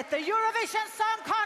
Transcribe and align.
Let 0.00 0.08
the 0.08 0.16
Eurovision 0.16 0.86
Song 0.96 1.18
Contest 1.24 1.39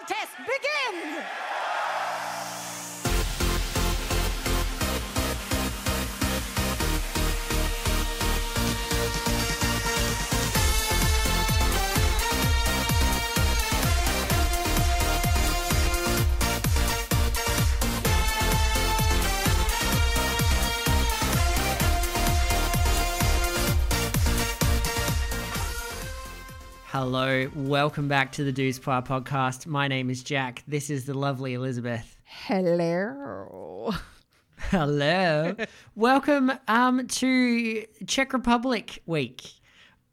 Hello, 27.07 27.47
welcome 27.55 28.09
back 28.09 28.33
to 28.33 28.45
the 28.45 28.51
Douze 28.51 28.79
Points 28.79 29.07
podcast. 29.07 29.67
My 29.67 29.89
name 29.89 30.09
is 30.09 30.23
Jack. 30.23 30.63
This 30.67 30.89
is 30.89 31.05
the 31.05 31.13
lovely 31.13 31.53
Elizabeth. 31.53 32.17
Hello. 32.25 33.93
Hello. 34.57 35.55
welcome 35.95 36.51
um, 36.67 37.07
to 37.07 37.85
Czech 38.07 38.33
Republic 38.33 39.03
week 39.05 39.43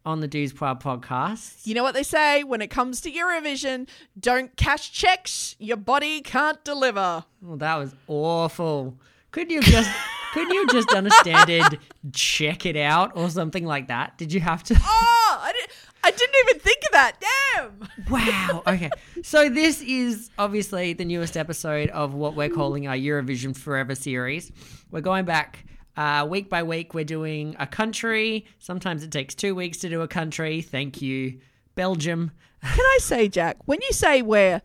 on 0.06 0.20
the 0.20 0.28
Douze 0.28 0.52
Points 0.52 0.84
podcast. 0.84 1.66
You 1.66 1.76
know 1.76 1.84
what 1.84 1.94
they 1.94 2.04
say 2.04 2.44
when 2.44 2.62
it 2.62 2.68
comes 2.68 3.00
to 3.02 3.10
Eurovision? 3.10 3.88
Don't 4.20 4.54
cash 4.58 4.92
checks, 4.92 5.56
your 5.60 5.78
body 5.78 6.20
can't 6.20 6.62
deliver. 6.66 7.24
Well, 7.42 7.56
that 7.56 7.78
was 7.78 7.96
awful. 8.10 9.00
Couldn't 9.32 9.52
you 9.52 9.62
just 9.62 9.90
couldn't 10.34 10.54
you 10.54 10.60
have 10.62 10.70
just 10.70 10.90
done 10.90 11.08
a 11.08 11.12
standard 11.12 11.80
check 12.14 12.66
it 12.66 12.76
out 12.76 13.14
or 13.16 13.30
something 13.30 13.66
like 13.66 13.88
that? 13.88 14.18
Did 14.18 14.34
you 14.34 14.42
have 14.42 14.62
to? 14.64 14.76
Oh, 14.78 15.40
I 15.42 15.54
didn't, 15.54 15.72
I 16.04 16.12
didn't 16.12 16.36
even 16.48 16.60
think 16.60 16.80
of 16.86 16.92
that. 16.94 17.14
Damn. 17.56 17.90
Wow. 18.10 18.64
Okay. 18.68 18.90
So 19.24 19.50
this 19.50 19.82
is 19.82 20.30
obviously 20.38 20.94
the 20.94 21.06
newest 21.06 21.38
episode 21.38 21.90
of 21.90 22.14
what 22.14 22.36
we're 22.36 22.50
calling 22.50 22.88
our 22.88 22.96
Eurovision 22.96 23.56
Forever 23.56 23.96
series. 23.96 24.52
We're 24.90 25.02
going 25.02 25.26
back 25.26 25.66
uh, 25.98 26.26
week 26.30 26.50
by 26.50 26.64
week. 26.64 26.94
We're 26.94 27.04
doing 27.06 27.56
a 27.60 27.68
country. 27.68 28.46
Sometimes 28.60 29.04
it 29.04 29.12
takes 29.12 29.36
two 29.36 29.54
weeks 29.56 29.78
to 29.80 29.90
do 29.90 30.02
a 30.02 30.08
country. 30.08 30.62
Thank 30.62 31.02
you, 31.02 31.40
Belgium. 31.76 32.32
Can 32.62 32.80
I 32.86 32.98
say, 33.02 33.28
Jack, 33.28 33.58
when 33.66 33.80
you 33.82 33.92
say 33.92 34.22
we're, 34.22 34.62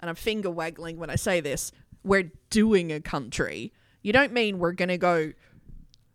and 0.00 0.08
I'm 0.08 0.14
finger 0.16 0.50
waggling 0.50 0.98
when 0.98 1.10
I 1.10 1.16
say 1.16 1.40
this, 1.40 1.72
we're 2.04 2.30
doing 2.50 2.92
a 2.92 3.00
country, 3.00 3.72
you 4.02 4.12
don't 4.12 4.32
mean 4.32 4.58
we're 4.58 4.72
going 4.72 4.88
to 4.88 4.98
go 4.98 5.32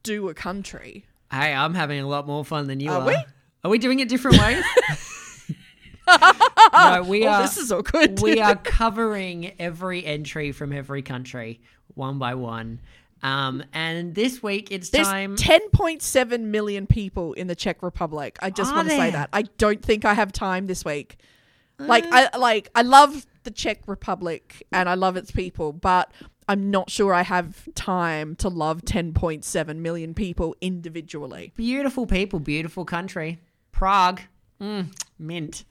do 0.03 0.29
a 0.29 0.33
country. 0.33 1.05
Hey, 1.31 1.53
I'm 1.53 1.73
having 1.73 1.99
a 1.99 2.07
lot 2.07 2.27
more 2.27 2.43
fun 2.45 2.67
than 2.67 2.79
you 2.79 2.91
Are 2.91 3.01
are. 3.01 3.07
we? 3.07 3.17
Are 3.63 3.69
we 3.71 3.77
doing 3.77 3.99
it 3.99 4.09
different 4.09 4.39
ways? 4.39 4.63
no, 6.73 7.03
we 7.07 7.25
Oh, 7.25 7.29
are. 7.29 7.41
this 7.43 7.57
is 7.57 7.71
awkward. 7.71 8.19
we 8.21 8.41
are 8.41 8.55
covering 8.55 9.53
every 9.59 10.05
entry 10.05 10.51
from 10.51 10.73
every 10.73 11.01
country 11.01 11.61
one 11.93 12.17
by 12.19 12.35
one. 12.35 12.81
Um, 13.21 13.63
and 13.71 14.13
this 14.15 14.43
week 14.43 14.69
it's 14.69 14.89
There's 14.89 15.07
time. 15.07 15.37
10.7 15.37 16.41
million 16.41 16.87
people 16.87 17.31
in 17.33 17.47
the 17.47 17.55
Czech 17.55 17.81
Republic. 17.81 18.37
I 18.41 18.49
just 18.49 18.71
Are 18.73 18.75
want 18.75 18.89
to 18.89 18.95
say 18.97 19.11
that. 19.11 19.29
I 19.31 19.43
don't 19.57 19.81
think 19.81 20.03
I 20.03 20.13
have 20.13 20.33
time 20.33 20.67
this 20.67 20.83
week. 20.83 21.17
Like 21.79 22.05
I 22.11 22.35
like 22.37 22.69
I 22.75 22.81
love 22.81 23.25
the 23.43 23.51
Czech 23.51 23.79
Republic 23.87 24.63
and 24.71 24.87
I 24.89 24.95
love 24.95 25.15
its 25.17 25.31
people, 25.31 25.71
but 25.73 26.11
I'm 26.47 26.69
not 26.69 26.89
sure 26.89 27.13
I 27.13 27.23
have 27.23 27.67
time 27.75 28.35
to 28.37 28.49
love 28.49 28.81
10.7 28.83 29.75
million 29.77 30.13
people 30.13 30.55
individually. 30.61 31.53
Beautiful 31.55 32.05
people, 32.05 32.39
beautiful 32.39 32.83
country. 32.85 33.39
Prague, 33.83 34.21
mm, 34.61 34.87
mint, 35.19 35.65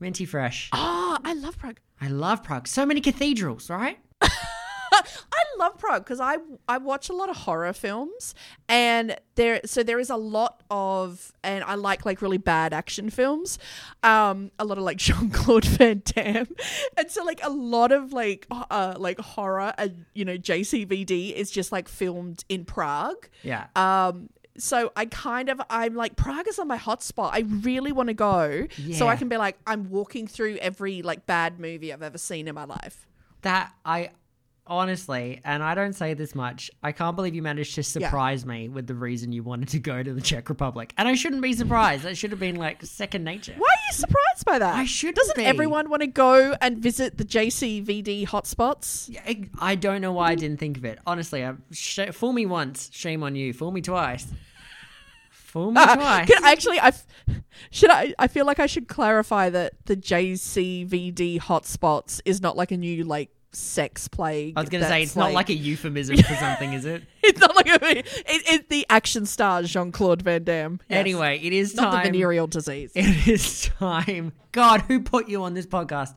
minty 0.00 0.24
fresh. 0.24 0.70
Ah, 0.72 1.20
I 1.24 1.34
love 1.34 1.56
Prague. 1.56 1.78
I 2.00 2.08
love 2.08 2.42
Prague. 2.42 2.66
So 2.66 2.84
many 2.84 3.00
cathedrals, 3.00 3.70
right? 3.70 3.96
I 4.20 5.44
love 5.56 5.78
Prague 5.78 6.02
because 6.02 6.18
I 6.18 6.38
I 6.68 6.78
watch 6.78 7.08
a 7.10 7.12
lot 7.12 7.30
of 7.30 7.36
horror 7.36 7.72
films 7.72 8.34
and 8.68 9.16
there 9.36 9.60
so 9.64 9.84
there 9.84 10.00
is 10.00 10.10
a 10.10 10.16
lot 10.16 10.64
of 10.68 11.32
and 11.44 11.62
I 11.62 11.76
like 11.76 12.04
like 12.04 12.20
really 12.22 12.38
bad 12.38 12.72
action 12.72 13.08
films, 13.08 13.60
um 14.02 14.50
a 14.58 14.64
lot 14.64 14.76
of 14.76 14.82
like 14.82 14.96
Jean 15.06 15.30
Claude 15.30 15.64
Van 15.64 16.02
Damme, 16.04 16.48
and 16.96 17.08
so 17.08 17.22
like 17.22 17.38
a 17.44 17.50
lot 17.50 17.92
of 17.92 18.12
like 18.12 18.48
uh 18.50 18.94
like 18.98 19.20
horror 19.20 19.72
and 19.78 20.06
you 20.12 20.24
know 20.24 20.36
JCVD 20.36 21.32
is 21.32 21.52
just 21.52 21.70
like 21.70 21.86
filmed 21.86 22.44
in 22.48 22.64
Prague. 22.64 23.28
Yeah. 23.44 23.66
Um, 23.76 24.30
so 24.56 24.92
I 24.94 25.06
kind 25.06 25.48
of 25.48 25.60
I'm 25.68 25.94
like 25.94 26.16
Prague 26.16 26.46
is 26.48 26.58
on 26.58 26.68
my 26.68 26.78
hotspot. 26.78 27.30
I 27.32 27.40
really 27.40 27.92
want 27.92 28.08
to 28.08 28.14
go 28.14 28.66
so 28.92 29.08
I 29.08 29.16
can 29.16 29.28
be 29.28 29.36
like 29.36 29.58
I'm 29.66 29.90
walking 29.90 30.26
through 30.26 30.56
every 30.56 31.02
like 31.02 31.26
bad 31.26 31.58
movie 31.58 31.92
I've 31.92 32.02
ever 32.02 32.18
seen 32.18 32.46
in 32.48 32.54
my 32.54 32.64
life. 32.64 33.06
that 33.42 33.72
I 33.84 34.10
honestly, 34.66 35.40
and 35.44 35.62
I 35.62 35.74
don't 35.74 35.92
say 35.92 36.14
this 36.14 36.34
much, 36.34 36.70
I 36.82 36.92
can't 36.92 37.16
believe 37.16 37.34
you 37.34 37.42
managed 37.42 37.74
to 37.74 37.82
surprise 37.82 38.46
me 38.46 38.68
with 38.68 38.86
the 38.86 38.94
reason 38.94 39.32
you 39.32 39.42
wanted 39.42 39.68
to 39.70 39.78
go 39.78 40.02
to 40.02 40.12
the 40.14 40.20
Czech 40.20 40.48
Republic. 40.48 40.92
And 40.96 41.06
I 41.06 41.14
shouldn't 41.14 41.42
be 41.42 41.52
surprised. 41.52 42.04
That 42.04 42.16
should 42.16 42.30
have 42.30 42.40
been 42.40 42.56
like 42.56 42.82
second 42.84 43.24
nature. 43.24 43.54
Why 43.58 43.68
are 43.68 43.82
you 43.88 43.92
surprised 43.92 44.44
by 44.46 44.58
that? 44.58 44.74
I 44.74 44.84
shouldn't 44.86 45.16
Doesn't 45.16 45.36
be. 45.36 45.44
everyone 45.44 45.90
want 45.90 46.00
to 46.02 46.06
go 46.06 46.56
and 46.60 46.78
visit 46.78 47.18
the 47.18 47.24
JCVD 47.24 48.26
hotspots? 48.28 49.08
Yeah, 49.10 49.22
I- 49.26 49.48
I 49.60 49.74
don't 49.74 50.00
know 50.00 50.12
why 50.12 50.30
I 50.30 50.34
didn't 50.34 50.58
think 50.60 50.76
of 50.78 50.84
it. 50.84 50.98
Honestly, 51.06 51.44
I, 51.44 51.54
sh- 51.70 52.10
fool 52.12 52.32
me 52.32 52.46
once, 52.46 52.90
shame 52.92 53.22
on 53.22 53.34
you. 53.36 53.52
Fool 53.52 53.70
me 53.70 53.82
twice. 53.82 54.26
Fool 55.30 55.70
me 55.72 55.82
twice. 55.84 56.28
Can, 56.28 56.42
actually, 56.44 56.80
I 56.80 56.88
f- 56.88 57.06
should 57.70 57.90
I. 57.90 58.12
I 58.18 58.26
feel 58.28 58.44
like 58.44 58.58
I 58.58 58.66
should 58.66 58.88
clarify 58.88 59.50
that 59.50 59.74
the 59.86 59.96
JCVD 59.96 61.38
hotspots 61.40 62.20
is 62.24 62.40
not 62.40 62.56
like 62.56 62.72
a 62.72 62.76
new 62.76 63.04
like 63.04 63.30
sex 63.54 64.08
plague. 64.08 64.54
I 64.56 64.60
was 64.60 64.70
going 64.70 64.82
to 64.82 64.88
say, 64.88 65.02
it's 65.02 65.16
not 65.16 65.32
like 65.32 65.48
a 65.48 65.54
euphemism 65.54 66.16
for 66.16 66.34
something, 66.34 66.72
is 66.72 66.84
it? 66.84 67.02
It's 67.26 67.40
not 67.40 67.56
like 67.56 67.66
a. 67.68 67.98
It, 68.00 68.06
it's 68.26 68.68
the 68.68 68.84
action 68.90 69.24
star 69.24 69.62
Jean 69.62 69.92
Claude 69.92 70.20
Van 70.20 70.44
Damme. 70.44 70.78
Yes. 70.90 70.98
Anyway, 70.98 71.40
it 71.42 71.54
is 71.54 71.72
time. 71.72 71.84
not 71.84 72.04
the 72.04 72.10
venereal 72.10 72.46
disease. 72.46 72.92
It 72.94 73.26
is 73.26 73.70
time. 73.78 74.32
God, 74.52 74.82
who 74.82 75.00
put 75.00 75.26
you 75.28 75.42
on 75.42 75.54
this 75.54 75.66
podcast? 75.66 76.14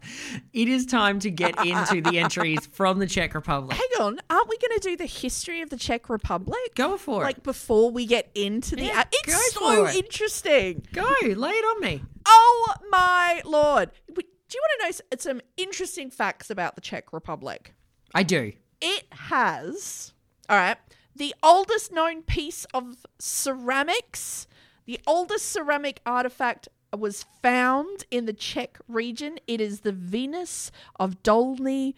It 0.52 0.68
is 0.68 0.86
time 0.86 1.20
to 1.20 1.32
get 1.32 1.66
into 1.66 2.02
the 2.02 2.20
entries 2.20 2.66
from 2.74 3.00
the 3.00 3.08
Czech 3.08 3.34
Republic. 3.36 3.78
Hang 3.78 4.06
on, 4.06 4.20
aren't 4.30 4.50
we 4.50 4.58
going 4.58 4.78
to 4.80 4.90
do 4.90 4.98
the 4.98 5.06
history 5.06 5.62
of 5.62 5.70
the 5.70 5.78
Czech 5.78 6.10
Republic? 6.10 6.60
Go 6.76 6.98
for 6.98 7.22
like 7.22 7.22
it. 7.22 7.38
Like 7.38 7.44
before 7.44 7.90
we 7.90 8.06
get 8.06 8.30
into 8.36 8.76
the. 8.76 8.84
Yeah, 8.84 9.06
it's 9.10 9.54
go 9.56 9.62
so 9.62 9.86
it. 9.86 9.96
interesting. 9.96 10.86
Go, 10.92 11.10
lay 11.24 11.52
it 11.52 11.66
on 11.66 11.82
me. 11.82 12.04
Oh 12.28 12.74
my 12.92 13.42
lord! 13.46 13.92
W- 14.10 14.28
Do 14.58 14.62
you 14.64 14.90
want 14.90 14.98
to 14.98 15.04
know 15.14 15.18
some 15.20 15.42
interesting 15.56 16.10
facts 16.10 16.50
about 16.50 16.74
the 16.76 16.82
Czech 16.82 17.14
Republic? 17.14 17.76
I 18.16 18.24
do. 18.24 18.54
It 18.82 19.06
has, 19.12 20.14
all 20.50 20.58
right, 20.58 20.78
the 21.16 21.36
oldest 21.44 21.92
known 21.92 22.24
piece 22.24 22.66
of 22.74 23.06
ceramics. 23.20 24.48
The 24.86 25.00
oldest 25.06 25.52
ceramic 25.52 26.00
artifact 26.06 26.70
was 26.98 27.26
found 27.44 28.06
in 28.10 28.26
the 28.26 28.34
Czech 28.34 28.80
region. 28.88 29.38
It 29.48 29.62
is 29.62 29.82
the 29.82 29.92
Venus 29.92 30.72
of 31.00 31.22
Dolny. 31.22 31.94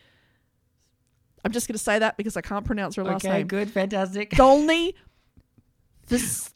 I'm 1.46 1.52
just 1.54 1.68
going 1.68 1.78
to 1.78 1.84
say 1.84 2.00
that 2.00 2.18
because 2.18 2.36
I 2.36 2.42
can't 2.42 2.66
pronounce 2.66 2.96
her 2.96 3.04
last 3.06 3.24
Okay, 3.26 3.38
name. 3.38 3.48
good, 3.48 3.70
fantastic. 3.72 4.32
Dolny 4.32 4.96
Visnis. 6.10 6.52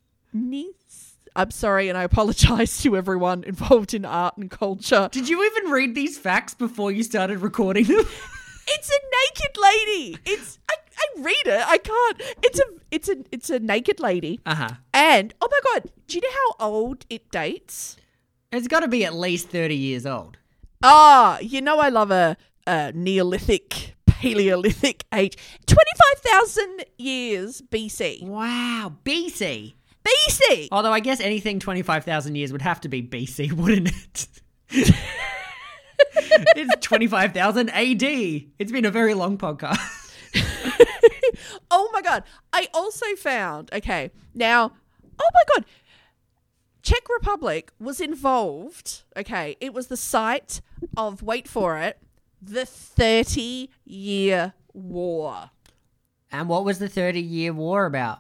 I'm 1.36 1.52
sorry, 1.52 1.90
and 1.90 1.98
I 1.98 2.04
apologize 2.04 2.82
to 2.84 2.96
everyone 2.96 3.44
involved 3.44 3.94
in 3.94 4.06
art 4.06 4.38
and 4.38 4.50
culture. 4.52 5.10
Did 5.12 5.30
you 5.30 5.44
even 5.44 5.72
read 5.72 5.96
these 5.96 6.18
facts 6.18 6.54
before 6.54 6.92
you 6.92 7.04
started 7.04 7.40
recording 7.40 7.86
them? 7.86 8.06
It's 8.66 8.90
a 8.90 9.42
naked 9.42 9.58
lady. 9.62 10.18
It's 10.26 10.58
I, 10.70 10.76
I 10.98 11.22
read 11.22 11.48
it. 11.48 11.68
I 11.68 11.78
can't. 11.78 12.22
It's 12.44 12.60
a 12.60 12.64
it's 12.92 13.10
a 13.10 13.16
it's 13.30 13.50
a 13.50 13.60
naked 13.60 14.00
lady. 14.00 14.40
Uh 14.46 14.56
huh. 14.56 14.70
And 14.94 15.34
oh 15.42 15.50
my 15.52 15.60
god, 15.74 15.92
do 16.08 16.16
you 16.18 16.22
know 16.22 16.56
how 16.60 16.70
old 16.72 17.06
it 17.10 17.30
dates? 17.30 17.98
It's 18.54 18.70
got 18.70 18.80
to 18.80 18.88
be 18.88 19.04
at 19.04 19.14
least 19.14 19.50
30 19.50 19.76
years 19.76 20.06
old. 20.06 20.38
Ah, 20.82 21.40
you 21.40 21.60
know 21.60 21.80
I 21.80 21.90
love 21.90 22.12
a, 22.12 22.38
a 22.66 22.94
Neolithic, 22.94 23.96
Paleolithic 24.06 25.04
age. 25.14 25.36
Twenty 25.66 25.92
five 25.98 26.20
thousand 26.32 26.86
years 26.98 27.62
BC. 27.62 28.24
Wow, 28.26 28.94
BC. 29.04 29.74
BC. 30.06 30.68
Although 30.72 30.92
I 30.92 31.00
guess 31.00 31.20
anything 31.20 31.60
25,000 31.60 32.36
years 32.36 32.52
would 32.52 32.62
have 32.62 32.82
to 32.82 32.90
be 32.90 33.02
BC, 33.02 33.52
wouldn't 33.54 33.90
it? 33.90 34.28
it's 36.56 36.86
25,000 36.86 37.70
AD. 37.70 38.04
It's 38.04 38.72
been 38.72 38.86
a 38.86 38.92
very 38.92 39.14
long 39.14 39.38
podcast. 39.38 39.80
Oh 41.76 41.90
my 41.92 42.02
god. 42.04 42.24
I 42.52 42.68
also 42.74 43.16
found, 43.16 43.74
okay, 43.74 44.12
now, 44.36 44.74
oh 45.20 45.30
my 45.34 45.42
god. 45.56 45.66
Czech 46.84 47.02
Republic 47.10 47.72
was 47.80 48.00
involved, 48.00 49.04
okay, 49.18 49.56
it 49.60 49.74
was 49.74 49.88
the 49.88 49.98
site 49.98 50.62
of, 50.96 51.24
wait 51.24 51.48
for 51.48 51.80
it, 51.80 51.98
the 52.42 52.66
30 52.66 53.70
year 53.86 54.54
war. 54.74 55.50
And 56.32 56.48
what 56.48 56.64
was 56.64 56.78
the 56.78 56.90
30 56.90 57.22
year 57.22 57.54
war 57.54 57.86
about? 57.86 58.20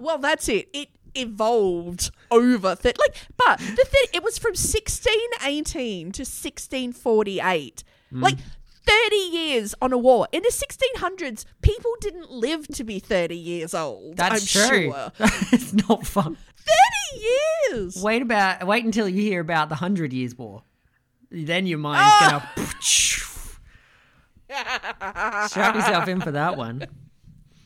Well, 0.00 0.18
that's 0.18 0.48
it. 0.48 0.68
It 0.72 0.88
evolved 1.14 2.10
over 2.30 2.76
th- 2.76 2.96
like 2.96 3.16
but 3.36 3.58
the 3.58 3.84
thing 3.84 4.04
it 4.14 4.22
was 4.22 4.38
from 4.38 4.50
1618 4.50 6.12
to 6.12 6.22
1648 6.22 7.82
Hmm. 8.10 8.22
like 8.22 8.38
30 8.86 9.16
years 9.16 9.74
on 9.82 9.92
a 9.92 9.98
war 9.98 10.28
in 10.30 10.42
the 10.44 10.52
1600s 10.52 11.44
people 11.62 11.90
didn't 12.00 12.30
live 12.30 12.68
to 12.68 12.84
be 12.84 13.00
30 13.00 13.34
years 13.36 13.74
old 13.74 14.16
That's 14.16 14.56
I'm 14.56 14.68
true. 14.68 14.92
sure 14.92 15.12
it's 15.52 15.72
not 15.72 16.06
fun. 16.06 16.36
30 17.16 17.24
years 17.74 17.96
Wait 18.00 18.22
about 18.22 18.64
wait 18.66 18.84
until 18.84 19.08
you 19.08 19.22
hear 19.22 19.40
about 19.40 19.68
the 19.68 19.74
Hundred 19.74 20.12
Years 20.12 20.36
War. 20.38 20.62
Then 21.32 21.66
your 21.66 21.78
mind's 21.78 22.12
Ah! 22.22 22.52
gonna 22.56 22.70
strap 25.48 25.74
yourself 25.74 26.08
in 26.08 26.20
for 26.20 26.32
that 26.32 26.56
one. 26.56 26.86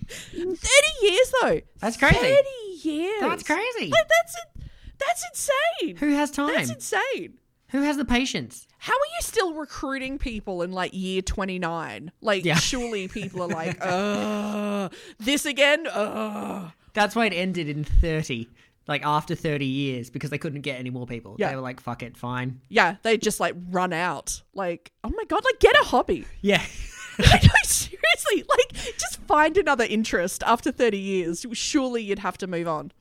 30 0.08 0.58
years 1.02 1.32
though 1.42 1.60
That's 1.80 1.96
crazy. 1.96 2.18
30 2.18 2.88
years 2.88 3.20
That's 3.20 3.42
crazy. 3.42 3.90
like 3.90 4.08
that's 4.08 4.36
it 4.36 4.62
that's 4.98 5.24
insane 5.32 5.96
Who 5.96 6.10
has 6.14 6.30
time? 6.30 6.54
that's 6.54 6.70
insane 6.70 7.38
Who 7.70 7.82
has 7.82 7.96
the 7.96 8.04
patience? 8.04 8.66
How 8.78 8.92
are 8.92 9.10
you 9.16 9.20
still 9.22 9.54
recruiting 9.54 10.18
people 10.18 10.62
in 10.62 10.70
like 10.72 10.92
year 10.94 11.22
29? 11.22 12.12
Like, 12.20 12.44
Yeah. 12.44 12.54
surely 12.56 13.08
people 13.18 13.42
are 13.42 13.48
like, 13.48 13.78
uh, 13.80 14.90
this 15.18 15.46
again? 15.46 15.86
Uh. 15.88 16.70
That's 16.92 17.16
why 17.16 17.26
it 17.26 17.32
ended 17.32 17.68
in 17.68 17.82
thirty, 17.82 18.48
like 18.86 19.04
after 19.04 19.34
thirty 19.34 19.64
years, 19.66 20.10
because 20.10 20.30
they 20.30 20.38
couldn't 20.38 20.60
get 20.60 20.78
any 20.78 20.90
more 20.90 21.06
people. 21.06 21.34
Yeah. 21.40 21.48
They 21.50 21.56
were 21.56 21.62
like, 21.62 21.80
"Fuck 21.80 22.04
it, 22.04 22.16
fine." 22.16 22.60
Yeah, 22.68 22.96
they 23.02 23.16
just 23.18 23.40
like 23.40 23.56
run 23.70 23.92
out. 23.92 24.40
Like, 24.54 24.92
oh 25.02 25.08
my 25.16 25.24
God, 25.24 25.42
like, 25.44 25.58
get 25.58 25.74
a 25.80 25.84
hobby. 25.84 26.24
Yeah. 26.42 26.62
I 27.24 27.40
know, 27.42 27.52
seriously. 27.64 28.44
Like, 28.48 28.72
just 28.98 29.18
find 29.22 29.56
another 29.56 29.84
interest 29.84 30.42
after 30.44 30.70
30 30.72 30.98
years. 30.98 31.46
Surely 31.52 32.02
you'd 32.02 32.20
have 32.20 32.38
to 32.38 32.46
move 32.46 32.68
on. 32.68 32.92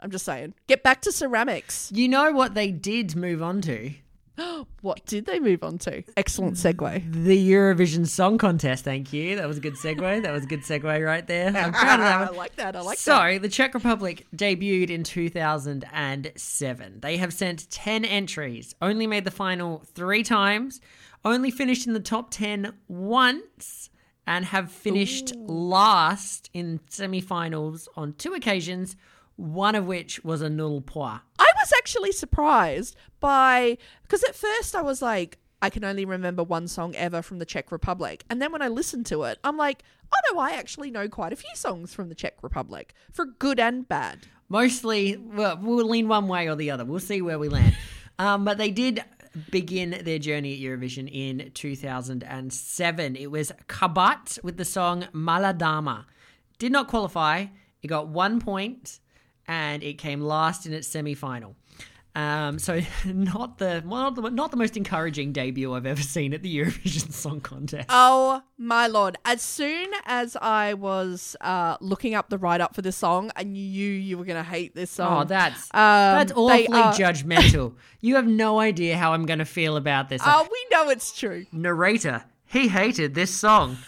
I'm 0.00 0.10
just 0.10 0.24
saying. 0.24 0.54
Get 0.66 0.82
back 0.82 1.00
to 1.02 1.12
ceramics. 1.12 1.90
you 1.94 2.08
know 2.08 2.32
what 2.32 2.54
they 2.54 2.70
did 2.70 3.16
move 3.16 3.42
on 3.42 3.60
to? 3.62 3.94
What 4.80 5.06
did 5.06 5.24
they 5.24 5.40
move 5.40 5.64
on 5.64 5.78
to? 5.78 6.02
Excellent 6.16 6.56
segue. 6.56 7.10
The 7.24 7.50
Eurovision 7.50 8.06
Song 8.06 8.36
Contest. 8.36 8.84
Thank 8.84 9.14
you. 9.14 9.36
That 9.36 9.48
was 9.48 9.56
a 9.56 9.60
good 9.60 9.74
segue. 9.74 10.22
That 10.22 10.32
was 10.32 10.44
a 10.44 10.46
good 10.46 10.60
segue 10.60 11.04
right 11.06 11.26
there. 11.26 11.46
I'm 11.46 11.72
proud 11.72 12.00
of 12.00 12.04
that 12.04 12.28
I 12.32 12.36
like 12.36 12.56
that. 12.56 12.76
I 12.76 12.80
like 12.80 12.98
so, 12.98 13.12
that. 13.12 13.32
So, 13.34 13.38
the 13.38 13.48
Czech 13.48 13.72
Republic 13.72 14.26
debuted 14.36 14.90
in 14.90 15.02
2007. 15.04 17.00
They 17.00 17.16
have 17.16 17.32
sent 17.32 17.70
10 17.70 18.04
entries, 18.04 18.74
only 18.82 19.06
made 19.06 19.24
the 19.24 19.30
final 19.30 19.82
three 19.94 20.22
times, 20.22 20.82
only 21.24 21.50
finished 21.50 21.86
in 21.86 21.92
the 21.92 22.00
top 22.00 22.30
10 22.30 22.72
once, 22.88 23.90
and 24.26 24.44
have 24.46 24.70
finished 24.70 25.34
last 25.36 26.50
in 26.54 26.80
semi 26.88 27.20
finals 27.20 27.88
on 27.96 28.14
two 28.14 28.32
occasions, 28.34 28.96
one 29.36 29.74
of 29.74 29.86
which 29.86 30.24
was 30.24 30.40
a 30.40 30.48
null 30.48 30.80
point. 30.80 31.20
I 31.38 31.50
was 31.58 31.72
actually 31.76 32.12
surprised 32.12 32.96
by 33.20 33.78
because 34.02 34.24
at 34.24 34.34
first 34.34 34.74
I 34.74 34.82
was 34.82 35.02
like, 35.02 35.38
I 35.60 35.70
can 35.70 35.84
only 35.84 36.04
remember 36.04 36.42
one 36.42 36.68
song 36.68 36.94
ever 36.94 37.22
from 37.22 37.38
the 37.38 37.46
Czech 37.46 37.72
Republic, 37.72 38.24
and 38.28 38.40
then 38.40 38.52
when 38.52 38.62
I 38.62 38.68
listened 38.68 39.06
to 39.06 39.24
it, 39.24 39.38
I'm 39.44 39.56
like, 39.56 39.82
oh 40.12 40.34
no, 40.34 40.40
I 40.40 40.52
actually 40.52 40.90
know 40.90 41.08
quite 41.08 41.32
a 41.32 41.36
few 41.36 41.54
songs 41.54 41.94
from 41.94 42.08
the 42.08 42.14
Czech 42.14 42.42
Republic 42.42 42.94
for 43.12 43.24
good 43.24 43.58
and 43.58 43.88
bad. 43.88 44.26
Mostly, 44.48 45.16
well, 45.16 45.58
we'll 45.60 45.88
lean 45.88 46.06
one 46.06 46.28
way 46.28 46.48
or 46.48 46.54
the 46.54 46.70
other. 46.70 46.84
We'll 46.84 47.00
see 47.00 47.22
where 47.22 47.38
we 47.38 47.48
land. 47.48 47.76
Um, 48.18 48.44
but 48.44 48.58
they 48.58 48.70
did 48.70 49.02
begin 49.50 50.00
their 50.04 50.18
journey 50.18 50.54
at 50.54 50.60
Eurovision 50.60 51.08
in 51.10 51.50
2007. 51.54 53.16
It 53.16 53.30
was 53.30 53.52
Kabat 53.68 54.42
with 54.42 54.56
the 54.56 54.64
song 54.64 55.06
Malá 55.12 55.56
dáma. 55.56 56.04
Did 56.58 56.72
not 56.72 56.88
qualify. 56.88 57.46
It 57.82 57.88
got 57.88 58.08
one 58.08 58.40
point 58.40 59.00
and 59.46 59.82
it 59.82 59.98
came 59.98 60.20
last 60.20 60.66
in 60.66 60.72
its 60.72 60.88
semi 60.88 61.14
final. 61.14 61.56
Um, 62.16 62.60
so 62.60 62.80
not 63.04 63.58
the, 63.58 63.80
not 63.84 64.14
the 64.14 64.30
not 64.30 64.52
the 64.52 64.56
most 64.56 64.76
encouraging 64.76 65.32
debut 65.32 65.72
I've 65.74 65.84
ever 65.86 66.00
seen 66.00 66.32
at 66.32 66.42
the 66.42 66.56
Eurovision 66.58 67.12
Song 67.12 67.40
Contest. 67.40 67.86
Oh 67.88 68.42
my 68.56 68.86
lord! 68.86 69.16
As 69.24 69.42
soon 69.42 69.88
as 70.06 70.36
I 70.40 70.74
was 70.74 71.34
uh, 71.40 71.76
looking 71.80 72.14
up 72.14 72.28
the 72.30 72.38
write 72.38 72.60
up 72.60 72.74
for 72.74 72.82
this 72.82 72.96
song, 72.96 73.32
I 73.34 73.42
knew 73.42 73.60
you 73.90 74.16
were 74.16 74.24
gonna 74.24 74.44
hate 74.44 74.74
this 74.76 74.92
song. 74.92 75.22
Oh, 75.22 75.24
that's 75.24 75.64
Um, 75.74 76.18
that's 76.18 76.32
awfully 76.32 76.68
are- 76.68 76.92
judgmental. 76.92 77.74
You 78.00 78.16
have 78.16 78.26
no 78.26 78.60
idea 78.60 78.98
how 78.98 79.14
I'm 79.14 79.24
going 79.24 79.38
to 79.38 79.46
feel 79.46 79.78
about 79.78 80.10
this. 80.10 80.20
Oh, 80.26 80.46
we 80.52 80.66
know 80.70 80.90
it's 80.90 81.10
true. 81.18 81.46
narrator. 81.52 82.22
He 82.44 82.68
hated 82.68 83.14
this 83.14 83.34
song. 83.34 83.78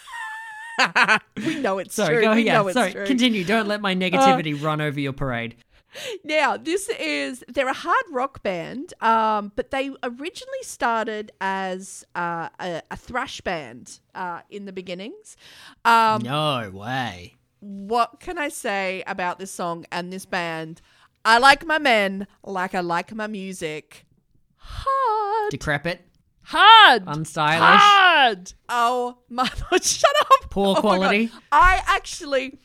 We 1.44 1.56
know 1.60 1.78
it's 1.78 1.94
Sorry, 1.94 2.14
true. 2.16 2.22
go 2.22 2.34
we 2.34 2.42
yeah. 2.44 2.54
know 2.54 2.68
it's 2.68 2.74
Sorry, 2.74 2.92
true. 2.92 3.02
Uh, 3.02 3.06
continue. 3.06 3.44
Don't 3.44 3.68
let 3.68 3.80
my 3.82 3.94
negativity 3.94 4.60
run 4.60 4.80
over 4.80 4.98
your 4.98 5.12
parade. 5.12 5.56
Now, 6.24 6.56
this 6.56 6.88
is 6.88 7.42
they're 7.48 7.68
a 7.68 7.72
hard 7.72 8.04
rock 8.10 8.42
band, 8.42 8.92
um, 9.00 9.52
but 9.56 9.70
they 9.70 9.90
originally 10.02 10.62
started 10.62 11.32
as 11.40 12.04
uh, 12.14 12.48
a, 12.60 12.82
a 12.90 12.96
thrash 12.96 13.40
band 13.40 14.00
uh, 14.14 14.40
in 14.50 14.64
the 14.66 14.72
beginnings. 14.72 15.36
Um, 15.84 16.22
No 16.22 16.70
way. 16.72 17.36
What 17.60 18.20
can 18.20 18.36
I 18.38 18.48
say 18.50 19.02
about 19.06 19.38
this 19.38 19.50
song 19.50 19.86
and 19.90 20.12
this 20.12 20.26
band? 20.26 20.82
I 21.24 21.38
like 21.38 21.64
my 21.64 21.78
men 21.78 22.26
like 22.44 22.74
I 22.74 22.80
like 22.80 23.14
my 23.14 23.26
music. 23.26 24.04
Hard, 24.58 25.50
Decrepit, 25.50 26.00
hard, 26.42 27.04
unstylish, 27.06 27.60
hard. 27.60 28.52
Oh 28.68 29.18
my 29.28 29.48
god! 29.70 29.82
Shut 29.84 30.10
up. 30.20 30.50
Poor 30.50 30.76
Oh 30.76 30.80
quality. 30.80 31.30
I 31.52 31.82
actually, 31.86 32.58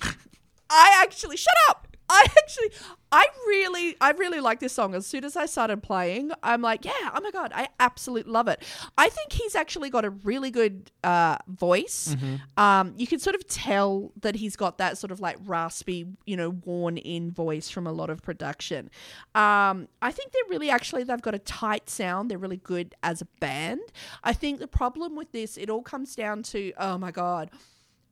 I 0.70 1.00
actually 1.04 1.38
shut 1.38 1.54
up. 1.70 1.88
I 2.14 2.26
actually, 2.38 2.72
I 3.12 3.26
really, 3.48 3.96
I 4.02 4.12
really 4.12 4.42
like 4.42 4.60
this 4.60 4.74
song. 4.74 4.94
As 4.96 5.08
soon 5.08 5.24
as 5.24 5.38
I 5.38 5.46
started 5.46 5.82
playing, 5.82 6.32
I'm 6.44 6.62
like, 6.62 6.84
yeah, 6.84 6.92
oh 7.16 7.22
my 7.22 7.32
god, 7.32 7.54
I 7.56 7.70
absolutely 7.80 8.34
love 8.34 8.50
it. 8.50 8.62
I 8.98 9.08
think 9.08 9.32
he's 9.32 9.56
actually 9.56 9.90
got 9.90 10.04
a 10.04 10.10
really 10.10 10.52
good 10.52 10.92
uh, 11.06 11.38
voice. 11.48 12.16
Um, 12.58 12.94
you 12.98 13.08
can 13.08 13.20
sort 13.20 13.36
of 13.36 13.48
tell 13.48 14.12
that 14.22 14.36
he's 14.36 14.58
got 14.58 14.78
that 14.80 14.98
sort 14.98 15.12
of 15.12 15.22
like 15.22 15.38
raspy, 15.46 16.06
you 16.26 16.36
know, 16.36 16.50
worn-in 16.50 17.32
voice 17.32 17.70
from 17.70 17.88
a 17.88 17.94
lot 17.94 18.10
of 18.10 18.22
production. 18.22 18.90
Um, 19.34 19.88
I 20.02 20.12
think 20.12 20.34
they're 20.34 20.50
really 20.50 20.70
actually 20.70 21.04
they've 21.04 21.22
got 21.22 21.34
a 21.36 21.40
tight 21.40 21.90
sound. 21.90 22.30
They're 22.30 22.38
really 22.38 22.58
good 22.58 22.94
as 23.04 23.22
a 23.22 23.28
band. 23.40 23.82
I 24.24 24.34
think 24.34 24.60
the 24.60 24.68
problem 24.68 25.16
with 25.16 25.32
this, 25.32 25.58
it 25.58 25.70
all 25.70 25.82
comes 25.82 26.14
down 26.16 26.44
to, 26.44 26.74
oh 26.78 26.98
my 26.98 27.12
god, 27.12 27.52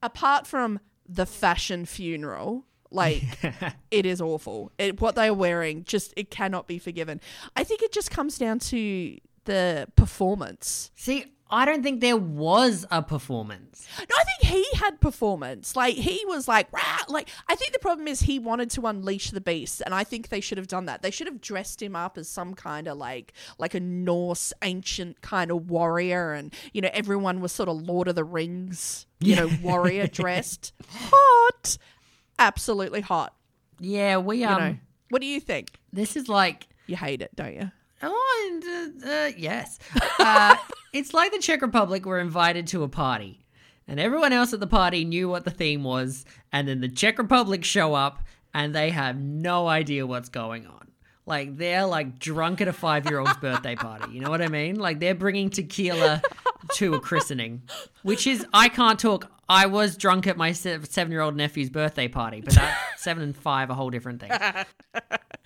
apart 0.01 0.47
from 0.47 0.79
the 1.05 1.25
fashion 1.25 1.85
funeral 1.85 2.65
like 2.91 3.23
it 3.91 4.05
is 4.05 4.21
awful. 4.21 4.71
It, 4.77 5.01
what 5.01 5.15
they 5.15 5.27
are 5.27 5.33
wearing 5.33 5.83
just 5.83 6.13
it 6.15 6.31
cannot 6.31 6.67
be 6.67 6.79
forgiven. 6.79 7.21
I 7.55 7.63
think 7.63 7.81
it 7.81 7.91
just 7.91 8.11
comes 8.11 8.37
down 8.37 8.59
to 8.59 9.17
the 9.45 9.87
performance. 9.95 10.91
See, 10.95 11.25
I 11.51 11.65
don't 11.65 11.81
think 11.81 12.01
there 12.01 12.17
was 12.17 12.85
a 12.91 13.01
performance. 13.01 13.87
no 13.97 14.15
i 14.15 14.23
think 14.23 14.53
he 14.53 14.77
had 14.77 15.01
performance. 15.01 15.75
Like 15.75 15.95
he 15.95 16.23
was 16.27 16.47
like 16.47 16.71
Rah! 16.71 17.05
like 17.07 17.29
i 17.47 17.55
think 17.55 17.73
the 17.73 17.79
problem 17.79 18.07
is 18.07 18.21
he 18.21 18.37
wanted 18.37 18.69
to 18.71 18.85
unleash 18.85 19.31
the 19.31 19.41
beast 19.41 19.81
and 19.83 19.95
i 19.95 20.03
think 20.03 20.29
they 20.29 20.41
should 20.41 20.59
have 20.59 20.67
done 20.67 20.85
that. 20.85 21.01
They 21.01 21.09
should 21.11 21.25
have 21.27 21.41
dressed 21.41 21.81
him 21.81 21.95
up 21.95 22.17
as 22.17 22.29
some 22.29 22.53
kind 22.53 22.87
of 22.87 22.97
like 22.97 23.33
like 23.57 23.73
a 23.73 23.79
norse 23.79 24.53
ancient 24.61 25.21
kind 25.21 25.49
of 25.49 25.69
warrior 25.71 26.33
and 26.33 26.53
you 26.71 26.81
know 26.81 26.89
everyone 26.93 27.41
was 27.41 27.51
sort 27.51 27.69
of 27.69 27.81
lord 27.81 28.07
of 28.07 28.13
the 28.15 28.23
rings 28.23 29.07
you 29.19 29.35
know 29.35 29.49
warrior 29.63 30.05
dressed. 30.21 30.73
Hot 30.87 31.77
absolutely 32.39 33.01
hot 33.01 33.35
Yeah, 33.79 34.17
we 34.17 34.41
you 34.41 34.47
um. 34.47 34.61
know 34.61 34.75
what 35.09 35.21
do 35.21 35.27
you 35.27 35.39
think 35.39 35.79
This 35.93 36.15
is 36.15 36.27
like 36.29 36.67
you 36.87 36.95
hate 36.95 37.21
it 37.21 37.35
don't 37.35 37.53
you 37.53 37.71
Oh, 38.01 38.51
and, 38.51 39.03
uh, 39.03 39.07
uh, 39.09 39.31
yes. 39.37 39.77
Uh, 40.19 40.55
it's 40.93 41.13
like 41.13 41.31
the 41.31 41.39
Czech 41.39 41.61
Republic 41.61 42.05
were 42.05 42.19
invited 42.19 42.67
to 42.67 42.83
a 42.83 42.87
party, 42.87 43.45
and 43.87 43.99
everyone 43.99 44.31
else 44.31 44.53
at 44.53 44.59
the 44.59 44.67
party 44.67 45.03
knew 45.03 45.27
what 45.27 45.43
the 45.43 45.51
theme 45.51 45.83
was, 45.83 46.25
and 46.51 46.67
then 46.67 46.81
the 46.81 46.87
Czech 46.87 47.17
Republic 47.17 47.63
show 47.65 47.93
up, 47.93 48.23
and 48.53 48.73
they 48.73 48.89
have 48.91 49.17
no 49.17 49.67
idea 49.67 50.07
what's 50.07 50.29
going 50.29 50.65
on. 50.65 50.87
Like 51.25 51.57
they're 51.57 51.85
like 51.85 52.19
drunk 52.19 52.61
at 52.61 52.67
a 52.67 52.73
five-year-old's 52.73 53.37
birthday 53.41 53.75
party. 53.75 54.13
You 54.13 54.21
know 54.21 54.29
what 54.29 54.41
I 54.41 54.47
mean? 54.47 54.75
Like 54.75 54.99
they're 54.99 55.13
bringing 55.13 55.49
tequila 55.49 56.21
to 56.75 56.93
a 56.95 56.99
christening, 56.99 57.63
which 58.03 58.25
is 58.25 58.45
I 58.53 58.69
can't 58.69 58.99
talk. 58.99 59.29
I 59.49 59.65
was 59.65 59.97
drunk 59.97 60.27
at 60.27 60.37
my 60.37 60.51
seven-year-old 60.51 61.35
nephew's 61.35 61.69
birthday 61.69 62.07
party, 62.07 62.41
but 62.41 62.53
that 62.53 62.77
seven 62.97 63.23
and 63.23 63.35
five 63.35 63.69
are 63.69 63.73
a 63.73 63.75
whole 63.75 63.89
different 63.89 64.21
thing. 64.21 64.31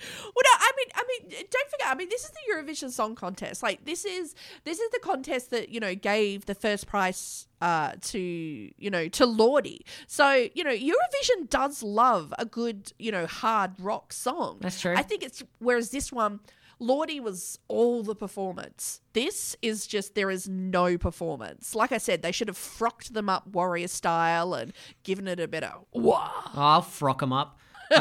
Well, 0.03 0.43
no, 0.43 0.49
I 0.59 0.71
mean, 0.77 0.87
I 0.95 1.03
mean, 1.07 1.45
don't 1.49 1.69
forget. 1.69 1.87
I 1.87 1.95
mean, 1.95 2.09
this 2.09 2.23
is 2.23 2.31
the 2.31 2.53
Eurovision 2.53 2.91
Song 2.91 3.15
Contest. 3.15 3.63
Like, 3.63 3.85
this 3.85 4.05
is 4.05 4.35
this 4.63 4.79
is 4.79 4.89
the 4.91 4.99
contest 4.99 5.51
that 5.51 5.69
you 5.69 5.79
know 5.79 5.95
gave 5.95 6.45
the 6.45 6.55
first 6.55 6.87
prize 6.87 7.47
uh, 7.61 7.93
to 8.01 8.19
you 8.19 8.89
know 8.89 9.07
to 9.09 9.25
Lordi. 9.25 9.79
So 10.07 10.47
you 10.53 10.63
know, 10.63 10.71
Eurovision 10.71 11.49
does 11.49 11.83
love 11.83 12.33
a 12.37 12.45
good 12.45 12.91
you 12.99 13.11
know 13.11 13.25
hard 13.25 13.79
rock 13.79 14.13
song. 14.13 14.57
That's 14.61 14.81
true. 14.81 14.95
I 14.95 15.03
think 15.03 15.23
it's 15.23 15.43
whereas 15.59 15.91
this 15.91 16.11
one. 16.11 16.39
Lordi 16.81 17.19
was 17.21 17.59
all 17.67 18.03
the 18.03 18.15
performance. 18.15 19.01
This 19.13 19.55
is 19.61 19.87
just 19.87 20.15
there 20.15 20.29
is 20.31 20.47
no 20.49 20.97
performance. 20.97 21.75
Like 21.75 21.91
I 21.91 21.97
said, 21.97 22.21
they 22.21 22.31
should 22.31 22.47
have 22.47 22.57
frocked 22.57 23.13
them 23.13 23.29
up 23.29 23.47
warrior 23.47 23.87
style 23.87 24.53
and 24.53 24.73
given 25.03 25.27
it 25.27 25.39
a 25.39 25.47
bit 25.47 25.63
of 25.63 25.85
wah. 25.93 26.29
I'll 26.53 26.81
frock 26.81 27.19
them 27.19 27.31
up. 27.33 27.59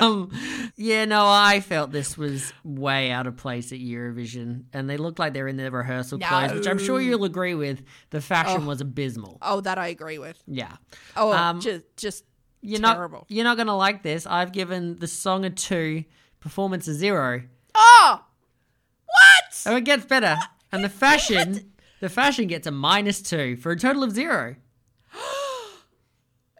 um, 0.00 0.30
yeah, 0.76 1.04
no, 1.04 1.24
I 1.26 1.60
felt 1.60 1.90
this 1.90 2.16
was 2.16 2.52
way 2.64 3.10
out 3.10 3.26
of 3.26 3.36
place 3.36 3.72
at 3.72 3.78
Eurovision, 3.78 4.64
and 4.72 4.88
they 4.88 4.96
looked 4.96 5.18
like 5.18 5.32
they're 5.32 5.48
in 5.48 5.56
their 5.56 5.70
rehearsal 5.70 6.18
clothes, 6.18 6.52
which 6.52 6.66
I'm 6.66 6.78
sure 6.78 7.00
you'll 7.00 7.24
agree 7.24 7.54
with. 7.54 7.82
The 8.10 8.20
fashion 8.20 8.66
was 8.66 8.80
abysmal. 8.80 9.38
Oh, 9.42 9.60
that 9.62 9.78
I 9.78 9.88
agree 9.88 10.18
with. 10.18 10.40
Yeah, 10.46 10.76
Oh, 11.16 11.32
Um, 11.32 11.60
just 11.60 11.84
just 11.96 12.24
you're 12.62 12.78
terrible. 12.80 13.20
not 13.20 13.26
you're 13.30 13.44
not 13.44 13.56
gonna 13.56 13.76
like 13.76 14.02
this. 14.02 14.26
I've 14.26 14.52
given 14.52 14.98
the 14.98 15.06
song 15.08 15.44
a 15.44 15.50
two, 15.50 16.04
performance 16.40 16.86
a 16.88 16.94
zero. 16.94 17.42
Oh, 17.80 18.24
what? 19.06 19.62
Oh, 19.66 19.76
it 19.76 19.84
gets 19.84 20.04
better, 20.04 20.36
and 20.70 20.84
the 20.84 20.88
fashion, 20.88 21.72
the 22.00 22.08
fashion 22.08 22.46
gets 22.46 22.66
a 22.66 22.70
minus 22.70 23.20
two 23.22 23.56
for 23.56 23.72
a 23.72 23.76
total 23.78 24.02
of 24.04 24.12
zero. 24.12 24.56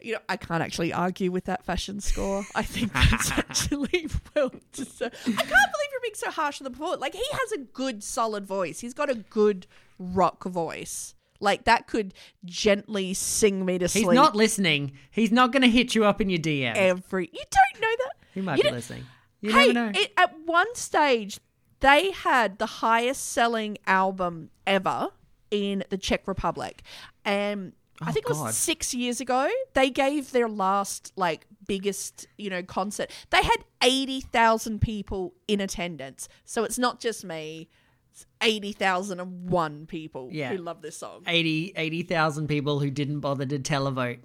You 0.03 0.15
know, 0.15 0.21
I 0.31 0.39
can't 0.39 0.63
actually 0.63 0.95
argue 0.95 1.31
with 1.31 1.45
that 1.45 1.63
fashion 1.63 2.01
score. 2.01 2.47
I 2.55 2.63
think 2.63 2.91
that's 2.95 3.31
actually 3.37 4.09
well 4.35 4.51
deserved. 4.73 5.15
I 5.27 5.31
can't 5.31 5.37
believe 5.37 5.89
you're 5.93 6.01
being 6.01 6.15
so 6.15 6.31
harsh 6.31 6.59
on 6.59 6.65
the 6.65 6.71
performance. 6.71 7.03
Like 7.03 7.13
he 7.13 7.23
has 7.33 7.53
a 7.53 7.59
good, 7.59 8.03
solid 8.03 8.47
voice. 8.47 8.81
He's 8.81 8.95
got 8.95 9.11
a 9.11 9.17
good 9.17 9.67
rock 9.99 10.45
voice. 10.45 11.15
Like 11.39 11.65
that 11.65 11.87
could 11.87 12.15
gently 12.47 13.13
sing 13.13 13.67
me 13.67 13.77
to 13.79 13.89
sleep. 13.89 14.07
He's 14.07 14.15
not 14.15 14.35
listening. 14.35 14.93
He's 15.11 15.33
not 15.33 15.53
gonna 15.53 15.69
hit 15.69 15.95
you 15.95 16.07
up 16.07 16.23
in 16.23 16.31
your 16.31 16.39
DM. 16.39 16.75
every. 16.77 17.29
You 17.31 17.43
don't 17.51 17.83
know 17.83 17.89
that. 17.99 18.13
he 18.33 18.41
might 18.41 18.57
you 18.57 18.63
be 18.65 18.71
listening. 18.71 19.05
You 19.41 19.53
hey, 19.53 19.73
never 19.73 19.93
know. 19.93 19.93
It, 20.01 20.13
at 20.17 20.35
one 20.45 20.75
stage, 20.75 21.41
they 21.81 22.11
had 22.11 22.59
the 22.59 22.67
highest 22.67 23.27
selling 23.33 23.79
album 23.87 24.51
ever 24.67 25.09
in 25.51 25.83
the 25.91 25.97
Czech 25.99 26.29
Republic. 26.29 26.83
And 27.25 27.73
I 28.03 28.11
Oh, 28.11 28.13
think 28.13 28.27
it 28.27 28.31
was 28.37 28.57
six 28.57 28.95
years 28.95 29.21
ago, 29.21 29.49
they 29.75 29.91
gave 29.91 30.33
their 30.33 30.49
last, 30.49 31.13
like, 31.17 31.47
biggest, 31.67 32.27
you 32.39 32.49
know, 32.51 32.63
concert. 32.63 33.11
They 33.31 33.43
had 33.43 33.59
80,000 33.83 34.81
people 34.81 35.35
in 35.49 35.61
attendance. 35.61 36.29
So 36.45 36.65
it's 36.65 36.79
not 36.79 36.99
just 37.01 37.25
me, 37.25 37.69
it's 38.13 38.27
80,001 38.41 39.87
people 39.87 40.29
Yeah. 40.33 40.51
who 40.51 40.59
love 40.59 40.83
this 40.83 40.97
song. 40.97 41.23
80 41.27 41.73
80,000 41.77 42.49
people 42.49 42.81
who 42.81 42.91
didn't 42.91 43.21
bother 43.21 43.47
to 43.47 43.59
televote 43.59 44.21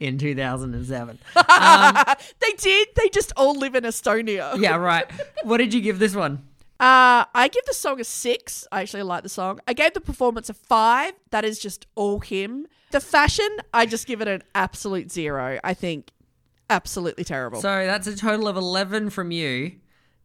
in 0.00 0.18
2007. 0.18 1.18
they 1.34 2.52
did. 2.56 2.88
They 2.94 3.08
just 3.08 3.32
all 3.36 3.54
live 3.58 3.74
in 3.74 3.84
Estonia. 3.84 4.60
yeah, 4.60 4.76
right. 4.76 5.06
What 5.42 5.58
did 5.58 5.74
you 5.74 5.80
give 5.80 5.98
this 5.98 6.14
one? 6.14 6.44
Uh, 6.80 7.26
I 7.34 7.50
give 7.52 7.64
the 7.66 7.74
song 7.74 8.00
a 8.00 8.04
six. 8.04 8.66
I 8.70 8.82
actually 8.82 9.02
like 9.02 9.24
the 9.24 9.28
song. 9.28 9.58
I 9.66 9.72
gave 9.72 9.94
the 9.94 10.00
performance 10.00 10.48
a 10.48 10.54
five. 10.54 11.12
That 11.30 11.44
is 11.44 11.58
just 11.58 11.86
all 11.96 12.20
him. 12.20 12.68
The 12.92 13.00
fashion, 13.00 13.48
I 13.74 13.84
just 13.84 14.06
give 14.06 14.20
it 14.20 14.28
an 14.28 14.42
absolute 14.54 15.10
zero. 15.10 15.58
I 15.64 15.74
think 15.74 16.12
absolutely 16.70 17.24
terrible. 17.24 17.60
So 17.60 17.68
that's 17.84 18.06
a 18.06 18.16
total 18.16 18.46
of 18.48 18.56
11 18.56 19.10
from 19.10 19.30
you, 19.32 19.72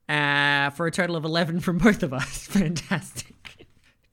uh, 0.08 0.70
for 0.70 0.86
a 0.86 0.92
total 0.92 1.16
of 1.16 1.26
11 1.26 1.60
from 1.62 1.80
both 1.80 2.04
of 2.04 2.14
us. 2.14 2.46
Fantastic. 2.48 3.33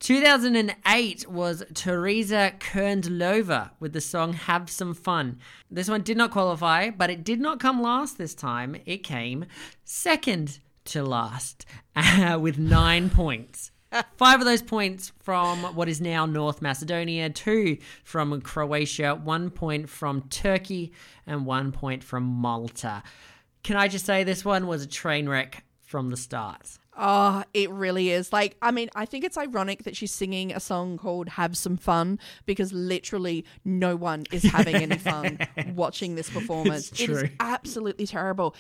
2008 0.00 1.28
was 1.28 1.62
Teresa 1.74 2.54
Kerndlová 2.58 3.72
with 3.80 3.92
the 3.92 4.00
song 4.00 4.32
Have 4.32 4.70
Some 4.70 4.94
Fun. 4.94 5.38
This 5.70 5.90
one 5.90 6.00
did 6.00 6.16
not 6.16 6.30
qualify, 6.30 6.88
but 6.88 7.10
it 7.10 7.22
did 7.22 7.38
not 7.38 7.60
come 7.60 7.82
last 7.82 8.16
this 8.16 8.34
time. 8.34 8.76
It 8.86 9.02
came 9.04 9.44
second 9.84 10.60
to 10.86 11.02
last 11.02 11.66
uh, 11.96 12.38
with 12.40 12.58
nine 12.58 13.10
points. 13.14 13.72
Five 14.16 14.40
of 14.40 14.46
those 14.46 14.62
points 14.62 15.12
from 15.20 15.58
what 15.74 15.88
is 15.88 16.00
now 16.00 16.24
North 16.24 16.62
Macedonia, 16.62 17.28
two 17.28 17.76
from 18.02 18.40
Croatia, 18.40 19.14
one 19.14 19.50
point 19.50 19.90
from 19.90 20.22
Turkey, 20.30 20.92
and 21.26 21.44
one 21.44 21.72
point 21.72 22.02
from 22.02 22.22
Malta. 22.22 23.02
Can 23.62 23.76
I 23.76 23.88
just 23.88 24.06
say 24.06 24.24
this 24.24 24.46
one 24.46 24.66
was 24.66 24.82
a 24.82 24.88
train 24.88 25.28
wreck 25.28 25.62
from 25.82 26.08
the 26.08 26.16
start? 26.16 26.78
Oh, 27.02 27.42
it 27.54 27.70
really 27.70 28.10
is. 28.10 28.30
Like, 28.30 28.56
I 28.60 28.70
mean, 28.70 28.90
I 28.94 29.06
think 29.06 29.24
it's 29.24 29.38
ironic 29.38 29.84
that 29.84 29.96
she's 29.96 30.12
singing 30.12 30.52
a 30.52 30.60
song 30.60 30.98
called 30.98 31.30
Have 31.30 31.56
Some 31.56 31.78
Fun 31.78 32.18
because 32.44 32.74
literally 32.74 33.46
no 33.64 33.96
one 33.96 34.24
is 34.30 34.42
having 34.42 34.76
any 34.76 34.98
fun 34.98 35.38
watching 35.74 36.14
this 36.14 36.28
performance. 36.28 36.90
It's 36.92 37.00
It 37.00 37.10
is 37.10 37.24
absolutely 37.40 38.06
terrible. 38.06 38.54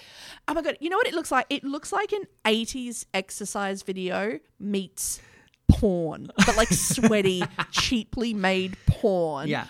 Oh 0.48 0.54
my 0.54 0.62
God. 0.62 0.78
You 0.80 0.88
know 0.88 0.96
what 0.96 1.06
it 1.06 1.12
looks 1.14 1.30
like? 1.30 1.44
It 1.50 1.64
looks 1.64 1.92
like 1.92 2.12
an 2.12 2.22
80s 2.46 3.04
exercise 3.12 3.82
video 3.82 4.40
meets 4.58 5.20
porn, 5.70 6.30
but 6.46 6.56
like 6.56 6.68
sweaty, 6.68 7.42
cheaply 7.70 8.34
made 8.34 8.76
porn. 8.86 9.48
Yeah. 9.48 9.66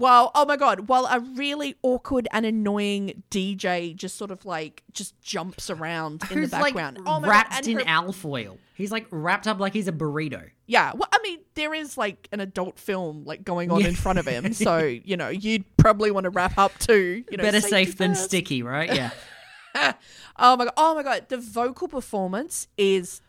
Well, 0.00 0.30
oh 0.34 0.46
my 0.46 0.56
god, 0.56 0.88
while 0.88 1.04
a 1.06 1.20
really 1.20 1.76
awkward 1.82 2.26
and 2.32 2.46
annoying 2.46 3.22
DJ 3.30 3.94
just 3.94 4.16
sort 4.16 4.30
of 4.30 4.46
like 4.46 4.82
just 4.94 5.20
jumps 5.20 5.68
around 5.68 6.22
in 6.22 6.28
the 6.28 6.34
Who's 6.36 6.52
like 6.52 6.74
background. 6.74 7.00
oh 7.06 7.20
my 7.20 7.28
wrapped 7.28 7.50
god, 7.52 7.66
in 7.68 7.78
and 7.78 7.86
her- 7.86 7.94
alfoil. 7.94 8.56
He's 8.74 8.90
like 8.90 9.06
wrapped 9.10 9.46
up 9.46 9.60
like 9.60 9.74
he's 9.74 9.88
a 9.88 9.92
burrito. 9.92 10.48
yeah. 10.66 10.92
Well, 10.94 11.06
I 11.12 11.18
mean, 11.22 11.40
there 11.54 11.74
is 11.74 11.98
like 11.98 12.28
an 12.32 12.40
adult 12.40 12.78
film 12.78 13.24
like 13.26 13.44
going 13.44 13.70
on 13.70 13.84
in 13.84 13.94
front 13.94 14.18
of 14.18 14.26
him, 14.26 14.52
so 14.54 14.78
you 14.78 15.18
know 15.18 15.28
you'd 15.28 15.64
probably 15.76 16.10
want 16.10 16.24
to 16.24 16.30
wrap 16.30 16.56
up 16.56 16.76
too. 16.78 17.22
You 17.30 17.36
know, 17.36 17.42
Better 17.42 17.60
safety 17.60 17.84
safe 17.90 17.98
than 17.98 18.12
first. 18.12 18.24
sticky, 18.24 18.62
right? 18.62 18.92
Yeah. 18.94 19.10
Oh 20.42 20.56
my 20.56 20.64
god! 20.64 20.74
Oh 20.76 20.94
my 20.94 21.02
god! 21.02 21.28
The 21.28 21.36
vocal 21.36 21.86
performance 21.86 22.66
is 22.78 23.20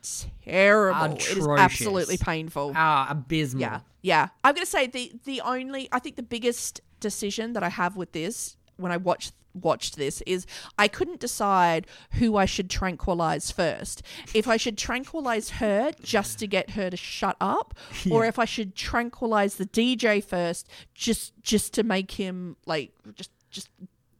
terrible. 0.45 1.15
It 1.15 1.37
is 1.37 1.47
absolutely 1.47 2.17
painful. 2.17 2.71
Ah, 2.75 3.07
abysmal. 3.09 3.61
Yeah, 3.61 3.79
yeah. 4.01 4.27
I'm 4.43 4.55
gonna 4.55 4.65
say 4.65 4.87
the 4.87 5.11
the 5.25 5.41
only 5.41 5.89
I 5.91 5.99
think 5.99 6.15
the 6.15 6.23
biggest 6.23 6.79
decision 7.01 7.53
that 7.53 7.63
I 7.63 7.69
have 7.69 7.97
with 7.97 8.13
this 8.13 8.55
when 8.77 8.91
I 8.91 8.97
watched 8.97 9.33
watched 9.53 9.97
this 9.97 10.21
is 10.25 10.45
I 10.77 10.87
couldn't 10.87 11.19
decide 11.19 11.85
who 12.13 12.37
I 12.37 12.45
should 12.45 12.69
tranquilize 12.69 13.51
first. 13.51 14.01
If 14.33 14.47
I 14.47 14.57
should 14.57 14.77
tranquilize 14.77 15.49
her 15.51 15.91
just 16.01 16.39
to 16.39 16.47
get 16.47 16.71
her 16.71 16.89
to 16.89 16.97
shut 16.97 17.35
up, 17.41 17.73
or 18.11 18.25
if 18.25 18.39
I 18.39 18.45
should 18.45 18.75
tranquilize 18.75 19.55
the 19.55 19.65
DJ 19.65 20.23
first 20.23 20.69
just 20.93 21.33
just 21.41 21.73
to 21.73 21.83
make 21.83 22.11
him 22.11 22.55
like 22.65 22.91
just 23.15 23.31
just 23.49 23.69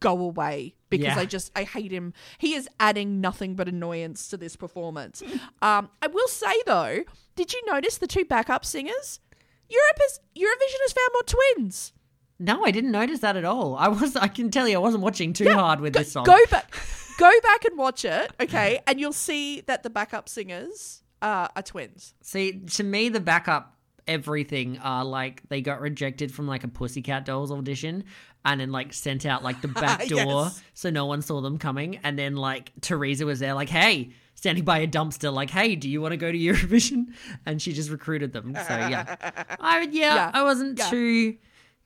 go 0.00 0.18
away 0.18 0.74
because 0.92 1.16
Yeah. 1.16 1.18
I 1.18 1.24
just 1.26 1.50
I 1.56 1.64
hate 1.64 1.90
him. 1.90 2.12
He 2.38 2.54
is 2.54 2.68
adding 2.78 3.20
nothing 3.20 3.56
but 3.56 3.66
annoyance 3.68 4.28
to 4.28 4.36
this 4.36 4.54
performance. 4.56 5.22
Um, 5.62 5.90
I 6.00 6.06
will 6.08 6.28
say 6.28 6.54
though, 6.66 7.02
did 7.36 7.52
you 7.52 7.60
notice 7.66 7.98
the 7.98 8.06
two 8.06 8.24
backup 8.24 8.64
singers? 8.64 9.20
Europe 9.68 9.98
is 10.06 10.20
Eurovision 10.36 10.80
has 10.82 10.92
found 10.92 11.08
more 11.14 11.22
twins. 11.24 11.92
No, 12.38 12.64
I 12.64 12.70
didn't 12.72 12.90
notice 12.90 13.20
that 13.20 13.36
at 13.36 13.44
all. 13.44 13.76
I 13.76 13.88
was 13.88 14.16
I 14.16 14.28
can 14.28 14.50
tell 14.50 14.66
you 14.68 14.76
I 14.76 14.78
wasn't 14.80 15.02
watching 15.02 15.32
too 15.32 15.48
hard 15.52 15.80
with 15.80 15.92
Go, 15.94 16.00
this 16.00 16.12
song. 16.12 16.24
go 16.24 16.38
back, 16.50 16.74
go 17.18 17.30
back 17.42 17.64
and 17.64 17.78
watch 17.78 18.04
it, 18.04 18.32
okay, 18.40 18.80
and 18.86 18.98
you'll 19.00 19.12
see 19.12 19.60
that 19.62 19.82
the 19.84 19.90
backup 19.90 20.28
singers 20.28 21.02
uh, 21.22 21.48
are 21.54 21.62
twins. 21.62 22.14
See, 22.22 22.60
to 22.76 22.82
me 22.82 23.08
the 23.08 23.20
backup 23.20 23.76
everything 24.08 24.78
are 24.78 25.04
like 25.04 25.42
they 25.48 25.60
got 25.60 25.80
rejected 25.80 26.34
from 26.34 26.48
like 26.48 26.64
a 26.64 26.68
Pussycat 26.68 27.24
Dolls 27.24 27.52
audition 27.52 28.02
and 28.44 28.60
then 28.60 28.72
like 28.72 28.92
sent 28.92 29.24
out 29.26 29.42
like 29.44 29.60
the 29.60 29.68
back 29.84 30.06
door 30.08 30.18
Yes. 30.46 30.62
so 30.74 30.90
no 30.90 31.06
one 31.06 31.22
saw 31.22 31.40
them 31.40 31.58
coming 31.58 31.98
and 32.02 32.18
then 32.18 32.36
like 32.36 32.72
Teresa 32.80 33.24
was 33.26 33.38
there 33.40 33.54
like, 33.54 33.68
"Hey, 33.68 34.10
standing 34.34 34.64
by 34.64 34.78
a 34.78 34.86
dumpster 34.88 35.32
like, 35.32 35.50
"Hey, 35.50 35.76
do 35.76 35.88
you 35.88 36.00
want 36.00 36.12
to 36.12 36.16
go 36.16 36.30
to 36.32 36.38
Eurovision?" 36.38 37.06
and 37.46 37.60
she 37.62 37.72
just 37.72 37.90
recruited 37.90 38.32
them. 38.32 38.54
So 38.54 38.76
yeah. 38.76 39.16
I 39.60 39.82
yeah, 39.90 40.14
Yeah. 40.14 40.30
I 40.34 40.42
wasn't 40.42 40.78
Yeah. 40.78 40.90
too 40.90 41.36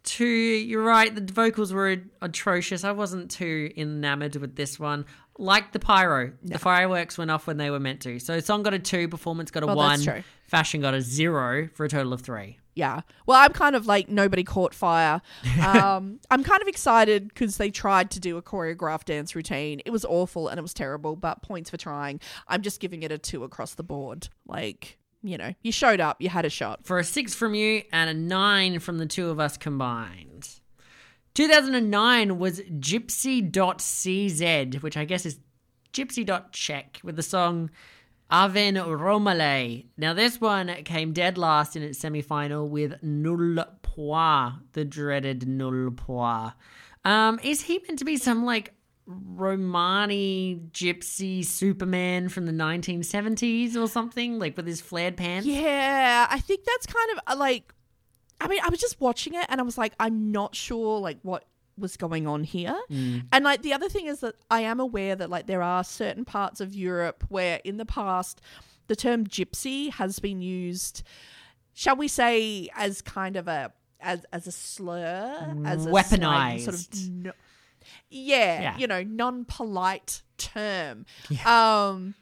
too 0.02 0.24
you're 0.24 0.84
right 0.84 1.16
the 1.16 1.32
vocals 1.32 1.72
were 1.72 1.96
atrocious 2.22 2.84
i 2.84 2.92
wasn't 2.92 3.28
too 3.28 3.72
enamored 3.76 4.36
with 4.36 4.54
this 4.54 4.78
one 4.78 5.04
like 5.36 5.72
the 5.72 5.80
pyro 5.80 6.30
the 6.44 6.60
fireworks 6.60 7.18
went 7.18 7.28
off 7.28 7.48
when 7.48 7.56
they 7.56 7.70
were 7.70 7.80
meant 7.80 8.00
to 8.00 8.20
so 8.20 8.38
song 8.38 8.62
got 8.62 8.72
a 8.72 8.78
two 8.78 9.08
performance 9.08 9.50
got 9.50 9.64
a 9.64 9.66
Well, 9.66 9.74
one 9.74 10.00
fashion 10.46 10.80
got 10.80 10.94
a 10.94 11.00
zero 11.00 11.68
for 11.74 11.84
a 11.84 11.88
total 11.88 12.12
of 12.12 12.20
three 12.20 12.56
Yeah. 12.76 13.00
Well, 13.26 13.38
I'm 13.38 13.52
kind 13.52 13.74
of 13.74 13.86
like 13.86 14.08
nobody 14.08 14.44
caught 14.44 14.72
fire. 14.74 15.20
Um, 15.66 16.20
I'm 16.30 16.44
kind 16.44 16.60
of 16.62 16.68
excited 16.68 17.28
because 17.28 17.56
they 17.56 17.70
tried 17.70 18.10
to 18.12 18.20
do 18.20 18.36
a 18.36 18.42
choreographed 18.42 19.06
dance 19.06 19.34
routine. 19.34 19.80
It 19.84 19.90
was 19.90 20.04
awful 20.04 20.46
and 20.48 20.58
it 20.58 20.62
was 20.62 20.74
terrible, 20.74 21.16
but 21.16 21.42
points 21.42 21.70
for 21.70 21.76
trying. 21.78 22.20
I'm 22.46 22.62
just 22.62 22.78
giving 22.78 23.02
it 23.02 23.10
a 23.10 23.18
two 23.18 23.42
across 23.42 23.74
the 23.74 23.82
board. 23.82 24.28
Like, 24.46 24.98
you 25.22 25.38
know, 25.38 25.54
you 25.62 25.72
showed 25.72 25.98
up, 26.00 26.20
you 26.20 26.28
had 26.28 26.44
a 26.44 26.50
shot. 26.50 26.84
for 26.86 26.98
a 26.98 27.04
six 27.04 27.34
from 27.34 27.54
you 27.54 27.82
and 27.92 28.10
a 28.10 28.14
nine 28.14 28.78
from 28.78 28.98
the 28.98 29.06
two 29.06 29.30
of 29.30 29.40
us 29.40 29.56
combined 29.56 30.48
2009 31.34 32.38
was 32.38 32.60
gypsy.cz 33.60 34.82
which 34.82 34.96
i 34.96 35.04
guess 35.04 35.26
is 35.26 35.38
gypsy.czech 35.92 37.00
with 37.02 37.16
the 37.16 37.22
song 37.22 37.70
Aven 38.30 38.74
Romale. 38.76 39.84
Now, 39.96 40.12
this 40.12 40.40
one 40.40 40.68
came 40.84 41.12
dead 41.12 41.38
last 41.38 41.76
in 41.76 41.82
its 41.82 41.98
semi 41.98 42.22
final 42.22 42.68
with 42.68 43.02
Nul 43.02 43.64
Points, 43.82 44.56
the 44.72 44.84
dreaded 44.84 45.46
Nul 45.46 45.90
Points. 45.92 46.54
Um, 47.04 47.38
is 47.44 47.62
he 47.62 47.78
meant 47.86 48.00
to 48.00 48.04
be 48.04 48.16
some 48.16 48.44
like 48.44 48.74
Romani 49.06 50.60
gypsy 50.72 51.44
Superman 51.44 52.28
from 52.28 52.46
the 52.46 52.52
1970s 52.52 53.76
or 53.76 53.86
something, 53.86 54.40
like 54.40 54.56
with 54.56 54.66
his 54.66 54.80
flared 54.80 55.16
pants? 55.16 55.46
Yeah, 55.46 56.26
I 56.28 56.40
think 56.40 56.64
that's 56.64 56.86
kind 56.86 57.10
of 57.12 57.20
uh, 57.26 57.36
like. 57.38 57.72
I 58.38 58.48
mean, 58.48 58.60
I 58.62 58.68
was 58.68 58.80
just 58.80 59.00
watching 59.00 59.32
it 59.32 59.46
and 59.48 59.60
I 59.60 59.64
was 59.64 59.78
like, 59.78 59.94
I'm 59.98 60.30
not 60.30 60.54
sure 60.54 60.98
like 60.98 61.18
what 61.22 61.44
was 61.78 61.96
going 61.96 62.26
on 62.26 62.44
here. 62.44 62.76
Mm. 62.90 63.26
And 63.32 63.44
like 63.44 63.62
the 63.62 63.72
other 63.72 63.88
thing 63.88 64.06
is 64.06 64.20
that 64.20 64.34
I 64.50 64.60
am 64.62 64.80
aware 64.80 65.14
that 65.16 65.30
like 65.30 65.46
there 65.46 65.62
are 65.62 65.84
certain 65.84 66.24
parts 66.24 66.60
of 66.60 66.74
Europe 66.74 67.24
where 67.28 67.60
in 67.64 67.76
the 67.76 67.86
past 67.86 68.40
the 68.88 68.96
term 68.96 69.26
gypsy 69.26 69.90
has 69.92 70.18
been 70.18 70.40
used, 70.40 71.02
shall 71.74 71.96
we 71.96 72.08
say, 72.08 72.68
as 72.76 73.02
kind 73.02 73.36
of 73.36 73.48
a 73.48 73.72
as 74.00 74.24
as 74.32 74.46
a 74.46 74.52
slur, 74.52 75.56
as 75.64 75.86
a 75.86 75.90
slang 75.90 76.58
sort 76.60 76.74
of 76.74 76.80
Weaponized. 76.80 77.10
no, 77.10 77.32
yeah, 78.10 78.60
Yeah. 78.62 78.76
you 78.78 78.86
know, 78.86 79.02
non 79.02 79.44
polite 79.44 80.22
term. 80.38 81.06
Um 81.44 82.14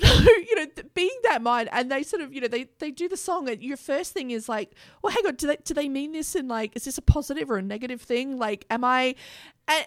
you 0.02 0.54
know, 0.56 0.66
being 0.94 1.16
that 1.24 1.42
mind, 1.42 1.68
and 1.72 1.90
they 1.90 2.02
sort 2.02 2.22
of, 2.22 2.32
you 2.32 2.40
know, 2.40 2.48
they 2.48 2.68
they 2.78 2.90
do 2.90 3.08
the 3.08 3.16
song, 3.16 3.48
and 3.48 3.62
your 3.62 3.76
first 3.76 4.12
thing 4.12 4.30
is 4.30 4.48
like, 4.48 4.74
well, 5.02 5.12
hang 5.12 5.26
on, 5.26 5.34
do 5.34 5.46
they 5.46 5.56
do 5.56 5.74
they 5.74 5.88
mean 5.88 6.12
this 6.12 6.34
in 6.34 6.48
like, 6.48 6.74
is 6.76 6.84
this 6.84 6.98
a 6.98 7.02
positive 7.02 7.50
or 7.50 7.58
a 7.58 7.62
negative 7.62 8.02
thing? 8.02 8.38
Like, 8.38 8.66
am 8.70 8.84
I? 8.84 9.14
And, 9.70 9.86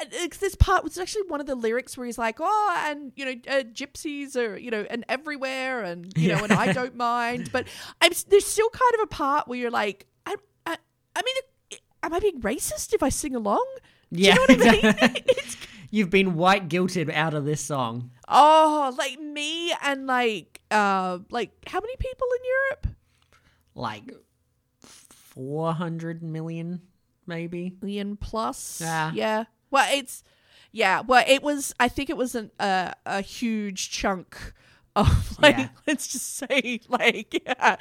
and 0.00 0.08
it's 0.12 0.38
this 0.38 0.56
part 0.56 0.82
was 0.82 0.98
actually 0.98 1.22
one 1.28 1.40
of 1.40 1.46
the 1.46 1.54
lyrics 1.54 1.96
where 1.96 2.04
he's 2.04 2.18
like, 2.18 2.38
oh, 2.40 2.84
and 2.88 3.12
you 3.14 3.24
know, 3.24 3.34
uh, 3.48 3.62
gypsies 3.62 4.36
are, 4.36 4.56
you 4.56 4.70
know, 4.70 4.86
and 4.90 5.04
everywhere, 5.08 5.84
and 5.84 6.12
you 6.16 6.28
know, 6.34 6.42
and 6.42 6.52
I 6.52 6.72
don't 6.72 6.96
mind, 6.96 7.50
but 7.52 7.66
I'm 8.00 8.12
there's 8.28 8.46
still 8.46 8.70
kind 8.70 8.94
of 8.94 9.00
a 9.02 9.06
part 9.06 9.46
where 9.48 9.58
you're 9.58 9.70
like, 9.70 10.06
I, 10.26 10.36
I, 10.66 10.76
I 11.14 11.22
mean, 11.22 11.80
am 12.02 12.14
I 12.14 12.20
being 12.20 12.40
racist 12.40 12.92
if 12.92 13.02
I 13.02 13.08
sing 13.08 13.34
along? 13.34 13.66
Yeah, 14.10 14.36
you 14.48 14.56
know 14.56 14.64
what 14.64 15.02
I 15.02 15.06
mean? 15.08 15.14
You've 15.92 16.10
been 16.10 16.34
white 16.34 16.68
guilted 16.68 17.12
out 17.12 17.34
of 17.34 17.44
this 17.44 17.60
song. 17.60 18.10
Oh, 18.28 18.94
like 18.96 19.18
me 19.20 19.72
and 19.82 20.06
like 20.06 20.60
uh 20.70 21.18
like 21.30 21.50
how 21.66 21.80
many 21.80 21.96
people 21.96 22.26
in 22.38 22.44
Europe? 22.44 22.96
Like 23.74 24.14
400 24.80 26.22
million, 26.22 26.82
maybe. 27.26 27.76
Million 27.82 28.16
plus. 28.16 28.80
Yeah. 28.80 29.10
Yeah. 29.14 29.44
Well, 29.70 29.86
it's 29.92 30.22
yeah. 30.72 31.00
Well, 31.00 31.24
it 31.26 31.42
was. 31.42 31.74
I 31.80 31.88
think 31.88 32.10
it 32.10 32.16
was 32.16 32.34
an, 32.34 32.50
uh, 32.60 32.92
a 33.06 33.20
huge 33.20 33.90
chunk 33.90 34.36
of 34.94 35.38
like 35.42 35.56
Yeah. 35.56 35.68
let's 35.86 36.06
just 36.08 36.36
say 36.36 36.80
like 36.88 37.42
yeah, 37.46 37.76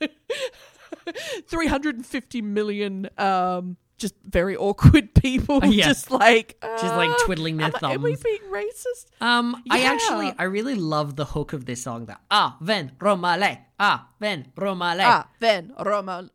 three 1.48 1.66
hundred 1.66 1.96
and 1.96 2.06
fifty 2.06 2.42
million. 2.42 3.08
Um, 3.18 3.76
just 3.98 4.14
very 4.24 4.56
awkward 4.56 5.14
people. 5.22 5.64
Yeah. 5.64 5.86
Just 5.88 6.10
like 6.10 6.56
Just, 6.80 6.94
like, 6.94 7.10
uh, 7.10 7.14
twiddling 7.24 7.56
their 7.58 7.66
am 7.66 7.72
I- 7.82 7.92
Am 7.94 8.02
we 8.02 8.16
being 8.16 8.40
racist? 8.50 9.06
Um, 9.20 9.62
I 9.70 9.82
actually, 9.82 10.32
I 10.38 10.44
really 10.44 10.74
love 10.76 11.16
the 11.16 11.24
hook 11.26 11.52
of 11.52 11.66
this 11.66 11.82
song. 11.82 12.06
That 12.06 12.20
ah, 12.30 12.56
ven 12.60 12.92
romale, 13.00 13.58
ah, 13.78 14.08
ven 14.20 14.52
romale. 14.56 15.00
Ah, 15.02 15.28
ven 15.40 15.72
Roma. 15.84 16.30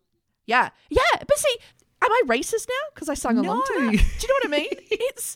Yeah, 0.45 0.69
yeah. 0.89 1.01
But 1.19 1.37
see, 1.37 1.55
am 2.03 2.11
I 2.11 2.21
racist 2.27 2.67
now 2.69 2.83
because 2.93 3.07
I 3.09 3.13
sung 3.15 3.37
along 3.37 3.63
to 3.67 3.73
No. 3.79 3.85
that? 3.85 3.91
Do 3.91 3.97
you 3.97 4.27
know 4.27 4.35
what 4.41 4.45
I 4.45 4.61
mean? 4.61 4.69
It's 4.91 5.35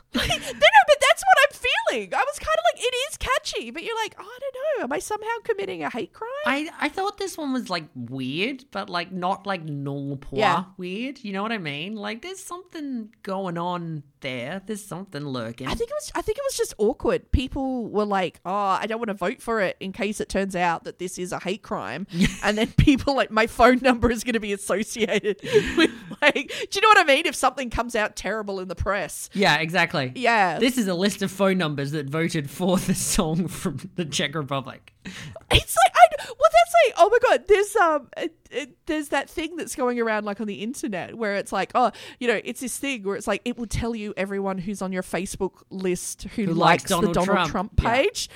like, 0.14 0.28
no, 0.28 0.34
no, 0.36 0.80
but 0.86 0.96
that's 1.00 1.22
what 1.22 1.38
I'm 1.44 1.56
feeling. 1.90 2.14
I 2.14 2.24
was 2.26 2.38
kind 2.38 2.56
of 2.58 2.64
like, 2.74 2.84
it 2.84 2.94
is 3.10 3.16
catchy, 3.16 3.70
but 3.70 3.82
you're 3.84 3.96
like, 3.96 4.14
oh, 4.18 4.22
I 4.24 4.38
don't 4.40 4.54
know. 4.78 4.84
Am 4.84 4.92
I 4.92 4.98
somehow 4.98 5.28
committing 5.44 5.82
a 5.84 5.90
hate 5.90 6.12
crime? 6.12 6.30
I 6.46 6.68
I 6.80 6.88
thought 6.88 7.18
this 7.18 7.36
one 7.38 7.52
was 7.52 7.70
like 7.70 7.84
weird, 7.94 8.64
but 8.70 8.90
like 8.90 9.12
not 9.12 9.46
like 9.46 9.64
normal 9.64 10.18
Yeah. 10.32 10.64
weird. 10.76 11.22
You 11.24 11.32
know 11.32 11.42
what 11.42 11.52
I 11.52 11.58
mean? 11.58 11.94
Like 11.94 12.22
there's 12.22 12.40
something 12.42 13.10
going 13.22 13.58
on 13.58 14.02
there. 14.20 14.62
There's 14.66 14.84
something 14.84 15.22
lurking. 15.24 15.66
I 15.68 15.74
think 15.74 15.90
it 15.90 15.94
was. 15.94 16.10
I 16.14 16.22
think 16.22 16.38
it 16.38 16.44
was 16.46 16.56
just 16.56 16.74
awkward. 16.78 17.30
People 17.32 17.88
were 17.90 18.06
like, 18.06 18.40
"Oh, 18.44 18.50
I 18.80 18.86
don't 18.86 18.98
want 18.98 19.08
to 19.08 19.14
vote 19.14 19.40
for 19.42 19.60
it 19.60 19.76
in 19.80 19.92
case 19.92 20.18
it 20.20 20.28
turns 20.30 20.56
out 20.56 20.84
that 20.84 20.98
this 20.98 21.18
is 21.18 21.30
a 21.32 21.38
hate 21.38 21.62
crime," 21.62 22.06
and 22.42 22.56
then 22.56 22.68
people 22.78 23.14
like, 23.14 23.30
"My 23.30 23.46
phone 23.46 23.78
number 23.82 24.10
is 24.10 24.24
going 24.24 24.32
to 24.34 24.40
be 24.40 24.52
associated 24.52 25.40
with 25.76 25.90
like." 26.22 26.52
Do 26.70 26.78
you 26.78 26.80
know 26.80 26.88
what 26.88 26.98
I 26.98 27.04
mean? 27.04 27.26
If 27.26 27.34
something 27.34 27.68
comes 27.70 27.94
out 27.94 28.16
terrible 28.16 28.60
in 28.60 28.68
the 28.68 28.74
press, 28.74 29.28
yeah, 29.34 29.56
exactly. 29.58 29.83
Yeah, 30.14 30.58
This 30.58 30.78
is 30.78 30.88
a 30.88 30.94
list 30.94 31.20
of 31.22 31.30
phone 31.30 31.58
numbers 31.58 31.90
that 31.92 32.08
voted 32.08 32.48
for 32.50 32.76
the 32.78 32.94
song 32.94 33.48
from 33.48 33.78
the 33.96 34.04
Czech 34.04 34.34
Republic. 34.34 34.92
It's 35.04 35.76
like 35.76 35.94
I 35.94 36.00
well, 36.26 36.36
that's 36.38 36.74
like 36.86 36.94
oh 36.98 37.08
my 37.10 37.18
god. 37.28 37.44
There's 37.48 37.76
um, 37.76 38.08
it, 38.16 38.34
it, 38.50 38.76
there's 38.86 39.08
that 39.08 39.28
thing 39.28 39.56
that's 39.56 39.74
going 39.76 40.00
around 40.00 40.24
like 40.24 40.40
on 40.40 40.46
the 40.46 40.62
internet 40.62 41.16
where 41.16 41.34
it's 41.36 41.52
like 41.52 41.72
oh, 41.74 41.90
you 42.18 42.28
know, 42.28 42.40
it's 42.44 42.60
this 42.60 42.78
thing 42.78 43.02
where 43.02 43.16
it's 43.16 43.26
like 43.26 43.42
it 43.44 43.58
will 43.58 43.66
tell 43.66 43.94
you 43.94 44.14
everyone 44.16 44.58
who's 44.58 44.80
on 44.82 44.92
your 44.92 45.02
Facebook 45.02 45.62
list 45.70 46.22
who, 46.34 46.44
Who 46.44 46.54
likes, 46.54 46.84
likes 46.84 46.84
Donald 46.84 47.10
the 47.14 47.20
Donald 47.20 47.48
Trump. 47.50 47.76
Trump, 47.76 47.80
Yeah. 47.82 48.02
page. 48.02 48.28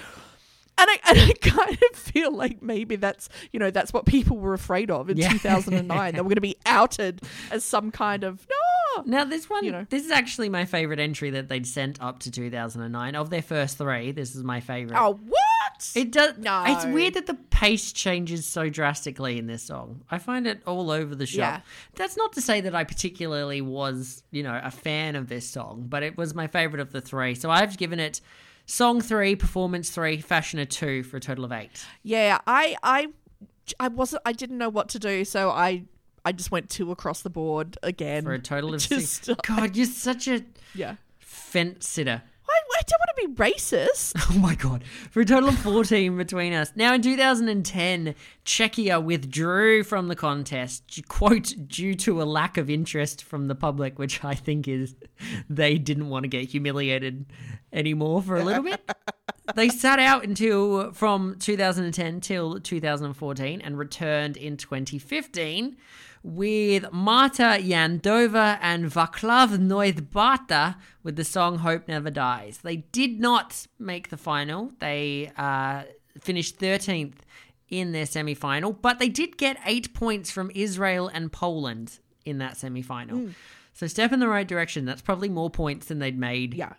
And 0.81 0.89
I, 0.89 0.99
and 1.11 1.19
I 1.19 1.33
kind 1.41 1.79
of 1.93 1.99
feel 1.99 2.31
like 2.33 2.63
maybe 2.63 2.95
that's 2.97 3.29
you 3.53 3.59
know 3.59 3.71
that's 3.73 3.93
what 3.93 4.07
people 4.07 4.37
were 4.39 4.55
afraid 4.55 4.91
of 4.93 5.11
in 5.11 5.17
Yeah. 5.17 5.31
2009 5.31 6.15
they 6.15 6.21
were 6.21 6.25
going 6.25 6.35
to 6.37 6.41
be 6.41 6.57
outed 6.67 7.21
as 7.51 7.65
some 7.65 7.91
kind 7.91 8.23
of 8.23 8.47
no 8.49 8.57
Now 9.07 9.25
this 9.25 9.49
one, 9.49 9.65
You 9.65 9.73
know. 9.73 9.87
this 9.89 10.05
is 10.05 10.11
actually 10.11 10.49
my 10.49 10.65
favorite 10.65 10.99
entry 11.01 11.31
that 11.31 11.49
they'd 11.49 11.67
sent 11.67 12.01
up 12.03 12.19
to 12.21 12.31
2009 12.31 13.15
of 13.15 13.31
their 13.31 13.43
first 13.43 13.79
three. 13.79 14.13
This 14.13 14.35
is 14.35 14.43
my 14.45 14.61
favorite. 14.61 14.99
oh 15.01 15.21
what 15.27 15.93
It 15.95 16.11
does. 16.13 16.39
No. 16.39 16.65
It's 16.67 16.85
weird 16.87 17.15
that 17.15 17.27
the 17.27 17.35
pace 17.35 17.93
changes 17.93 18.47
so 18.47 18.69
drastically 18.69 19.39
in 19.39 19.47
this 19.47 19.63
song. 19.63 20.03
I 20.11 20.19
find 20.19 20.47
it 20.47 20.61
all 20.67 20.91
over 20.91 21.15
the 21.15 21.27
shop. 21.27 21.39
Yeah. 21.39 21.61
That's 21.95 22.17
not 22.17 22.33
to 22.35 22.41
say 22.41 22.61
that 22.63 22.75
I 22.75 22.85
particularly 22.85 23.61
was, 23.61 24.23
you 24.31 24.43
know, 24.43 24.61
a 24.63 24.71
fan 24.71 25.15
of 25.17 25.29
this 25.29 25.49
song, 25.49 25.87
but 25.89 26.03
it 26.03 26.17
was 26.17 26.35
my 26.35 26.47
favorite 26.47 26.81
of 26.81 26.93
the 26.93 27.01
three. 27.01 27.35
So 27.35 27.51
I've 27.51 27.77
given 27.79 28.01
it 28.01 28.21
song 28.67 29.01
three, 29.01 29.37
performance 29.37 29.91
three, 29.91 30.21
fashion 30.21 30.59
a 30.59 30.67
two 30.67 31.03
for 31.03 31.17
a 31.17 31.21
total 31.21 31.45
of 31.45 31.53
eight. 31.53 31.85
Yeah, 32.03 32.39
I 32.47 32.77
I 32.83 33.09
I 33.79 33.89
wasn't 33.89 34.23
I 34.25 34.33
didn't 34.33 34.59
know 34.59 34.69
what 34.69 34.89
to 34.91 34.99
do, 34.99 35.25
so 35.25 35.51
I 35.51 35.85
I 36.29 36.33
just 36.33 36.51
went 36.51 36.69
two 36.69 36.91
across 36.91 37.23
the 37.23 37.31
board 37.31 37.79
again. 37.83 38.23
For 38.23 38.35
a 38.35 38.39
total 38.39 38.75
of 38.75 38.81
Just, 38.87 39.25
six. 39.25 39.41
God, 39.47 39.75
you're 39.75 39.87
such 39.87 40.29
a 40.29 40.45
yeah. 40.75 40.97
fence 41.21 41.89
sitter. 41.89 42.21
I, 42.51 42.53
I 42.53 42.83
don't 42.87 43.01
want 43.01 43.17
to 43.17 43.29
be 43.29 43.51
racist. 43.51 44.13
Oh 44.31 44.39
my 44.39 44.55
god. 44.55 44.85
For 45.11 45.23
a 45.23 45.25
total 45.25 45.49
of 45.49 45.59
14 45.61 46.19
between 46.19 46.53
us. 46.53 46.73
Now 46.77 46.93
in 46.93 47.01
2010, 47.01 48.15
Czechia 48.45 49.03
withdrew 49.03 49.85
from 49.85 50.09
the 50.09 50.17
contest, 50.17 51.01
quote, 51.09 51.55
due 51.67 51.95
to 51.95 52.21
a 52.21 52.25
lack 52.25 52.59
of 52.59 52.69
interest 52.69 53.25
from 53.25 53.49
the 53.49 53.55
public, 53.55 53.99
which 53.99 54.23
I 54.23 54.35
think 54.35 54.69
is 54.69 54.97
they 55.49 55.79
didn't 55.79 56.11
want 56.11 56.25
to 56.25 56.29
get 56.29 56.51
humiliated 56.51 57.25
anymore 57.73 58.21
for 58.21 58.37
a 58.37 58.45
little 58.45 58.65
bit. 58.65 58.83
they 59.55 59.71
sat 59.71 59.99
out 59.99 60.25
until 60.25 60.93
from 60.93 61.37
2010 61.39 62.21
till 62.21 62.61
2014 62.61 63.63
and 63.63 63.79
returned 63.79 64.37
in 64.37 64.59
2015 64.59 65.79
with 66.29 66.85
Marta 66.93 67.59
Jandová 67.59 68.59
and 68.61 68.85
Václav 68.85 69.57
Noid 69.59 70.11
Bárta 70.11 70.77
with 71.03 71.17
the 71.17 71.25
song 71.25 71.59
Hope 71.59 71.89
Never 71.89 72.11
Dies. 72.11 72.59
They 72.59 72.77
did 72.77 73.19
not 73.19 73.67
make 73.79 74.11
the 74.11 74.19
final. 74.19 74.73
They 74.79 75.33
uh, 75.39 75.85
finished 76.21 76.59
13th 76.59 77.15
in 77.71 77.93
their 77.93 78.05
semi 78.07 78.35
final, 78.35 78.73
but 78.75 78.99
they 78.99 79.09
did 79.09 79.39
get 79.39 79.59
eight 79.65 79.95
points 79.95 80.31
from 80.31 80.51
Israel 80.55 81.09
and 81.09 81.33
Poland 81.33 81.99
in 82.27 82.39
that 82.39 82.59
semi 82.59 82.83
final. 82.83 83.31
So, 83.73 83.87
step 83.87 84.13
in 84.13 84.21
the 84.21 84.29
right 84.29 84.47
direction. 84.47 84.85
That's 84.85 85.01
probably 85.03 85.29
more 85.31 85.51
points 85.51 85.87
than 85.87 85.99
they'd 85.99 86.19
made 86.19 86.53
Yeah. 86.55 86.75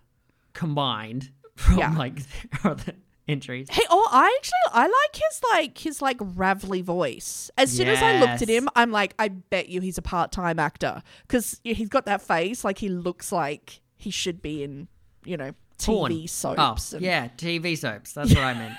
combined 0.53 1.31
from 1.55 1.79
Yeah. 1.79 1.95
like 1.97 2.15
their 2.61 2.71
other 2.71 2.93
entries. 3.29 3.67
Hey, 3.69 3.83
oh, 3.89 4.07
I 4.11 4.35
actually 4.37 4.57
I 4.73 4.83
like 4.87 5.15
his 5.15 5.41
like 5.51 5.77
his 5.77 6.01
like 6.01 6.17
ravelly 6.17 6.83
voice. 6.83 7.49
As 7.57 7.71
soon 7.71 7.87
as 7.87 8.01
I 8.01 8.19
looked 8.19 8.41
at 8.41 8.49
him, 8.49 8.67
I'm 8.75 8.91
like, 8.91 9.13
I 9.19 9.29
bet 9.29 9.69
you 9.69 9.81
he's 9.81 9.97
a 9.97 10.01
part 10.01 10.31
time 10.31 10.59
actor 10.59 11.01
because 11.27 11.59
he's 11.63 11.89
got 11.89 12.05
that 12.05 12.21
face. 12.21 12.63
Like 12.63 12.77
he 12.79 12.89
looks 12.89 13.31
like 13.31 13.81
he 13.97 14.09
should 14.11 14.41
be 14.41 14.63
in 14.63 14.87
you 15.25 15.37
know 15.37 15.51
TV 15.77 15.85
Porn. 15.85 16.27
soaps. 16.27 16.93
Oh, 16.93 16.97
and- 16.97 17.05
yeah, 17.05 17.27
TV 17.37 17.77
soaps. 17.77 18.13
That's 18.13 18.33
what 18.33 18.43
I 18.43 18.53
meant. 18.53 18.75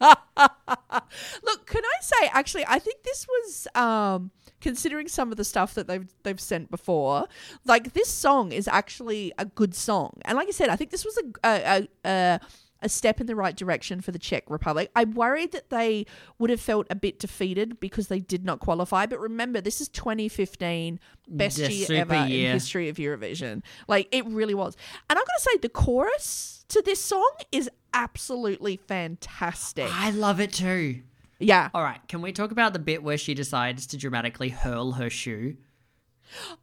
Look, 1.44 1.66
can 1.66 1.84
I 1.84 1.96
say 2.00 2.28
actually? 2.32 2.64
I 2.66 2.78
think 2.78 3.02
this 3.04 3.26
was 3.28 3.68
um, 3.74 4.30
considering 4.60 5.06
some 5.08 5.30
of 5.30 5.36
the 5.36 5.44
stuff 5.44 5.74
that 5.74 5.86
they've 5.86 6.08
they've 6.24 6.40
sent 6.40 6.70
before. 6.70 7.26
Like 7.64 7.92
this 7.92 8.08
song 8.08 8.52
is 8.52 8.66
actually 8.66 9.32
a 9.38 9.44
good 9.44 9.74
song, 9.74 10.18
and 10.24 10.36
like 10.36 10.48
I 10.48 10.52
said, 10.52 10.70
I 10.70 10.76
think 10.76 10.90
this 10.90 11.04
was 11.04 11.16
a 11.18 11.22
a, 11.48 11.62
a, 11.76 11.88
a 12.08 12.40
a 12.82 12.88
step 12.88 13.20
in 13.20 13.26
the 13.26 13.34
right 13.36 13.56
direction 13.56 14.00
for 14.00 14.10
the 14.12 14.18
Czech 14.18 14.44
Republic. 14.48 14.90
I 14.96 15.04
worried 15.04 15.52
that 15.52 15.70
they 15.70 16.06
would 16.38 16.50
have 16.50 16.60
felt 16.60 16.86
a 16.90 16.94
bit 16.94 17.18
defeated 17.18 17.80
because 17.80 18.08
they 18.08 18.18
did 18.20 18.44
not 18.44 18.60
qualify. 18.60 19.06
But 19.06 19.20
remember, 19.20 19.60
this 19.60 19.80
is 19.80 19.88
2015, 19.88 20.98
best 21.28 21.56
The 21.58 21.72
year 21.72 22.00
ever 22.00 22.26
year. 22.26 22.48
in 22.48 22.52
history 22.54 22.88
of 22.88 22.96
Eurovision. 22.96 23.62
Like 23.88 24.08
it 24.12 24.24
really 24.26 24.54
was. 24.54 24.76
And 25.08 25.18
I'm 25.18 25.24
gonna 25.24 25.38
say 25.38 25.56
the 25.62 25.68
chorus 25.68 26.64
to 26.68 26.82
this 26.84 27.00
song 27.00 27.30
is 27.50 27.70
absolutely 27.94 28.76
fantastic. 28.76 29.88
I 29.92 30.10
love 30.10 30.40
it 30.40 30.52
too. 30.52 31.02
Yeah. 31.38 31.70
All 31.74 31.82
right, 31.82 32.00
can 32.08 32.22
we 32.22 32.32
talk 32.32 32.50
about 32.52 32.72
the 32.72 32.78
bit 32.78 33.02
where 33.02 33.18
she 33.18 33.34
decides 33.34 33.86
to 33.88 33.96
dramatically 33.96 34.48
hurl 34.50 34.92
her 34.92 35.10
shoe? 35.10 35.56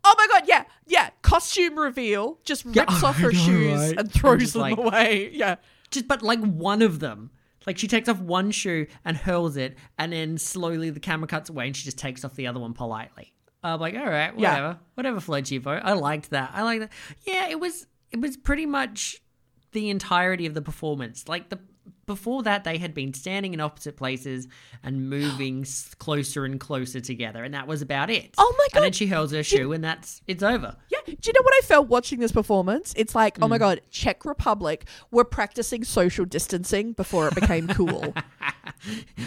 Oh 0.04 0.16
my 0.18 0.28
god, 0.32 0.44
yeah, 0.48 0.64
yeah. 0.88 1.10
Costume 1.22 1.78
reveal, 1.78 2.40
just 2.44 2.66
Yeah, 2.66 2.82
rips 2.84 3.04
off 3.04 3.18
her 3.18 3.32
know, 3.32 3.38
shoes 3.38 3.80
right? 3.80 4.00
and 4.00 4.12
throws 4.12 4.54
them 4.54 4.62
like- 4.64 4.78
away. 4.78 5.30
Yeah. 5.34 5.56
Just 5.92 6.08
but 6.08 6.22
like 6.22 6.40
one 6.40 6.82
of 6.82 7.00
them. 7.00 7.32
Like 7.68 7.78
she 7.78 7.88
takes 7.88 8.08
off 8.10 8.20
one 8.20 8.52
shoe 8.52 8.88
and 9.04 9.18
hurls 9.18 9.58
it, 9.58 9.78
and 9.98 10.14
then 10.14 10.38
slowly 10.38 10.90
the 10.90 11.00
camera 11.00 11.28
cuts 11.28 11.50
away 11.50 11.68
and 11.68 11.76
she 11.76 11.84
just 11.84 11.98
takes 11.98 12.24
off 12.24 12.36
the 12.36 12.48
other 12.48 12.60
one 12.60 12.74
politely. 12.74 13.34
I'm 13.64 13.80
like, 13.80 13.96
all 13.96 14.06
right, 14.06 14.34
Yeah. 14.38 14.52
whatever, 14.52 14.80
whatever 14.96 15.20
floats 15.20 15.52
your. 15.52 15.62
I 15.68 15.94
liked 15.94 16.30
that. 16.30 16.52
I 16.54 16.64
like 16.64 16.80
that. 16.80 16.92
Yeah, 17.26 17.48
it 17.50 17.60
was 17.60 17.86
it 18.12 18.20
was 18.22 18.38
pretty 18.38 18.66
much 18.66 19.18
the 19.74 19.90
entirety 19.90 20.46
of 20.46 20.54
the 20.54 20.62
performance. 20.62 21.28
Like 21.28 21.50
the 21.50 21.60
before 22.10 22.44
that, 22.44 22.66
they 22.66 22.78
had 22.78 22.94
been 22.94 23.14
standing 23.14 23.54
in 23.54 23.62
opposite 23.62 23.96
places 23.96 24.48
and 24.84 25.10
moving 25.10 25.66
closer 26.00 26.44
and 26.44 26.60
closer 26.60 27.00
together, 27.00 27.44
and 27.46 27.54
that 27.54 27.68
was 27.68 27.82
about 27.82 28.10
it. 28.10 28.34
Oh 28.38 28.54
my 28.58 28.68
god! 28.74 28.78
And 28.80 28.84
then 28.86 28.92
she 28.92 29.08
hurls 29.08 29.32
her 29.32 29.44
shoe, 29.44 29.72
and 29.72 29.84
that's 29.84 30.22
it's 30.28 30.44
over. 30.44 30.76
Yeah. 30.90 30.98
Do 31.06 31.12
you 31.26 31.34
know 31.34 31.42
what 31.44 31.54
I 31.58 31.62
felt 31.66 31.88
watching 31.88 32.20
this 32.20 32.32
performance? 32.32 32.94
It's 32.98 33.14
like, 33.16 33.38
oh 33.42 33.48
my 33.48 33.58
Mm. 33.58 33.60
god, 33.60 33.82
Czech 33.92 34.26
Republic 34.26 34.86
were 35.12 35.24
practicing 35.24 35.84
social 35.84 36.26
distancing 36.26 36.94
before 36.94 37.28
it 37.30 37.36
became 37.36 37.68
cool. 37.70 38.14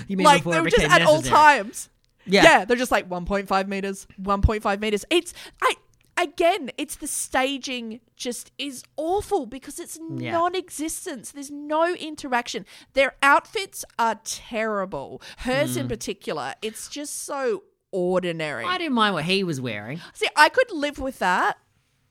You 0.08 0.16
mean 0.16 0.24
like 0.24 0.44
they 0.44 0.60
were 0.60 0.70
just 0.70 0.84
at 0.86 1.02
all 1.02 1.20
times. 1.22 1.88
Yeah. 2.24 2.42
Yeah, 2.44 2.64
they're 2.64 2.76
just 2.76 2.92
like 2.92 3.08
1.5 3.08 3.68
meters, 3.68 4.06
1.5 4.22 4.80
meters. 4.80 5.04
It's 5.10 5.34
I 5.60 5.74
again, 6.16 6.70
it's 6.78 6.96
the 6.96 7.06
staging 7.06 8.00
just 8.16 8.52
is 8.58 8.82
awful 8.96 9.46
because 9.46 9.78
it's 9.80 9.98
Yeah. 10.16 10.32
non-existence. 10.32 11.32
There's 11.32 11.50
no 11.50 11.94
interaction. 11.94 12.66
Their 12.92 13.16
outfits 13.22 13.84
are 13.98 14.20
terrible. 14.24 15.20
Hers 15.38 15.76
Mm. 15.76 15.80
in 15.82 15.88
particular, 15.88 16.54
it's 16.62 16.88
just 16.88 17.24
so 17.24 17.64
ordinary. 17.90 18.64
I 18.64 18.78
didn't 18.78 18.94
mind 18.94 19.14
what 19.14 19.24
he 19.24 19.44
was 19.44 19.60
wearing. 19.60 20.00
See, 20.14 20.28
I 20.36 20.48
could 20.48 20.70
live 20.70 20.98
with 20.98 21.18
that. 21.18 21.58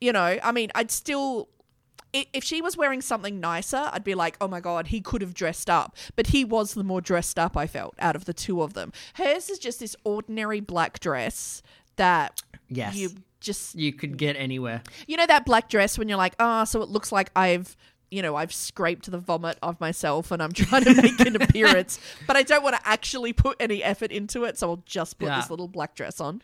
You 0.00 0.12
know, 0.12 0.38
I 0.42 0.52
mean, 0.52 0.70
I'd 0.74 0.90
still. 0.90 1.48
If 2.12 2.44
she 2.44 2.60
was 2.60 2.76
wearing 2.76 3.00
something 3.00 3.40
nicer, 3.40 3.88
I'd 3.90 4.04
be 4.04 4.14
like, 4.14 4.36
oh 4.38 4.46
my 4.46 4.60
God, 4.60 4.88
he 4.88 5.00
could 5.00 5.22
have 5.22 5.32
dressed 5.32 5.70
up. 5.70 5.96
But 6.14 6.26
he 6.26 6.44
was 6.44 6.74
the 6.74 6.84
more 6.84 7.00
dressed 7.00 7.38
up, 7.38 7.56
I 7.56 7.66
felt, 7.66 7.94
out 7.98 8.14
of 8.14 8.26
the 8.26 8.34
two 8.34 8.60
of 8.60 8.74
them. 8.74 8.92
Hers 9.14 9.48
is 9.48 9.58
just 9.58 9.80
this 9.80 9.96
ordinary 10.04 10.60
black 10.60 11.00
dress 11.00 11.62
that 11.96 12.42
Yes. 12.68 12.96
you 12.96 13.12
just. 13.42 13.74
You 13.74 13.92
could 13.92 14.16
get 14.16 14.36
anywhere. 14.36 14.82
You 15.06 15.16
know, 15.18 15.26
that 15.26 15.44
black 15.44 15.68
dress 15.68 15.98
when 15.98 16.08
you're 16.08 16.18
like, 16.18 16.34
ah, 16.38 16.64
so 16.64 16.80
it 16.82 16.88
looks 16.88 17.12
like 17.12 17.30
I've. 17.36 17.76
You 18.10 18.20
know, 18.20 18.36
I've 18.36 18.52
scraped 18.52 19.10
the 19.10 19.16
vomit 19.16 19.56
of 19.62 19.80
myself 19.80 20.30
and 20.32 20.42
I'm 20.42 20.52
trying 20.52 20.84
to 20.84 20.94
make 21.02 21.18
an 21.20 21.34
appearance, 21.34 21.98
but 22.26 22.36
I 22.36 22.42
don't 22.42 22.62
want 22.62 22.76
to 22.76 22.82
actually 22.86 23.32
put 23.32 23.56
any 23.58 23.82
effort 23.82 24.12
into 24.12 24.44
it, 24.44 24.58
so 24.58 24.68
I'll 24.68 24.82
just 24.84 25.18
put 25.18 25.28
Yeah. 25.28 25.36
this 25.40 25.48
little 25.48 25.66
black 25.66 25.94
dress 25.94 26.20
on. 26.20 26.42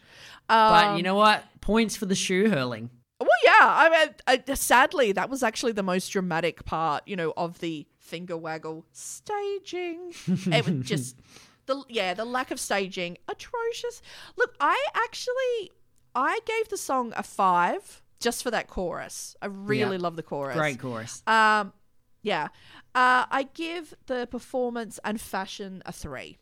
But 0.49 0.85
Um, 0.87 0.97
you 0.97 1.03
know 1.03 1.15
what? 1.15 1.45
Points 1.61 1.95
for 1.95 2.07
the 2.07 2.15
shoe 2.15 2.49
hurling. 2.49 2.89
Well, 3.21 3.29
yeah. 3.45 3.53
I 3.61 3.91
mean, 3.91 4.15
I, 4.49 4.55
sadly, 4.55 5.13
that 5.13 5.29
was 5.29 5.43
actually 5.43 5.73
the 5.73 5.83
most 5.83 6.09
dramatic 6.09 6.65
part, 6.65 7.03
you 7.07 7.17
know, 7.17 7.35
of 7.37 7.59
the 7.59 7.87
finger 7.99 8.39
waggle 8.39 8.87
staging. 8.93 10.15
it 10.27 10.65
was 10.67 10.87
just 10.89 11.17
the 11.67 11.83
yeah, 11.91 12.15
the 12.15 12.25
lack 12.25 12.51
of 12.51 12.59
staging, 12.59 13.19
atrocious. 13.29 14.01
Look, 14.39 14.55
I 14.59 14.83
actually 14.95 15.73
I 16.21 16.41
gave 16.45 16.69
the 16.69 16.77
song 16.77 17.13
a 17.17 17.23
five 17.23 18.03
just 18.21 18.43
for 18.43 18.51
that 18.51 18.67
chorus. 18.69 19.37
I 19.41 19.47
really 19.47 19.97
Yeah. 19.97 20.03
love 20.03 20.17
the 20.17 20.23
chorus. 20.23 20.57
Great 20.57 20.79
chorus. 20.81 21.23
Um, 21.27 21.73
yeah. 22.23 22.49
Uh, 22.95 23.27
I 23.31 23.49
give 23.55 23.95
the 24.07 24.27
performance 24.31 24.99
and 25.05 25.21
fashion 25.21 25.83
a 25.87 25.93
three. 25.93 26.39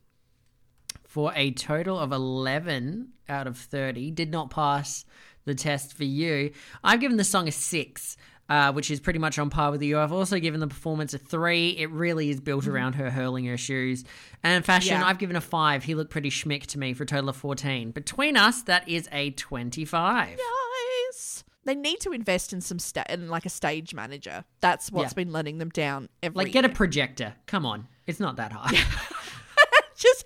for 1.04 1.32
a 1.34 1.50
total 1.52 1.98
of 1.98 2.12
11 2.12 3.12
out 3.28 3.46
of 3.46 3.56
30. 3.56 4.10
Did 4.10 4.30
not 4.30 4.50
pass 4.50 5.04
the 5.46 5.54
test 5.54 5.94
for 5.94 6.04
you. 6.04 6.52
I've 6.84 7.00
given 7.00 7.16
the 7.16 7.24
song 7.24 7.48
a 7.48 7.52
6, 7.52 8.16
uh, 8.48 8.72
which 8.72 8.90
is 8.90 9.00
pretty 9.00 9.18
much 9.18 9.38
on 9.38 9.50
par 9.50 9.70
with 9.70 9.82
you. 9.82 9.98
I've 9.98 10.12
also 10.12 10.38
given 10.38 10.60
the 10.60 10.68
performance 10.68 11.12
a 11.14 11.18
3. 11.18 11.70
It 11.70 11.90
really 11.90 12.30
is 12.30 12.40
built 12.40 12.66
around 12.66 12.94
her 12.94 13.10
hurling 13.10 13.44
her 13.46 13.56
shoes. 13.56 14.04
And 14.42 14.64
fashion, 14.64 14.94
Mm-hmm. 14.94 15.02
Yeah. 15.02 15.08
I've 15.08 15.18
given 15.18 15.36
a 15.36 15.40
5. 15.40 15.84
He 15.84 15.94
looked 15.94 16.10
pretty 16.10 16.30
schmick 16.30 16.66
to 16.66 16.78
me 16.78 16.92
for 16.94 17.02
a 17.02 17.06
total 17.06 17.28
of 17.30 17.36
14. 17.36 17.90
Between 17.90 18.36
us, 18.36 18.62
that 18.62 18.88
is 18.88 19.08
a 19.12 19.30
25. 19.32 20.38
Nice. 21.08 21.44
They 21.64 21.74
need 21.74 21.98
to 22.02 22.12
invest 22.12 22.52
in 22.52 22.60
some 22.60 22.78
sta- 22.78 23.04
in 23.08 23.28
like 23.28 23.44
a 23.44 23.48
stage 23.50 23.92
manager. 23.92 24.44
That's 24.60 24.92
what's 24.92 25.12
Yeah. 25.12 25.24
been 25.24 25.32
letting 25.32 25.58
them 25.58 25.70
down 25.70 26.08
every 26.22 26.44
Like, 26.44 26.52
get 26.52 26.64
a 26.64 26.68
projector. 26.68 27.34
Come 27.46 27.66
on. 27.66 27.88
It's 28.06 28.20
not 28.20 28.36
that 28.36 28.52
hard. 28.52 28.76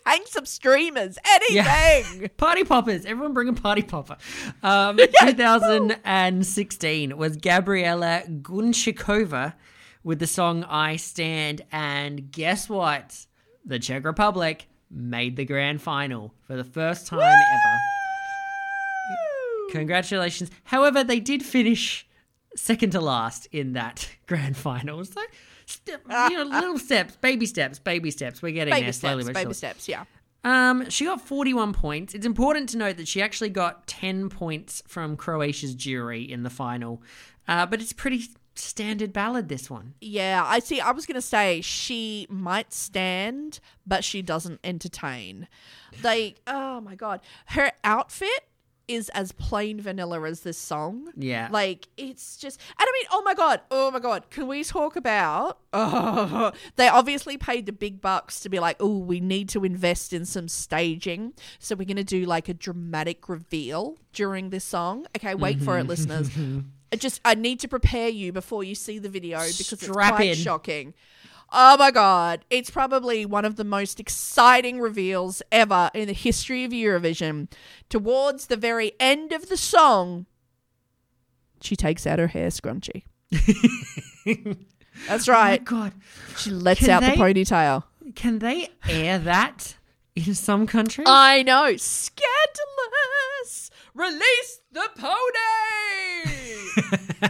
hang 0.07 0.23
some 0.27 0.47
streamers, 0.47 1.19
anything. 1.25 2.29
Party 2.37 2.65
poppers. 2.65 3.05
Everyone 3.05 3.33
bring 3.33 3.49
a 3.49 3.53
party 3.53 3.83
popper. 3.83 4.17
Um, 4.63 4.97
2016 5.21 7.17
was 7.17 7.37
Gabriela 7.37 8.23
Gunčíková 8.29 9.55
with 10.03 10.19
the 10.19 10.27
song 10.27 10.65
I 10.65 10.97
Stand. 10.97 11.63
And 11.73 12.33
guess 12.33 12.69
what? 12.69 13.27
The 13.65 13.79
Czech 13.79 14.05
Republic 14.05 14.67
made 14.91 15.37
the 15.37 15.45
grand 15.45 15.81
final 15.81 16.35
for 16.47 16.57
the 16.57 16.65
first 16.65 17.07
time 17.07 17.21
ever. 17.21 17.79
Congratulations. 19.71 20.51
However, 20.65 21.05
they 21.05 21.21
did 21.21 21.45
finish 21.45 22.07
second 22.57 22.91
to 22.91 23.01
last 23.01 23.47
in 23.53 23.75
that 23.75 24.09
grand 24.27 24.57
final. 24.57 25.05
So, 25.05 25.21
step, 25.71 26.03
you 26.09 26.37
know, 26.37 26.45
little 26.45 26.79
steps, 26.79 27.17
baby 27.17 27.47
steps, 27.47 27.79
baby 27.79 28.11
steps. 28.11 28.43
We're 28.43 28.53
getting 28.53 28.73
Baby 28.73 28.85
there 28.87 28.93
slowly 28.93 29.23
steps, 29.23 29.35
baby 29.35 29.43
surely. 29.45 29.55
steps, 29.55 29.89
yeah. 29.89 30.05
Um, 30.43 30.89
she 30.89 31.05
got 31.05 31.21
41 31.21 31.73
points. 31.75 32.15
It's 32.15 32.25
important 32.27 32.71
to 32.71 32.79
note 32.79 32.97
that 32.97 33.07
she 33.09 33.21
actually 33.21 33.51
got 33.51 33.87
10 33.87 34.31
points 34.31 34.83
from 34.89 35.17
Croatia's 35.17 35.75
jury 35.75 36.23
in 36.23 36.43
the 36.43 36.51
final. 36.51 37.03
Uh, 37.47 37.67
but 37.67 37.81
it's 37.83 37.93
pretty 37.93 38.25
standard 38.55 39.13
ballad, 39.13 39.49
this 39.49 39.69
one. 39.69 39.95
Yeah, 40.01 40.43
I 40.47 40.61
see. 40.61 40.81
I 40.81 40.93
was 40.93 41.05
going 41.07 41.17
to 41.17 41.21
say 41.23 41.61
she 41.61 42.27
might 42.31 42.73
stand, 42.73 43.61
but 43.87 44.03
she 44.05 44.23
doesn't 44.23 44.61
entertain. 44.65 45.47
They, 46.03 46.37
oh 46.47 46.81
my 46.81 46.95
God. 46.95 47.21
Her 47.47 47.73
outfit 47.85 48.47
is 48.91 49.09
as 49.11 49.31
plain 49.31 49.81
vanilla 49.81 50.21
as 50.25 50.41
this 50.41 50.59
song. 50.59 51.13
Yeah. 51.17 51.49
Like, 51.53 51.87
it's 51.97 52.37
just, 52.37 52.61
and 52.77 52.89
I 52.89 52.93
mean, 52.93 53.07
oh 53.13 53.23
my 53.23 53.35
God, 53.35 53.61
oh 53.71 53.93
my 53.93 54.01
God, 54.01 54.29
can 54.31 54.49
we 54.49 54.65
talk 54.65 54.97
about, 54.97 55.61
oh, 55.73 56.51
they 56.77 56.89
obviously 56.89 57.39
paid 57.39 57.67
the 57.67 57.73
big 57.73 58.01
bucks 58.01 58.41
to 58.41 58.49
be 58.49 58.59
like, 58.59 58.77
oh, 58.81 58.99
we 58.99 59.21
need 59.21 59.49
to 59.51 59.65
invest 59.65 60.13
in 60.13 60.25
some 60.25 60.49
staging. 60.49 61.35
So 61.61 61.77
we're 61.77 61.85
going 61.85 61.99
to 61.99 62.05
do 62.05 62.27
like 62.27 62.49
a 62.49 62.55
dramatic 62.55 63.29
reveal 63.29 63.97
during 64.13 64.51
this 64.51 64.65
song. 64.65 65.07
Okay, 65.17 65.37
wait 65.37 65.63
for 65.63 65.79
it, 65.79 65.83
mm-hmm. 65.83 65.91
listeners. 65.91 66.31
I 66.93 66.97
just, 66.97 67.21
I 67.25 67.37
need 67.37 67.61
to 67.61 67.69
prepare 67.69 68.09
you 68.09 68.33
before 68.33 68.65
you 68.65 68.75
see 68.75 68.99
the 68.99 69.09
video 69.09 69.39
because 69.39 69.69
Strap 69.69 69.81
it's 69.81 69.89
quite 69.89 70.31
in. 70.31 70.35
shocking. 70.35 70.95
Oh 71.53 71.77
my 71.79 71.91
god, 71.91 72.45
it's 72.49 72.71
probably 72.71 73.27
one 73.27 73.45
of 73.45 73.57
the 73.57 73.65
most 73.65 73.99
exciting 73.99 74.81
reveals 74.81 75.43
ever 75.51 75.91
in 75.95 76.07
the 76.07 76.13
history 76.13 76.65
of 76.65 76.71
Eurovision. 76.71 77.49
Towards 77.89 78.47
the 78.47 78.57
very 78.57 78.93
end 79.01 79.33
of 79.33 79.49
the 79.49 79.57
song, 79.57 80.27
she 81.61 81.75
takes 81.75 82.07
out 82.07 82.19
her 82.21 82.29
hair 82.29 82.49
scrunchie. 82.51 83.03
That's 85.09 85.27
right. 85.29 85.61
Oh 85.69 85.75
my. 85.75 85.81
God. 85.89 85.93
She 86.37 86.51
lets 86.51 86.81
Can 86.81 86.91
out 86.91 87.01
they- 87.03 87.11
the 87.17 87.17
ponytail. 87.17 87.85
Can 88.15 88.39
they 88.41 88.69
air 88.89 89.19
that 89.19 89.77
in 90.17 90.35
some 90.35 90.67
countries? 90.67 91.07
I 91.09 91.43
know. 91.43 91.77
Scandalous. 91.77 93.71
Release 93.95 94.61
the 94.73 94.89
pony. 94.97 95.21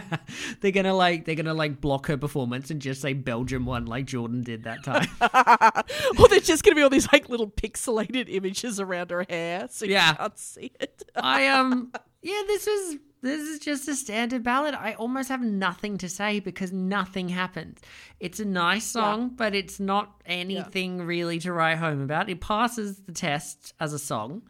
they're 0.61 0.71
gonna 0.71 0.93
like 0.95 1.25
they're 1.25 1.35
gonna 1.35 1.53
like 1.53 1.81
block 1.81 2.07
her 2.07 2.17
performance 2.17 2.71
and 2.71 2.81
just 2.81 3.01
say 3.01 3.13
Belgium 3.13 3.65
won 3.65 3.85
like 3.85 4.05
Jordan 4.05 4.43
did 4.43 4.63
that 4.63 4.83
time. 4.83 5.07
or 6.19 6.27
there's 6.29 6.45
just 6.47 6.63
going 6.63 6.71
to 6.73 6.75
be 6.75 6.81
all 6.83 6.89
these 6.89 7.11
like 7.11 7.29
little 7.29 7.49
pixelated 7.49 8.25
images 8.33 8.79
around 8.79 9.11
her 9.11 9.25
hair 9.29 9.67
so 9.69 9.85
you 9.85 9.93
Yeah. 9.93 10.13
can't 10.13 10.37
see 10.39 10.71
it. 10.79 11.03
I 11.15 11.47
um 11.47 11.91
yeah, 12.21 12.41
this 12.47 12.67
is 12.67 12.97
this 13.23 13.41
is 13.41 13.59
just 13.59 13.87
a 13.87 13.93
standard 13.95 14.43
ballad. 14.43 14.73
I 14.73 14.93
almost 14.93 15.29
have 15.29 15.41
nothing 15.43 15.99
to 15.99 16.09
say 16.09 16.39
because 16.39 16.71
nothing 16.71 17.29
happens. 17.29 17.79
It's 18.19 18.39
a 18.39 18.45
nice 18.45 18.83
song, 18.85 19.33
but 19.35 19.53
it's 19.53 19.79
not 19.79 20.19
anything 20.25 21.03
really 21.03 21.37
to 21.41 21.53
write 21.53 21.77
home 21.77 22.01
about. 22.01 22.31
It 22.31 22.41
passes 22.41 22.97
the 23.03 23.11
test 23.11 23.75
as 23.79 23.93
a 23.93 23.99
song, 23.99 24.41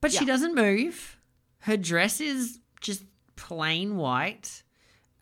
but 0.00 0.10
she 0.10 0.24
doesn't 0.24 0.56
move. 0.56 1.18
Her 1.60 1.76
dress 1.76 2.20
is 2.20 2.58
just 2.80 3.04
plain 3.36 3.94
white, 3.96 4.63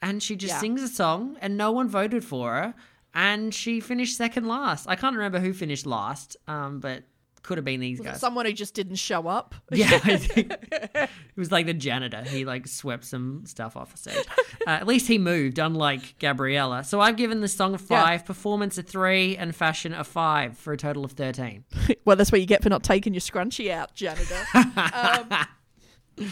and 0.02 0.22
she 0.22 0.36
just 0.36 0.54
Yeah. 0.54 0.60
sings 0.60 0.82
a 0.82 0.88
song, 0.88 1.36
and 1.40 1.56
no 1.56 1.72
one 1.72 1.88
voted 1.88 2.24
for 2.24 2.52
her. 2.52 2.74
And 3.14 3.54
she 3.54 3.80
finished 3.80 4.16
second 4.16 4.46
last. 4.48 4.86
I 4.88 4.96
can't 4.96 5.14
remember 5.16 5.38
who 5.38 5.52
finished 5.52 5.84
last, 5.86 6.36
um, 6.48 6.80
but 6.80 7.04
could 7.42 7.58
have 7.58 7.64
been 7.64 7.80
these 7.80 8.00
guys. 8.00 8.20
Someone 8.20 8.46
who 8.46 8.52
just 8.52 8.72
didn't 8.72 8.96
show 8.96 9.26
up. 9.26 9.54
Yeah, 9.72 9.98
I 10.04 10.16
think 10.16 10.50
it 10.94 11.10
was 11.36 11.50
like 11.52 11.66
the 11.66 11.74
janitor. 11.74 12.22
He 12.22 12.44
like 12.44 12.66
swept 12.68 13.04
some 13.04 13.42
stuff 13.46 13.76
off 13.76 13.90
the 13.92 13.98
stage. 13.98 14.24
Uh, 14.66 14.70
at 14.70 14.86
least 14.86 15.08
he 15.08 15.18
moved, 15.18 15.58
unlike 15.58 16.18
Gabriella. 16.20 16.84
So 16.84 17.00
I've 17.00 17.16
given 17.16 17.40
the 17.40 17.48
song 17.48 17.74
a 17.74 17.78
Yeah. 17.78 18.02
five, 18.04 18.24
performance 18.24 18.78
a 18.78 18.82
three, 18.82 19.36
and 19.36 19.54
fashion 19.54 19.92
a 19.92 20.04
five 20.04 20.56
for 20.56 20.72
a 20.72 20.76
total 20.76 21.04
of 21.04 21.12
thirteen. 21.12 21.64
Well, 22.04 22.16
that's 22.16 22.32
what 22.32 22.40
you 22.40 22.46
get 22.46 22.62
for 22.62 22.68
not 22.70 22.82
taking 22.82 23.12
your 23.12 23.20
scrunchie 23.20 23.70
out, 23.70 23.94
janitor. 23.94 24.42
um, 24.54 26.26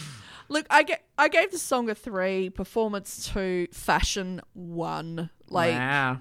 look, 0.50 0.66
I 0.68 0.82
get 0.82 1.02
I 1.16 1.28
gave 1.28 1.50
the 1.50 1.58
song 1.58 1.88
a 1.88 1.94
three, 1.94 2.50
performance 2.50 3.30
two, 3.32 3.68
fashion 3.72 4.42
one. 4.52 5.30
Like, 5.48 5.72
wow, 5.72 6.18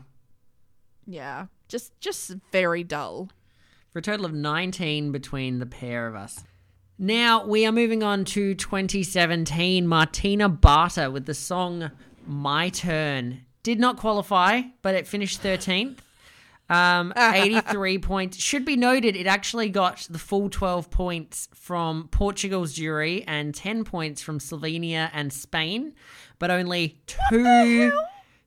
yeah, 1.06 1.48
just 1.68 2.00
just 2.00 2.32
very 2.52 2.84
dull. 2.86 3.30
for 3.92 4.00
a 4.00 4.02
total 4.02 4.26
of 4.26 4.34
nineteen 4.34 5.12
between 5.12 5.60
the 5.60 5.66
pair 5.66 6.08
of 6.08 6.16
us. 6.16 6.44
Now 6.98 7.46
we 7.46 7.66
are 7.66 7.72
moving 7.72 8.04
on 8.04 8.26
to 8.26 8.54
2017. 8.56 9.88
Martina 9.88 10.50
Bárta 10.50 11.12
with 11.12 11.26
the 11.26 11.34
song 11.34 11.92
My 12.28 12.70
Turn. 12.70 13.42
Did 13.64 13.80
not 13.80 13.98
qualify, 13.98 14.62
but 14.82 14.96
it 14.96 15.08
finished 15.08 15.42
13th. 15.42 16.00
Um, 16.70 17.14
83 17.18 17.98
points. 18.00 18.38
Should 18.38 18.66
be 18.66 18.76
noted, 18.76 19.16
it 19.16 19.28
actually 19.28 19.70
got 19.70 20.08
the 20.10 20.20
full 20.20 20.50
12 20.50 20.90
points 20.92 21.50
from 21.54 22.08
Portugal's 22.10 22.74
jury 22.74 23.24
and 23.28 23.54
10 23.56 23.84
points 23.84 24.22
from 24.22 24.40
Slovenia 24.40 25.10
and 25.14 25.34
Spain, 25.34 25.94
but 26.38 26.52
only 26.52 27.02
two 27.08 27.92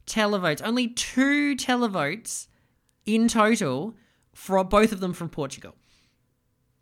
televotes. 0.06 0.60
Only 0.64 0.88
two 0.88 1.56
televotes 1.56 2.46
in 3.06 3.28
total 3.28 3.94
for 4.34 4.62
both 4.64 4.92
of 4.92 5.00
them 5.00 5.12
from 5.12 5.28
Portugal. 5.28 5.74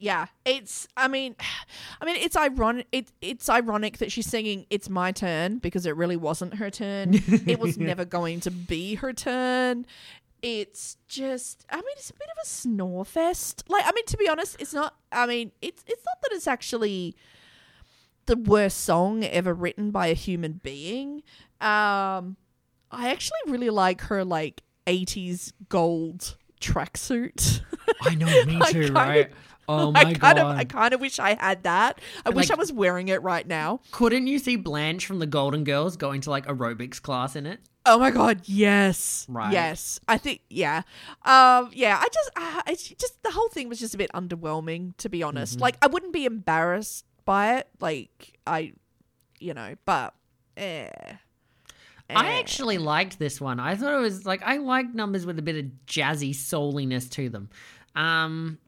Yeah, 0.00 0.26
it's. 0.46 0.88
I 0.96 1.08
mean, 1.08 1.36
I 2.00 2.06
mean, 2.06 2.16
it's 2.16 2.36
ironic. 2.36 2.86
It, 2.90 3.12
it's 3.20 3.48
ironic 3.48 3.98
that 3.98 4.10
she's 4.10 4.26
singing 4.26 4.66
"It's 4.70 4.88
my 4.88 5.12
turn" 5.12 5.58
because 5.58 5.86
it 5.86 5.94
really 5.94 6.16
wasn't 6.16 6.54
her 6.54 6.70
turn. 6.70 7.20
it 7.46 7.60
was 7.60 7.78
never 7.78 8.04
going 8.04 8.40
to 8.40 8.50
be 8.50 8.94
her 8.96 9.12
turn. 9.12 9.86
It's 10.42 10.96
just. 11.06 11.66
I 11.70 11.76
mean, 11.76 11.84
it's 11.96 12.10
a 12.10 12.14
bit 12.14 12.28
of 12.30 12.38
a 12.42 12.46
snore 12.46 13.04
fest. 13.04 13.64
Like, 13.68 13.84
I 13.86 13.92
mean, 13.94 14.06
to 14.06 14.16
be 14.16 14.28
honest, 14.28 14.56
it's 14.58 14.72
not. 14.72 14.96
I 15.12 15.26
mean, 15.26 15.52
it's 15.60 15.82
it's 15.86 16.04
not 16.04 16.20
that 16.22 16.32
it's 16.32 16.46
actually 16.46 17.14
the 18.26 18.36
worst 18.36 18.78
song 18.78 19.24
ever 19.24 19.52
written 19.52 19.90
by 19.90 20.06
a 20.06 20.14
human 20.14 20.60
being. 20.62 21.22
Um, 21.60 22.36
I 22.90 23.10
actually 23.10 23.38
really 23.46 23.70
like 23.70 24.02
her 24.02 24.24
like 24.24 24.62
'80s 24.86 25.52
gold 25.68 26.36
tracksuit. 26.60 27.62
I 28.02 28.14
know, 28.14 28.26
me 28.44 28.60
too, 28.68 28.92
right? 28.92 29.30
Oh 29.70 29.92
my 29.92 30.00
I 30.00 30.04
kind 30.14 30.18
god! 30.20 30.38
of, 30.38 30.46
I 30.56 30.64
kind 30.64 30.92
of 30.94 31.00
wish 31.00 31.18
I 31.18 31.34
had 31.34 31.62
that. 31.64 32.00
I 32.26 32.30
wish 32.30 32.48
like- 32.50 32.58
I 32.58 32.60
was 32.60 32.72
wearing 32.72 33.08
it 33.08 33.22
right 33.22 33.46
now. 33.46 33.80
Couldn't 33.92 34.26
you 34.26 34.38
see 34.38 34.56
Blanche 34.56 35.06
from 35.06 35.18
the 35.18 35.26
Golden 35.26 35.64
Girls 35.64 35.96
going 35.96 36.20
to 36.22 36.30
like 36.30 36.46
aerobics 36.46 37.00
class 37.00 37.36
in 37.36 37.46
it? 37.46 37.60
Oh 37.86 37.98
my 37.98 38.10
god, 38.10 38.42
yes, 38.44 39.24
Right. 39.28 39.52
yes. 39.54 40.00
I 40.06 40.18
think, 40.18 40.42
yeah, 40.50 40.82
um, 41.24 41.70
yeah. 41.72 41.98
I 41.98 42.06
just, 42.12 42.30
uh, 42.36 42.62
it's 42.66 42.88
just 42.88 43.22
the 43.22 43.30
whole 43.30 43.48
thing 43.48 43.68
was 43.70 43.80
just 43.80 43.94
a 43.94 43.98
bit 43.98 44.10
underwhelming, 44.14 44.94
to 44.98 45.08
be 45.08 45.22
honest. 45.22 45.54
Mm-hmm. 45.54 45.62
Like, 45.62 45.76
I 45.80 45.86
wouldn't 45.86 46.12
be 46.12 46.26
embarrassed 46.26 47.06
by 47.24 47.56
it, 47.56 47.68
like 47.80 48.38
I, 48.46 48.74
you 49.38 49.54
know, 49.54 49.76
but, 49.86 50.12
eh. 50.58 50.90
I 52.10 52.26
Eh. 52.34 52.38
actually 52.40 52.76
liked 52.76 53.18
this 53.18 53.40
one. 53.40 53.58
I 53.60 53.76
thought 53.76 53.94
it 53.94 54.00
was 54.02 54.26
like 54.26 54.42
I 54.44 54.56
like 54.58 54.92
numbers 54.92 55.24
with 55.24 55.38
a 55.38 55.42
bit 55.42 55.56
of 55.56 55.70
jazzy 55.86 56.30
souliness 56.34 57.08
to 57.12 57.28
them. 57.30 57.48
Um, 57.94 58.58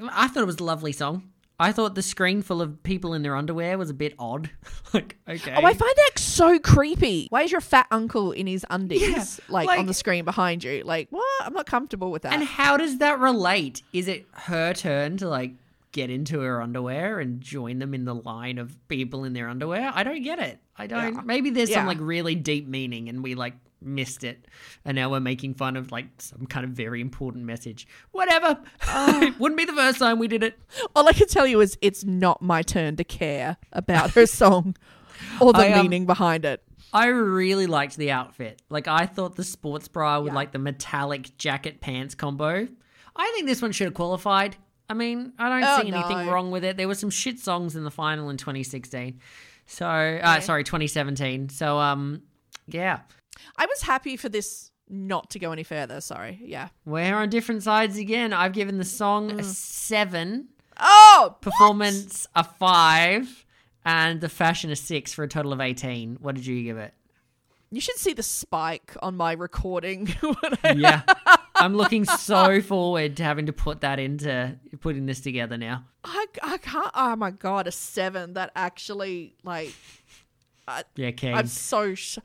I 0.00 0.28
thought 0.28 0.42
it 0.42 0.46
was 0.46 0.58
a 0.58 0.64
lovely 0.64 0.92
song. 0.92 1.30
I 1.60 1.72
thought 1.72 1.96
the 1.96 2.02
screen 2.02 2.42
full 2.42 2.62
of 2.62 2.84
people 2.84 3.14
in 3.14 3.22
their 3.22 3.34
underwear 3.34 3.76
was 3.78 3.90
a 3.90 3.94
bit 3.94 4.14
odd. 4.16 4.48
like, 4.94 5.16
okay, 5.28 5.54
Oh, 5.56 5.64
I 5.64 5.74
find 5.74 5.92
that 5.96 6.12
so 6.16 6.56
creepy. 6.60 7.26
Why 7.30 7.42
is 7.42 7.50
your 7.50 7.60
fat 7.60 7.88
uncle 7.90 8.30
in 8.30 8.46
his 8.46 8.64
undies, 8.70 9.02
Yeah, 9.02 9.24
like, 9.48 9.66
like- 9.66 9.80
on 9.80 9.86
the 9.86 9.94
screen 9.94 10.24
behind 10.24 10.62
you? 10.62 10.84
Like, 10.84 11.08
what? 11.10 11.24
I'm 11.40 11.52
not 11.52 11.66
comfortable 11.66 12.12
with 12.12 12.22
that. 12.22 12.32
and 12.32 12.44
how 12.44 12.76
does 12.76 12.98
that 12.98 13.18
relate? 13.18 13.82
Is 13.92 14.06
it 14.06 14.26
her 14.34 14.72
turn 14.72 15.16
to 15.16 15.28
like 15.28 15.54
get 15.90 16.10
into 16.10 16.38
her 16.42 16.62
underwear 16.62 17.18
and 17.18 17.40
join 17.40 17.80
them 17.80 17.92
in 17.92 18.04
the 18.04 18.14
line 18.14 18.58
of 18.58 18.76
people 18.86 19.24
in 19.24 19.32
their 19.32 19.48
underwear? 19.48 19.90
I 19.92 20.04
don't 20.04 20.22
get 20.22 20.38
it. 20.38 20.60
I 20.76 20.86
don't. 20.86 21.14
Yeah. 21.16 21.20
Maybe 21.24 21.50
there's 21.50 21.72
some 21.72 21.86
like 21.86 21.98
really 22.00 22.36
deep 22.36 22.68
meaning 22.68 23.08
and 23.08 23.20
we 23.20 23.34
like 23.34 23.54
missed 23.80 24.24
it 24.24 24.46
and 24.84 24.96
now 24.96 25.08
we're 25.10 25.20
making 25.20 25.54
fun 25.54 25.76
of 25.76 25.92
like 25.92 26.06
some 26.18 26.46
kind 26.46 26.64
of 26.64 26.70
very 26.72 27.00
important 27.00 27.44
message 27.44 27.86
whatever 28.12 28.58
it 28.88 29.38
wouldn't 29.38 29.56
be 29.56 29.64
the 29.64 29.72
first 29.72 29.98
time 29.98 30.18
we 30.18 30.26
did 30.28 30.42
it 30.42 30.58
All 30.96 31.08
I 31.08 31.12
can 31.12 31.28
tell 31.28 31.46
you 31.46 31.60
is 31.60 31.78
it's 31.80 32.04
not 32.04 32.42
my 32.42 32.62
turn 32.62 32.96
to 32.96 33.04
care 33.04 33.56
about 33.72 34.10
her 34.12 34.26
song 34.26 34.74
or 35.40 35.52
the 35.52 35.60
I, 35.60 35.72
um, 35.72 35.82
meaning 35.82 36.06
behind 36.06 36.44
it. 36.44 36.62
I 36.92 37.06
really 37.08 37.66
liked 37.66 37.96
the 37.96 38.10
outfit. 38.12 38.62
Like 38.70 38.86
I 38.88 39.04
thought 39.06 39.36
the 39.36 39.44
sports 39.44 39.88
bra 39.88 40.20
with 40.20 40.32
Yeah. 40.32 40.36
like 40.36 40.52
the 40.52 40.58
metallic 40.58 41.36
jacket 41.36 41.80
pants 41.80 42.14
combo. 42.14 42.66
I 43.16 43.32
think 43.34 43.46
this 43.46 43.60
one 43.60 43.72
should 43.72 43.86
have 43.86 43.94
qualified. 43.94 44.56
I 44.88 44.94
mean, 44.94 45.32
I 45.38 45.48
don't 45.48 45.64
Oh, 45.68 45.82
see 45.82 45.88
anything 45.92 46.26
no. 46.26 46.32
wrong 46.32 46.50
with 46.50 46.64
it. 46.64 46.76
There 46.76 46.88
were 46.88 46.94
some 46.94 47.10
shit 47.10 47.38
songs 47.40 47.76
in 47.76 47.84
the 47.84 47.90
final 47.90 48.30
in 48.30 48.36
2016. 48.38 49.20
So, 49.66 49.86
uh, 49.86 50.40
sorry, 50.40 50.64
2017. 50.64 51.48
So, 51.50 51.78
um, 51.78 52.22
yeah, 52.68 53.00
I 53.56 53.66
was 53.66 53.82
happy 53.82 54.16
for 54.16 54.28
this 54.28 54.70
not 54.88 55.30
to 55.30 55.38
go 55.38 55.52
any 55.52 55.62
further. 55.64 56.00
Sorry. 56.00 56.40
Yeah. 56.42 56.68
we're 56.84 57.14
on 57.14 57.28
different 57.28 57.62
sides 57.62 57.98
again. 57.98 58.32
I've 58.32 58.52
given 58.52 58.78
the 58.78 58.84
song 58.84 59.30
Mm. 59.30 59.40
a 59.40 59.44
seven, 59.44 60.48
Oh, 60.80 61.36
performance 61.40 62.26
a 62.34 62.44
five, 62.44 63.44
and 63.84 64.20
the 64.20 64.28
fashion 64.28 64.70
a 64.70 64.76
six 64.76 65.12
for 65.12 65.24
a 65.24 65.28
total 65.28 65.52
of 65.52 65.60
18. 65.60 66.16
What 66.20 66.34
did 66.36 66.46
you 66.46 66.62
give 66.62 66.78
it? 66.78 66.94
you 67.70 67.82
should 67.82 67.96
see 67.98 68.14
the 68.14 68.22
spike 68.22 68.96
on 69.02 69.14
my 69.14 69.32
recording. 69.32 70.08
yeah. 70.74 71.02
I'm 71.54 71.74
looking 71.76 72.06
so 72.06 72.62
forward 72.62 73.18
to 73.18 73.24
having 73.24 73.44
to 73.44 73.52
put 73.52 73.82
that 73.82 73.98
into 73.98 74.56
putting 74.80 75.04
this 75.04 75.20
together 75.20 75.58
now. 75.58 75.84
I, 76.02 76.24
I 76.42 76.56
can't. 76.56 76.90
Oh 76.94 77.14
my 77.16 77.30
god, 77.30 77.66
a 77.66 77.72
seven. 77.72 78.32
That 78.34 78.52
actually 78.56 79.34
like 79.44 79.74
Yeah, 80.96 81.10
King. 81.10 81.34
I'm 81.34 81.46
so. 81.46 81.94
Sh- 81.94 82.18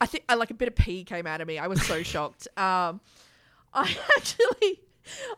I 0.00 0.06
think 0.06 0.24
I 0.28 0.34
like 0.34 0.50
a 0.50 0.54
bit 0.54 0.68
of 0.68 0.74
pee 0.74 1.04
came 1.04 1.26
out 1.26 1.40
of 1.40 1.48
me. 1.48 1.58
I 1.58 1.66
was 1.66 1.84
so 1.84 2.02
shocked. 2.02 2.48
Um, 2.56 3.00
I 3.74 3.96
actually, 4.16 4.80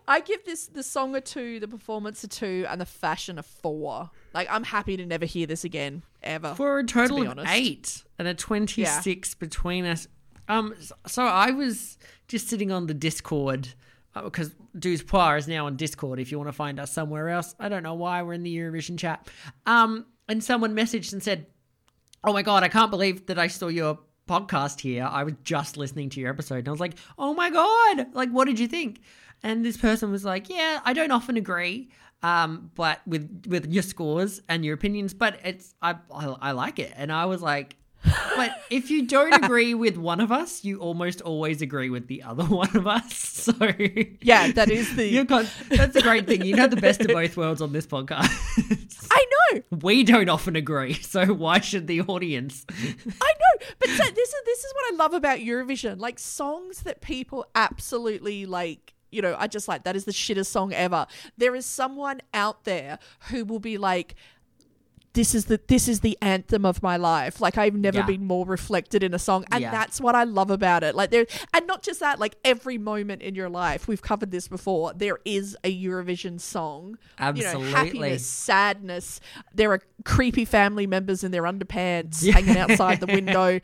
I 0.07 0.21
give 0.21 0.45
this 0.45 0.67
the 0.67 0.83
song 0.83 1.15
a 1.17 1.21
two, 1.21 1.61
the 1.61 1.69
performance 1.69 2.23
a 2.25 2.29
two, 2.29 2.67
and 2.69 2.81
the 2.81 2.87
fashion 2.87 3.39
a 3.39 3.43
four. 3.43 4.11
Like 4.35 4.49
I'm 4.51 4.65
happy 4.65 4.97
to 4.97 5.07
never 5.07 5.27
hear 5.27 5.47
this 5.47 5.65
again 5.65 6.03
ever. 6.23 6.55
For 6.55 6.79
a 6.79 6.85
total 6.85 7.21
be 7.21 7.27
of 7.27 7.39
eight 7.49 8.05
and 8.19 8.29
a 8.29 8.35
26 8.35 9.35
between 9.35 9.85
us. 9.85 10.07
Um, 10.49 10.75
so 11.07 11.25
I 11.25 11.53
was 11.53 11.97
just 12.29 12.49
sitting 12.49 12.73
on 12.73 12.87
the 12.87 12.95
Discord 12.95 13.69
because 14.25 14.55
Douze 14.77 15.03
Points 15.03 15.45
is 15.45 15.49
now 15.49 15.67
on 15.67 15.77
Discord. 15.77 16.19
If 16.19 16.33
you 16.33 16.39
want 16.39 16.49
to 16.49 16.53
find 16.53 16.81
us 16.81 16.93
somewhere 16.93 17.29
else, 17.29 17.55
I 17.61 17.69
don't 17.69 17.85
know 17.85 17.95
why 17.95 18.23
we're 18.23 18.33
in 18.33 18.43
the 18.43 18.57
Eurovision 18.57 18.99
chat. 18.99 19.29
Um, 19.67 20.07
and 20.29 20.43
someone 20.43 20.75
messaged 20.75 21.13
and 21.13 21.23
said, 21.23 21.47
"Oh 22.25 22.33
my 22.33 22.43
god, 22.43 22.63
I 22.63 22.69
can't 22.69 22.91
believe 22.91 23.27
that 23.27 23.39
I 23.39 23.47
saw 23.47 23.69
your 23.69 24.01
podcast 24.29 24.81
here. 24.81 25.05
I 25.11 25.25
was 25.25 25.35
just 25.45 25.77
listening 25.77 26.11
to 26.11 26.21
your 26.21 26.31
episode." 26.31 26.59
And 26.61 26.69
I 26.69 26.71
was 26.71 26.81
like, 26.81 26.95
"Oh 27.19 27.35
my 27.35 27.51
god, 27.51 28.07
like 28.15 28.31
what 28.31 28.47
did 28.47 28.59
you 28.59 28.69
think?" 28.69 29.01
And 29.43 29.65
this 29.65 29.77
person 29.77 30.11
was 30.11 30.25
like, 30.25 30.49
"Yeah, 30.49 30.81
I 30.85 30.93
don't 30.93 31.11
often 31.11 31.37
agree, 31.37 31.91
um, 32.23 32.71
but 32.75 33.01
with 33.07 33.47
with 33.49 33.67
your 33.73 33.83
scores 33.83 34.41
and 34.49 34.65
your 34.65 34.75
opinions, 34.75 35.15
but 35.15 35.39
it's 35.45 35.75
I 35.83 35.97
I, 36.15 36.27
I 36.41 36.51
like 36.53 36.79
it." 36.79 36.93
And 36.97 37.13
I 37.13 37.27
was 37.27 37.43
like. 37.43 37.77
But 38.35 38.53
if 38.71 38.91
you 38.91 39.07
don't 39.07 39.35
agree 39.45 39.75
with 39.75 39.99
one 39.99 40.21
of 40.21 40.33
us, 40.33 40.65
you 40.65 40.79
almost 40.81 41.21
always 41.21 41.61
agree 41.61 41.91
with 41.91 42.07
the 42.07 42.23
other 42.23 42.45
one 42.63 42.75
of 42.75 42.87
us. 42.87 43.13
So 43.15 43.53
Yeah, 44.23 44.53
that 44.53 44.71
is 44.71 44.97
the- 44.97 45.23
con- 45.27 45.47
that's 45.69 45.93
the 45.93 46.01
great 46.01 46.27
thing. 46.27 46.43
You 46.47 46.57
know 46.57 46.67
the 46.67 46.77
best 46.81 47.03
of 47.03 47.09
both 47.09 47.37
worlds 47.37 47.61
on 47.61 47.75
this 47.75 47.87
podcast. 47.87 48.31
I 49.11 49.27
know, 49.53 49.63
we 49.83 50.03
don't 50.03 50.31
often 50.31 50.57
agree, 50.57 50.95
so 50.95 51.27
why 51.27 51.61
should 51.61 51.89
the 51.89 52.01
audience? 52.01 52.65
I. 53.21 53.33
But 53.79 53.89
so 53.89 54.05
this 54.05 54.29
is 54.29 54.43
this 54.45 54.65
is 54.65 54.75
what 54.75 54.93
I 54.93 54.97
love 54.97 55.15
about 55.15 55.39
Eurovision. 55.39 55.99
Like 55.99 56.19
songs 56.19 56.83
that 56.83 57.01
people 57.01 57.47
absolutely 57.55 58.47
like. 58.47 58.95
You 59.13 59.23
know, 59.23 59.35
I 59.37 59.49
just 59.49 59.67
like 59.67 59.83
that 59.85 59.97
is 59.97 60.05
the 60.05 60.13
shittest 60.13 60.47
song 60.47 60.73
ever. 60.73 61.07
There 61.37 61.57
is 61.57 61.67
someone 61.67 62.21
out 62.33 62.63
there 62.63 63.01
who 63.31 63.45
will 63.45 63.59
be 63.59 63.77
like, 63.77 64.15
this 65.13 65.35
is 65.35 65.47
the 65.47 65.61
this 65.67 65.89
is 65.89 66.01
the 66.01 66.17
anthem 66.23 66.65
of 66.65 66.83
my 66.83 66.97
life. 66.97 67.41
Like 67.41 67.59
I've 67.59 67.75
never 67.75 67.99
Yeah. 67.99 68.07
been 68.07 68.25
more 68.27 68.47
reflected 68.47 69.03
in 69.03 69.13
a 69.13 69.19
song, 69.19 69.45
and 69.51 69.61
Yeah. 69.63 69.71
that's 69.71 70.01
what 70.01 70.15
I 70.15 70.25
love 70.25 70.51
about 70.51 70.83
it. 70.85 70.95
Like 70.95 71.11
there, 71.11 71.27
and 71.53 71.67
not 71.67 71.83
just 71.83 72.01
that. 72.01 72.21
Like 72.21 72.37
every 72.45 72.79
moment 72.79 73.23
in 73.23 73.35
your 73.35 73.49
life, 73.49 73.89
we've 73.89 74.03
covered 74.03 74.31
this 74.31 74.47
before. 74.49 74.93
There 74.95 75.19
is 75.25 75.57
a 75.65 75.85
Eurovision 75.85 76.41
song. 76.41 76.91
You 76.91 76.95
know, 77.19 77.29
Absolutely. 77.29 77.71
happiness, 77.73 78.27
sadness. 78.27 79.21
There 79.55 79.73
are 79.73 79.81
creepy 80.05 80.45
family 80.45 80.87
members 80.87 81.25
in 81.25 81.33
their 81.33 81.43
underpants 81.43 82.31
hanging 82.31 82.57
outside 82.57 83.01
the 83.01 83.07
window. 83.19 83.61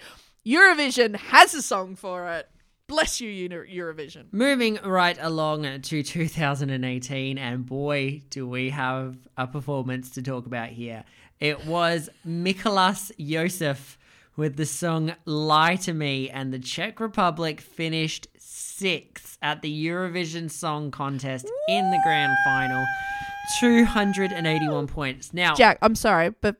Eurovision 0.46 1.16
has 1.16 1.54
a 1.54 1.62
song 1.62 1.96
for 1.96 2.28
it. 2.28 2.48
Bless 2.88 3.20
you, 3.20 3.48
Eurovision. 3.48 4.26
Moving 4.32 4.78
right 4.84 5.18
along 5.20 5.64
to 5.82 6.02
2018, 6.04 7.36
and 7.36 7.66
boy, 7.66 8.22
do 8.30 8.46
we 8.48 8.70
have 8.70 9.16
a 9.36 9.46
performance 9.48 10.10
to 10.10 10.22
talk 10.22 10.46
about 10.46 10.68
here. 10.68 11.02
It 11.40 11.66
was 11.66 12.08
Mikolas 12.26 13.12
Josef 13.18 13.98
with 14.36 14.56
the 14.56 14.66
song 14.66 15.14
Lie 15.24 15.76
to 15.76 15.92
Me, 15.92 16.30
and 16.30 16.52
the 16.52 16.58
Czech 16.58 17.00
Republic 17.00 17.60
finished 17.60 18.28
sixth 18.38 19.38
at 19.42 19.62
the 19.62 19.86
Eurovision 19.86 20.50
Song 20.50 20.90
Contest 20.90 21.50
in 21.68 21.90
the 21.90 22.00
grand 22.04 22.34
final. 22.44 22.84
281 23.60 24.86
points. 24.86 25.32
Now, 25.32 25.54
Jack, 25.54 25.78
I'm 25.82 25.94
sorry, 25.94 26.30
but 26.30 26.56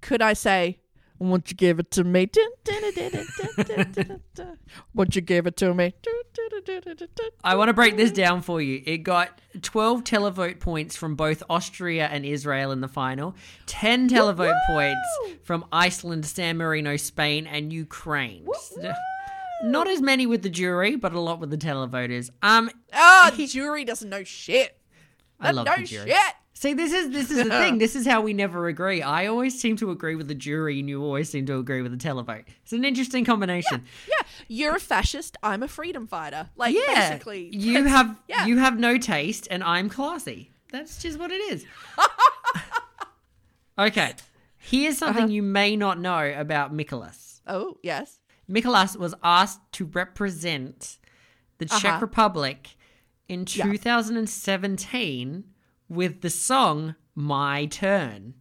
could 0.00 0.22
I 0.22 0.34
say 0.34 0.78
Won't 1.18 1.50
you 1.50 1.56
give 1.56 1.78
it 1.80 1.90
to 1.92 2.04
me? 2.04 2.30
Won't 4.94 5.16
you 5.16 5.22
give 5.22 5.46
it 5.46 5.56
to 5.58 5.74
me? 5.74 5.94
I 7.44 7.54
want 7.56 7.68
to 7.68 7.72
break 7.74 7.96
this 7.96 8.10
down 8.12 8.42
for 8.42 8.60
you. 8.60 8.82
It 8.86 8.98
got 8.98 9.40
12 9.60 10.04
televote 10.04 10.60
points 10.60 10.96
from 10.96 11.16
both 11.16 11.42
Austria 11.50 12.06
and 12.06 12.24
Israel 12.24 12.72
in 12.72 12.80
the 12.80 12.88
final, 12.88 13.34
10 13.66 14.08
televote 14.08 14.58
points 14.68 15.08
from 15.42 15.64
Iceland, 15.72 16.24
San 16.26 16.56
Marino, 16.56 16.96
Spain, 16.96 17.46
and 17.46 17.72
Ukraine. 17.72 18.46
So- 18.60 18.92
Not 19.64 19.88
as 19.88 20.00
many 20.00 20.24
with 20.26 20.42
the 20.42 20.50
jury, 20.50 20.94
but 20.94 21.12
a 21.12 21.20
lot 21.20 21.40
with 21.40 21.50
the 21.50 21.56
televoters. 21.58 22.30
Um, 22.42 22.70
Ah, 22.92 23.32
the 23.36 23.46
jury 23.46 23.84
doesn't 23.84 24.08
know 24.08 24.22
shit. 24.22 24.78
I 25.40 25.50
love 25.50 25.66
no 25.66 25.74
the 25.76 25.82
jury. 25.82 26.10
shit. 26.10 26.34
See, 26.60 26.74
this 26.74 26.92
is 26.92 27.10
this 27.10 27.30
is 27.30 27.36
the 27.44 27.50
thing. 27.50 27.78
This 27.84 27.94
is 27.94 28.04
how 28.04 28.20
we 28.20 28.32
never 28.32 28.66
agree. 28.66 29.00
I 29.00 29.26
always 29.28 29.60
seem 29.60 29.76
to 29.76 29.92
agree 29.92 30.16
with 30.16 30.26
the 30.26 30.34
jury, 30.34 30.80
and 30.80 30.88
you 30.88 31.00
always 31.04 31.28
seem 31.30 31.46
to 31.46 31.56
agree 31.56 31.82
with 31.82 31.92
the 31.96 32.08
televote. 32.08 32.46
It's 32.64 32.72
an 32.72 32.84
interesting 32.84 33.24
combination. 33.24 33.84
Yeah, 34.08 34.26
you're 34.48 34.74
a 34.74 34.80
fascist. 34.80 35.36
I'm 35.40 35.62
a 35.62 35.68
freedom 35.68 36.08
fighter. 36.08 36.48
Like 36.56 36.74
Yeah, 36.74 37.10
basically, 37.10 37.54
you 37.54 37.84
have 37.84 38.16
yeah. 38.28 38.46
you 38.46 38.58
have 38.58 38.76
no 38.76 38.98
taste, 38.98 39.46
and 39.52 39.62
I'm 39.62 39.88
classy. 39.88 40.50
That's 40.72 41.00
just 41.00 41.16
what 41.16 41.30
it 41.30 41.40
is. 41.52 41.64
okay, 43.78 44.14
here's 44.56 44.98
something 44.98 45.24
Uh-huh. 45.24 45.32
you 45.32 45.42
may 45.44 45.76
not 45.76 46.00
know 46.00 46.32
about 46.36 46.74
Mikolas. 46.76 47.40
Oh 47.46 47.76
yes. 47.84 48.18
Mikolas 48.50 48.96
was 48.96 49.14
asked 49.22 49.60
to 49.74 49.84
represent 49.84 50.98
the 51.58 51.66
Czech 51.66 51.84
Uh-huh. 51.84 51.98
Republic 52.00 52.70
in 53.28 53.40
Yeah. 53.48 53.64
2017 53.64 55.44
with 55.88 56.20
the 56.20 56.30
song 56.30 56.94
"My 57.14 57.66
Turn." 57.66 58.34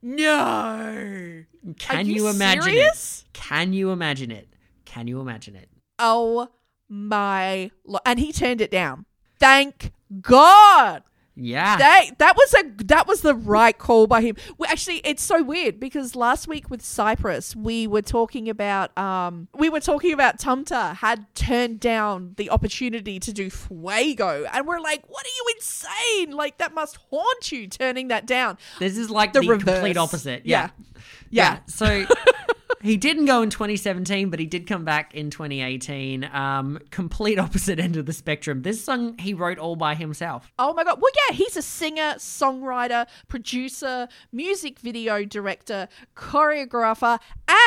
No. 0.00 1.44
Can 1.78 2.06
you, 2.06 2.14
you 2.14 2.28
imagine 2.28 2.62
serious? 2.62 3.24
it? 3.26 3.32
Can 3.32 3.72
you 3.72 3.90
imagine 3.90 4.30
it? 4.30 4.48
Can 4.84 5.06
you 5.08 5.20
imagine 5.20 5.56
it? 5.56 5.68
Oh 5.98 6.48
my! 6.88 7.70
Lo- 7.84 8.00
and 8.04 8.18
he 8.18 8.32
turned 8.32 8.60
it 8.60 8.70
down. 8.70 9.06
Thank 9.38 9.92
God. 10.20 11.02
Yeah. 11.34 11.76
That 11.78 12.10
that 12.18 12.36
was 12.36 12.54
a 12.54 12.84
that 12.84 13.06
was 13.06 13.22
the 13.22 13.34
right 13.34 13.76
call 13.76 14.06
by 14.06 14.20
him. 14.20 14.36
Well, 14.58 14.70
actually, 14.70 14.98
it's 14.98 15.22
so 15.22 15.42
weird 15.42 15.80
because 15.80 16.14
last 16.14 16.46
week 16.46 16.68
with 16.68 16.82
Cyprus, 16.82 17.56
we 17.56 17.86
were 17.86 18.02
talking 18.02 18.48
about 18.50 18.96
um 18.98 19.48
we 19.56 19.70
were 19.70 19.80
talking 19.80 20.12
about 20.12 20.38
Tamta 20.38 20.94
had 20.94 21.26
turned 21.34 21.80
down 21.80 22.34
the 22.36 22.50
opportunity 22.50 23.18
to 23.20 23.32
do 23.32 23.48
Fuego, 23.48 24.44
and 24.52 24.66
we're 24.66 24.80
like, 24.80 25.08
what 25.08 25.24
are 25.24 25.34
you 25.36 25.54
insane? 25.56 26.32
Like 26.36 26.58
that 26.58 26.74
must 26.74 26.98
haunt 27.10 27.50
you 27.50 27.66
turning 27.66 28.08
that 28.08 28.26
down. 28.26 28.58
this 28.78 28.98
is 28.98 29.08
like 29.10 29.32
The 29.32 29.40
the, 29.40 29.58
complete 29.58 29.96
opposite. 29.96 30.44
Yeah. 30.44 30.68
Yeah. 30.78 30.91
Yeah, 31.32 31.60
so 31.66 32.04
he 32.82 32.96
didn't 32.96 33.24
go 33.24 33.42
in 33.42 33.48
2017, 33.50 34.28
but 34.30 34.38
he 34.38 34.46
did 34.46 34.66
come 34.66 34.84
back 34.84 35.14
in 35.14 35.30
2018. 35.30 36.24
Um, 36.32 36.78
complete 36.90 37.38
opposite 37.38 37.78
end 37.80 37.96
of 37.96 38.06
the 38.06 38.12
spectrum. 38.12 38.62
This 38.62 38.84
song 38.84 39.16
he 39.18 39.32
wrote 39.34 39.58
all 39.58 39.74
by 39.76 39.94
himself. 39.94 40.52
Oh 40.58 40.74
my 40.74 40.84
god. 40.84 41.00
Well, 41.00 41.10
yeah, 41.28 41.34
he's 41.36 41.56
a 41.56 41.62
singer, 41.62 42.14
songwriter, 42.18 43.06
producer, 43.28 44.08
music 44.30 44.78
video 44.78 45.24
director, 45.24 45.88
choreographer, 46.14 47.18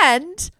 and 0.04 0.52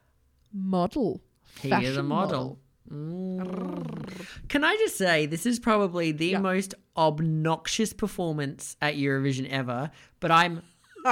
model. 0.52 1.22
He 1.62 1.70
is 1.70 1.74
a 1.74 1.78
Fashion 1.78 2.06
model. 2.08 2.60
Mm. 2.92 4.48
Can 4.48 4.64
I 4.64 4.76
just 4.78 4.96
say, 4.98 5.26
this 5.26 5.46
is 5.46 5.60
probably 5.60 6.12
the 6.12 6.28
Yeah. 6.28 6.40
most 6.40 6.76
obnoxious 6.96 7.94
performance 7.94 8.78
at 8.82 8.96
Eurovision 8.96 9.50
ever, 9.50 9.90
but 10.20 10.32
I'm 10.32 10.62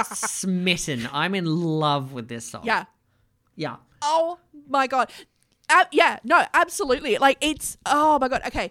smitten. 0.02 1.08
I'm 1.12 1.34
in 1.34 1.46
love 1.46 2.12
with 2.12 2.28
this 2.28 2.50
song. 2.50 2.62
Yeah. 2.64 2.84
Yeah. 3.56 3.76
Oh 4.02 4.38
my 4.68 4.86
god. 4.86 5.10
Uh, 5.68 5.84
yeah, 5.92 6.18
no, 6.24 6.44
absolutely. 6.52 7.16
Like 7.18 7.38
it's 7.40 7.78
oh 7.86 8.18
my 8.18 8.28
god. 8.28 8.42
Okay, 8.46 8.70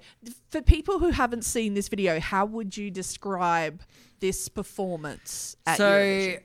for 0.50 0.62
people 0.62 1.00
who 1.00 1.10
haven't 1.10 1.44
seen 1.44 1.74
this 1.74 1.88
video, 1.88 2.20
how 2.20 2.46
would 2.46 2.78
you 2.78 2.92
describe 2.92 3.82
this 4.20 4.48
performance? 4.48 5.56
At 5.66 5.78
So, 5.78 6.36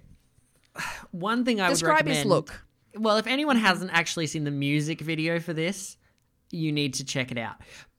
one 1.11 1.45
thing 1.45 1.61
I 1.61 1.69
would 1.69 1.75
describe 1.75 1.97
recommend. 2.07 2.17
his 2.19 2.27
look. 2.27 2.65
Well, 2.95 3.19
if 3.19 3.27
anyone 3.27 3.57
hasn't 3.57 3.91
actually 3.93 4.27
seen 4.27 4.45
the 4.45 4.51
music 4.51 5.01
video 5.01 5.39
for 5.39 5.53
this, 5.53 5.97
you 6.51 6.73
need 6.73 6.95
to 6.95 7.05
check 7.05 7.31
it 7.31 7.39
out. 7.39 7.57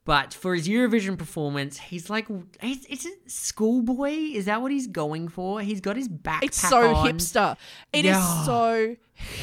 But 0.09 0.33
for 0.33 0.55
his 0.55 0.67
Eurovision 0.67 1.19
performance, 1.19 1.77
he's 1.77 2.09
like, 2.09 2.25
he's, 2.61 2.83
it's 2.89 3.05
a 3.05 3.11
schoolboy. 3.27 4.09
Is 4.09 4.45
that 4.45 4.59
what 4.59 4.71
he's 4.71 4.87
going 4.87 5.27
for? 5.27 5.61
He's 5.61 5.81
got 5.81 5.97
his 5.97 6.09
backpack 6.09 6.45
It's 6.45 6.57
so 6.67 6.95
on. 6.95 7.05
hipster. 7.07 7.55
It 7.93 8.05
is 8.05 8.17
Yeah. 8.17 8.43
so 8.43 8.95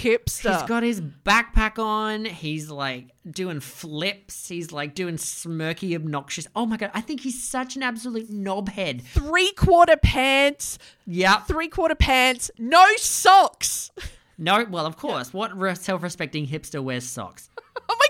hipster. 0.02 0.52
He's 0.59 0.62
got 0.68 0.83
his 0.83 1.00
backpack 1.00 1.79
on. 1.79 2.24
He's 2.24 2.68
like 2.68 3.11
doing 3.31 3.61
flips. 3.61 4.48
He's 4.48 4.72
like 4.72 4.96
doing 4.96 5.18
smirky, 5.18 5.94
obnoxious. 5.94 6.48
Oh 6.57 6.66
my 6.66 6.76
god, 6.76 6.90
I 6.94 7.00
think 7.00 7.20
he's 7.20 7.40
such 7.40 7.76
an 7.76 7.85
absolute 7.85 8.29
knobhead. 8.29 9.02
three 9.02 9.52
quarter 9.52 9.96
pants, 9.96 10.81
Yeah. 11.07 11.42
three 11.42 11.68
quarter 11.68 11.94
pants, 11.94 12.50
no 12.59 12.85
socks. 12.96 13.92
No, 14.37 14.66
well, 14.68 14.85
of 14.85 14.96
course. 14.96 15.33
What 15.33 15.52
self-respecting 15.79 16.48
hipster 16.48 16.83
wears 16.83 17.09
socks? 17.09 17.50
Oh 17.88 17.96
my 18.00 18.07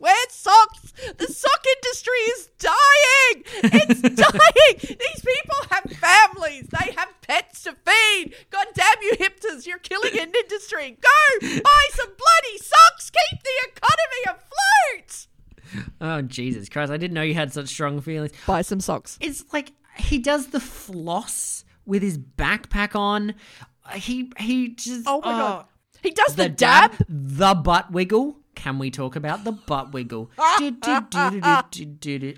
wear 0.00 0.14
socks. 0.30 0.92
The 1.16 1.26
sock 1.26 1.64
industry 1.76 2.12
is 2.14 2.48
dying. 2.58 3.44
It's 3.88 4.00
dying. 4.02 4.76
These 4.80 5.24
people 5.24 5.56
have 5.70 5.84
families. 5.92 6.68
They 6.68 6.92
have 6.92 7.08
pets 7.22 7.62
to 7.64 7.74
feed. 7.74 8.34
God 8.50 8.66
damn 8.74 9.02
you 9.02 9.12
hipsters, 9.18 9.66
you're 9.66 9.78
killing 9.78 10.18
an 10.18 10.32
industry. 10.34 10.98
Go 11.00 11.40
buy 11.40 11.86
some 11.92 12.08
bloody 12.08 12.58
socks. 12.58 13.10
Keep 13.10 13.42
the 13.42 13.68
economy 13.70 14.40
afloat. 14.98 15.26
Oh 16.00 16.22
Jesus 16.22 16.68
Christ! 16.68 16.92
I 16.92 16.96
didn't 16.96 17.14
know 17.14 17.22
you 17.22 17.34
had 17.34 17.52
such 17.52 17.68
strong 17.68 18.00
feelings. 18.00 18.32
Buy 18.46 18.62
some 18.62 18.80
socks. 18.80 19.18
It's 19.20 19.44
like 19.52 19.72
he 19.96 20.18
does 20.18 20.48
the 20.48 20.60
floss 20.60 21.64
with 21.84 22.02
his 22.02 22.18
backpack 22.18 22.94
on. 22.94 23.34
He 23.94 24.32
he 24.38 24.68
just 24.74 25.04
Oh 25.06 25.20
my 25.24 25.32
oh. 25.32 25.38
god. 25.38 25.66
He 26.02 26.10
does 26.10 26.36
the, 26.36 26.44
the 26.44 26.48
dab. 26.50 26.96
dab, 26.96 27.06
the 27.08 27.54
butt 27.54 27.90
wiggle. 27.90 28.38
Can 28.56 28.78
we 28.80 28.90
talk 28.90 29.14
about 29.14 29.44
the 29.44 29.52
butt 29.52 29.92
wiggle? 29.92 30.30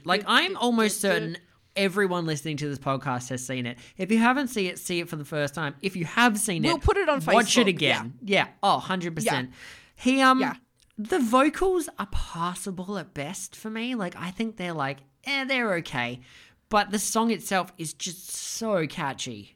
Like 0.04 0.24
I'm 0.26 0.56
almost 0.56 1.00
certain 1.00 1.38
everyone 1.76 2.26
listening 2.26 2.56
to 2.58 2.68
this 2.68 2.78
podcast 2.78 3.28
has 3.30 3.44
seen 3.46 3.64
it. 3.64 3.78
If 3.96 4.10
you 4.10 4.18
haven't 4.18 4.48
seen 4.48 4.66
it, 4.66 4.78
see 4.78 5.00
it 5.00 5.08
for 5.08 5.16
the 5.16 5.24
first 5.24 5.54
time. 5.54 5.74
If 5.80 5.96
you 5.96 6.04
have 6.04 6.36
seen 6.38 6.64
it, 6.64 6.68
We'll 6.68 6.78
put 6.78 6.96
it 6.96 7.08
on 7.08 7.20
Facebook. 7.22 7.34
Watch 7.34 7.56
it 7.58 7.68
again. 7.68 8.14
Yeah. 8.22 8.48
Oh, 8.62 8.82
100%. 8.84 9.24
Yeah. 9.24 9.44
He 9.94 10.20
um 10.20 10.40
Yeah. 10.40 10.54
the 10.98 11.18
vocals 11.20 11.88
are 11.98 12.08
passable 12.10 12.98
at 12.98 13.14
best 13.14 13.56
for 13.56 13.70
me. 13.70 13.94
Like 13.94 14.14
I 14.16 14.30
think 14.30 14.56
they're 14.56 14.72
like 14.72 14.98
eh, 15.24 15.44
they're 15.44 15.74
okay. 15.76 16.20
But 16.70 16.90
the 16.90 16.98
song 16.98 17.30
itself 17.30 17.72
is 17.78 17.94
just 17.94 18.30
so 18.30 18.86
catchy. 18.86 19.54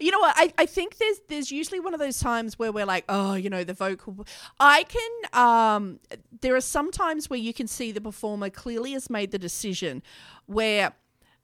You 0.00 0.10
know 0.12 0.20
what? 0.20 0.34
I, 0.36 0.52
I 0.58 0.66
think 0.66 0.98
there's 0.98 1.20
there's 1.28 1.50
usually 1.50 1.80
one 1.80 1.92
of 1.92 2.00
those 2.00 2.20
times 2.20 2.58
where 2.58 2.70
we're 2.70 2.86
like, 2.86 3.04
oh, 3.08 3.34
you 3.34 3.50
know, 3.50 3.64
the 3.64 3.74
vocal. 3.74 4.26
I 4.60 4.84
can. 4.84 5.10
Um, 5.32 6.00
there 6.40 6.54
are 6.54 6.60
some 6.60 6.92
times 6.92 7.28
where 7.28 7.38
you 7.38 7.52
can 7.52 7.66
see 7.66 7.90
the 7.90 8.00
performer 8.00 8.50
clearly 8.50 8.92
has 8.92 9.10
made 9.10 9.32
the 9.32 9.38
decision 9.38 10.02
where, 10.46 10.92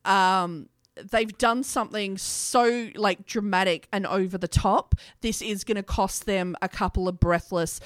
um, 0.05 0.69
they've 1.11 1.37
done 1.39 1.63
something 1.63 2.19
so 2.19 2.91
like 2.95 3.27
dramatic 3.27 3.89
and 3.93 4.07
over 4.07 4.39
the 4.39 4.49
top. 4.49 4.95
This 5.21 5.43
is 5.43 5.65
going 5.65 5.77
to 5.77 5.83
cost 5.83 6.27
them 6.27 6.57
a 6.63 6.69
couple 6.69 7.09
of 7.09 7.21
breathless. 7.21 7.81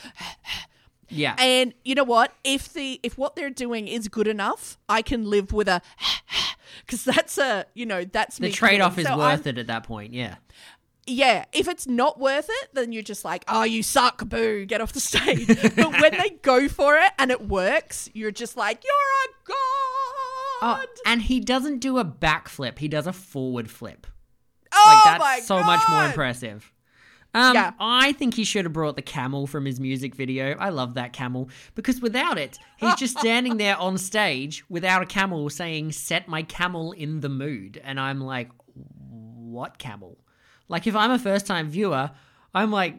Yeah. 1.12 1.36
And 1.38 1.74
you 1.84 1.94
know 1.94 2.04
what? 2.04 2.32
If 2.42 2.72
the 2.72 2.98
if 3.02 3.18
what 3.18 3.36
they're 3.36 3.50
doing 3.50 3.86
is 3.88 4.08
good 4.08 4.26
enough, 4.26 4.78
I 4.88 5.02
can 5.02 5.28
live 5.28 5.52
with 5.52 5.68
a 5.68 5.82
because 6.86 7.04
that's 7.04 7.38
a 7.38 7.66
you 7.74 7.86
know 7.86 8.04
that's 8.04 8.38
the 8.38 8.50
trade 8.50 8.80
off 8.80 8.98
is 8.98 9.04
So 9.06 9.10
I'm- 9.12 9.18
worth 9.18 9.46
it 9.46 9.58
at 9.58 9.66
that 9.68 9.84
point. 9.84 10.12
Yeah. 10.14 10.36
yeah, 11.06 11.44
if 11.52 11.68
it's 11.68 11.86
not 11.86 12.18
worth 12.20 12.46
it, 12.48 12.68
then 12.74 12.92
you're 12.92 13.02
just 13.02 13.24
like, 13.24 13.44
oh, 13.48 13.64
you 13.64 13.82
suck, 13.82 14.24
boo, 14.28 14.64
get 14.64 14.80
off 14.80 14.92
the 14.92 15.00
stage. 15.12 15.46
but 15.46 16.00
when 16.00 16.12
they 16.18 16.30
go 16.42 16.68
for 16.68 16.96
it 16.96 17.12
and 17.18 17.30
it 17.30 17.48
works, 17.48 18.08
you're 18.14 18.30
just 18.30 18.56
like, 18.56 18.82
you're 18.84 18.92
a 18.92 19.48
god. 19.48 19.58
Oh, 20.64 20.84
and 21.04 21.22
he 21.22 21.40
doesn't 21.40 21.80
do 21.80 21.98
a 21.98 22.04
backflip. 22.04 22.78
He 22.78 22.86
does 22.88 23.08
a 23.08 23.12
forward 23.12 23.68
flip. 23.68 24.06
Oh 24.72 24.84
Like 24.86 25.04
that's 25.04 25.20
my 25.20 25.40
so 25.40 25.62
much 25.64 25.82
more 25.90 26.04
impressive. 26.06 26.72
Um, 27.34 27.54
Yeah. 27.54 27.72
I 27.78 28.12
think 28.12 28.34
he 28.34 28.44
should 28.44 28.64
have 28.66 28.72
brought 28.72 28.96
the 28.96 29.02
camel 29.02 29.46
from 29.46 29.64
his 29.64 29.80
music 29.80 30.14
video. 30.14 30.56
I 30.58 30.68
love 30.68 30.94
that 30.94 31.12
camel 31.12 31.48
because 31.74 32.00
without 32.00 32.38
it, 32.38 32.58
he's 32.76 32.94
just 32.96 33.18
standing 33.24 33.56
there 33.56 33.76
on 33.76 33.96
stage 33.98 34.64
without 34.68 35.02
a 35.02 35.06
camel 35.06 35.48
saying, 35.50 35.92
Set 35.92 36.28
my 36.28 36.42
camel 36.42 36.92
in 36.92 37.20
the 37.20 37.28
mood. 37.28 37.80
And 37.82 37.98
I'm 37.98 38.20
like, 38.20 38.50
What 38.74 39.78
camel? 39.78 40.18
Like, 40.68 40.86
if 40.86 40.94
I'm 40.96 41.10
a 41.10 41.18
first 41.18 41.46
time 41.46 41.68
viewer, 41.68 42.10
I'm 42.54 42.70
like, 42.70 42.96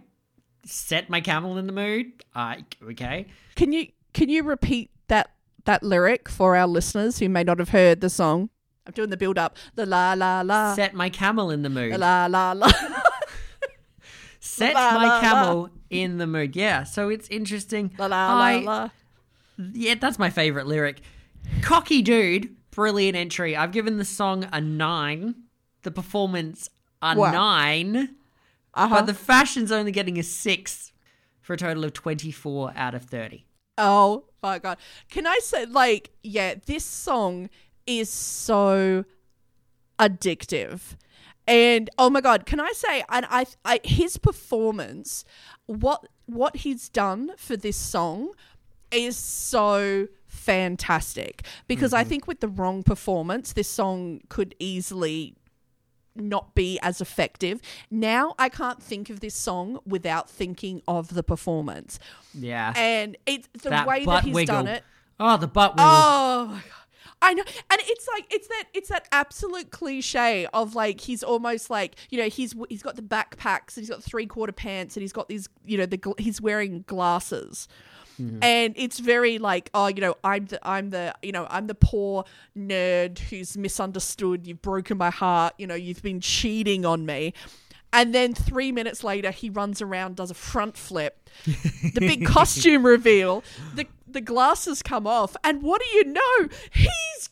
Set 0.65 1.09
my 1.09 1.19
camel 1.21 1.57
in 1.57 1.67
the 1.67 1.73
mood? 1.73 2.23
Uh, 2.33 2.55
okay. 2.91 3.27
Can 3.55 3.73
you 3.73 3.87
can 4.13 4.29
you 4.29 4.43
repeat 4.43 4.91
that 5.09 5.31
that 5.65 5.83
lyric 5.83 6.29
for 6.29 6.55
our 6.55 6.67
listeners 6.67 7.19
who 7.19 7.27
may 7.29 7.43
not 7.43 7.59
have 7.59 7.69
heard 7.69 7.99
the 8.01 8.09
song? 8.09 8.49
I'm 8.85 8.93
doing 8.93 9.09
the 9.09 9.17
build 9.17 9.37
up. 9.37 9.57
The 9.75 9.85
la 9.85 10.13
la 10.13 10.41
la. 10.41 10.73
Set 10.75 10.93
my 10.93 11.09
camel 11.09 11.51
in 11.51 11.61
the 11.63 11.69
mood. 11.69 11.97
La 11.99 12.27
la 12.27 12.51
la. 12.53 12.71
Set 14.55 14.73
La, 14.75 14.91
my 14.93 15.05
la, 15.05 15.13
la. 15.15 15.19
camel 15.21 15.69
in 15.89 16.17
the 16.17 16.27
mood. 16.27 16.55
Yeah, 16.55 16.83
so 16.83 17.09
it's 17.09 17.27
interesting. 17.29 17.93
La 17.97 18.05
la 18.07 18.15
I- 18.41 18.55
la 18.57 18.73
la. 18.73 18.89
Yeah, 19.73 19.95
that's 19.95 20.17
my 20.19 20.29
favorite 20.29 20.67
lyric. 20.67 21.01
Cocky 21.61 22.01
dude, 22.01 22.55
brilliant 22.71 23.15
entry. 23.15 23.55
I've 23.55 23.71
given 23.71 23.97
the 23.97 24.05
song 24.05 24.47
a 24.51 24.59
nine, 24.61 25.35
the 25.83 25.91
performance 25.91 26.69
a 27.01 27.15
Wow. 27.15 27.31
nine, 27.31 28.15
Uh-huh. 28.73 28.95
but 28.95 29.05
the 29.05 29.13
fashion's 29.13 29.71
only 29.71 29.91
getting 29.91 30.17
a 30.17 30.23
six 30.23 30.91
for 31.41 31.53
a 31.53 31.57
total 31.57 31.83
of 31.83 31.93
24 31.93 32.73
out 32.75 32.95
of 32.95 33.03
30. 33.03 33.45
Oh 33.77 34.25
my 34.41 34.59
god. 34.59 34.77
Can 35.09 35.27
I 35.27 35.39
say 35.41 35.65
like 35.65 36.11
yeah, 36.23 36.55
this 36.65 36.85
song 36.85 37.49
is 37.85 38.09
so 38.09 39.03
addictive. 39.99 40.95
And 41.47 41.89
oh 41.97 42.09
my 42.09 42.21
god, 42.21 42.45
can 42.45 42.59
I 42.59 42.71
say 42.73 43.03
and 43.09 43.25
I, 43.29 43.45
I 43.65 43.79
his 43.83 44.17
performance 44.17 45.25
what 45.65 46.07
what 46.25 46.57
he's 46.57 46.89
done 46.89 47.31
for 47.37 47.57
this 47.57 47.77
song 47.77 48.33
is 48.91 49.17
so 49.17 50.07
fantastic 50.27 51.43
because 51.67 51.93
I 51.93 52.01
mm-hmm. 52.01 52.09
think 52.09 52.27
with 52.27 52.39
the 52.39 52.47
wrong 52.47 52.83
performance 52.83 53.53
this 53.53 53.69
song 53.69 54.21
could 54.29 54.55
easily 54.59 55.35
not 56.15 56.53
be 56.53 56.79
as 56.81 57.01
effective. 57.01 57.59
Now 57.89 58.35
I 58.37 58.49
can't 58.49 58.81
think 58.81 59.09
of 59.09 59.19
this 59.19 59.35
song 59.35 59.79
without 59.85 60.29
thinking 60.29 60.81
of 60.87 61.13
the 61.13 61.23
performance 61.23 61.99
Yeah. 62.33 62.73
and 62.75 63.17
it's 63.25 63.47
the 63.63 63.69
that 63.69 63.87
way 63.87 64.05
that 64.05 64.23
he's 64.23 64.33
wiggle. 64.33 64.55
done 64.55 64.67
it. 64.67 64.83
Oh, 65.19 65.37
the 65.37 65.47
butt 65.47 65.73
wiggle. 65.73 65.85
Oh 65.87 66.45
my 66.51 66.53
god. 66.55 66.82
I 67.23 67.33
know, 67.33 67.43
and 67.71 67.81
it's 67.85 68.07
like 68.09 68.25
it's 68.29 68.47
that 68.49 68.65
it's 68.73 68.89
that 68.89 69.07
absolute 69.13 69.71
cliche 69.71 70.45
of 70.53 70.75
like 70.75 70.99
he's 70.99 71.23
almost 71.23 71.69
like 71.69 71.95
you 72.09 72.19
know 72.19 72.27
he's 72.27 72.53
he's 72.67 72.83
got 72.83 72.97
the 72.97 73.01
backpacks 73.01 73.77
and 73.77 73.83
he's 73.83 73.89
got 73.89 74.03
three 74.03 74.25
quarter 74.25 74.51
pants 74.51 74.97
and 74.97 75.01
he's 75.01 75.13
got 75.13 75.29
these 75.29 75.47
you 75.65 75.77
know 75.77 75.85
the 75.85 76.13
he's 76.17 76.41
wearing 76.41 76.83
glasses, 76.85 77.69
mm-hmm. 78.21 78.43
and 78.43 78.73
it's 78.75 78.99
very 78.99 79.37
like 79.37 79.69
oh 79.73 79.87
you 79.87 80.01
know 80.01 80.15
I'm 80.21 80.45
the 80.47 80.59
I'm 80.67 80.89
the 80.89 81.15
you 81.23 81.31
know 81.31 81.47
I'm 81.49 81.67
the 81.67 81.75
poor 81.75 82.25
nerd 82.57 83.17
who's 83.19 83.57
misunderstood. 83.57 84.45
You've 84.45 84.61
broken 84.61 84.97
my 84.97 85.09
heart. 85.09 85.53
You 85.57 85.65
know 85.65 85.75
you've 85.75 86.03
been 86.03 86.19
cheating 86.19 86.85
on 86.85 87.05
me. 87.05 87.33
And 87.95 88.13
then 88.13 88.33
three 88.33 88.71
minutes 88.71 89.03
later, 89.03 89.29
he 89.29 89.51
runs 89.51 89.79
around, 89.79 90.15
does 90.15 90.31
a 90.31 90.33
front 90.33 90.75
flip, 90.75 91.29
the 91.45 91.99
big 91.99 92.25
costume 92.25 92.83
reveal, 92.83 93.43
the 93.75 93.85
the 94.13 94.21
glasses 94.21 94.81
come 94.81 95.05
off, 95.07 95.35
and 95.43 95.61
what 95.61 95.81
do 95.81 95.87
you 95.97 96.03
know? 96.05 96.47
He's 96.71 97.29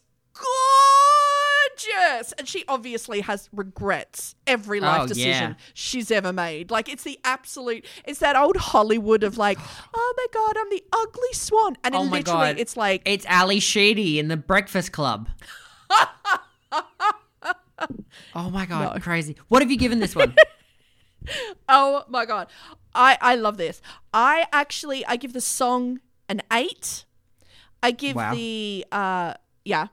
gorgeous, 1.78 2.34
and 2.34 2.48
she 2.48 2.64
obviously 2.68 3.22
has 3.22 3.48
regrets 3.54 4.36
every 4.48 4.80
life 4.80 5.02
Oh, 5.04 5.08
decision 5.08 5.52
yeah. 5.52 5.54
she's 5.74 6.10
ever 6.12 6.34
made. 6.34 6.72
Like 6.72 6.90
it's 6.90 7.04
the 7.04 7.20
absolute, 7.24 7.86
it's 8.06 8.20
that 8.20 8.36
old 8.36 8.58
Hollywood 8.58 9.24
of 9.24 9.38
like, 9.38 9.58
oh 9.94 10.14
my 10.18 10.26
god, 10.34 10.56
I'm 10.60 10.70
the 10.70 10.84
ugly 10.92 11.34
swan, 11.34 11.78
and 11.84 11.96
Oh 11.96 12.02
literally, 12.02 12.24
God. 12.54 12.60
it's 12.60 12.76
like, 12.76 13.02
It's 13.06 13.26
Ally 13.28 13.60
Sheedy 13.60 14.20
in 14.20 14.28
the 14.28 14.38
Breakfast 14.38 14.92
Club. 14.92 15.30
oh 18.36 18.50
my 18.52 18.66
god, 18.66 18.96
No. 18.96 19.00
crazy. 19.02 19.36
What 19.48 19.62
have 19.62 19.72
you 19.72 19.78
given 19.78 20.00
this 20.00 20.16
one? 20.16 20.36
oh 21.70 22.04
my 22.08 22.26
god, 22.26 22.48
I 22.96 23.18
I 23.22 23.36
love 23.36 23.58
this. 23.58 23.82
I 24.14 24.46
actually 24.52 25.06
I 25.06 25.16
give 25.16 25.34
the 25.34 25.42
song 25.42 26.00
an 26.32 26.42
eight. 26.52 27.06
I 27.84 27.92
give 27.92 28.16
Wow. 28.16 28.34
the 28.34 28.86
uh 28.92 29.34
yeah. 29.66 29.88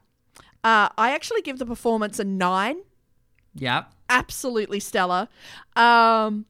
Uh, 0.65 0.89
I 0.99 1.13
actually 1.13 1.41
give 1.43 1.59
the 1.59 1.67
performance 1.67 2.19
a 2.19 2.25
nine. 2.25 2.79
Yeah. 3.55 3.85
Absolutely 4.11 4.81
stellar. 4.81 5.29
Um, 5.77 6.47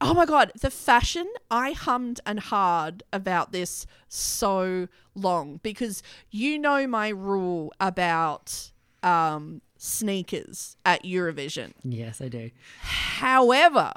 oh 0.00 0.14
my 0.14 0.24
god, 0.24 0.52
the 0.60 0.70
fashion! 0.70 1.26
I 1.50 1.72
hummed 1.72 2.20
and 2.24 2.40
hard 2.40 3.02
about 3.12 3.52
this 3.52 3.86
so 4.08 4.88
long 5.14 5.60
because 5.62 6.02
you 6.30 6.58
know 6.58 6.86
my 6.86 7.08
rule 7.08 7.72
about 7.80 8.72
um, 9.02 9.60
sneakers 9.76 10.76
at 10.84 11.04
Eurovision. 11.04 11.72
Yes, 11.84 12.20
I 12.20 12.28
do. 12.28 12.50
However, 12.80 13.92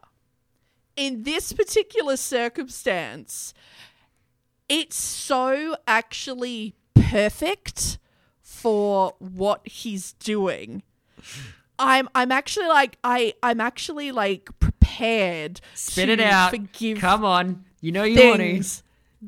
in 0.95 1.23
this 1.23 1.53
particular 1.53 2.17
circumstance, 2.17 3.53
it's 4.71 4.95
so 4.95 5.75
actually 5.85 6.75
perfect 6.93 7.97
for 8.41 9.15
what 9.19 9.67
he's 9.67 10.13
doing. 10.13 10.81
I'm 11.77 12.07
I'm 12.15 12.31
actually 12.31 12.67
like 12.67 12.97
I 13.03 13.33
I'm 13.43 13.59
actually 13.59 14.13
like 14.13 14.49
prepared 14.59 15.59
Spit 15.73 16.05
to 16.05 16.13
it 16.13 16.19
out. 16.21 16.51
forgive 16.51 16.99
Come 16.99 17.25
on. 17.25 17.65
You 17.81 17.91
know 17.91 18.03
you 18.03 18.29
want 18.29 18.39
to. 18.39 18.83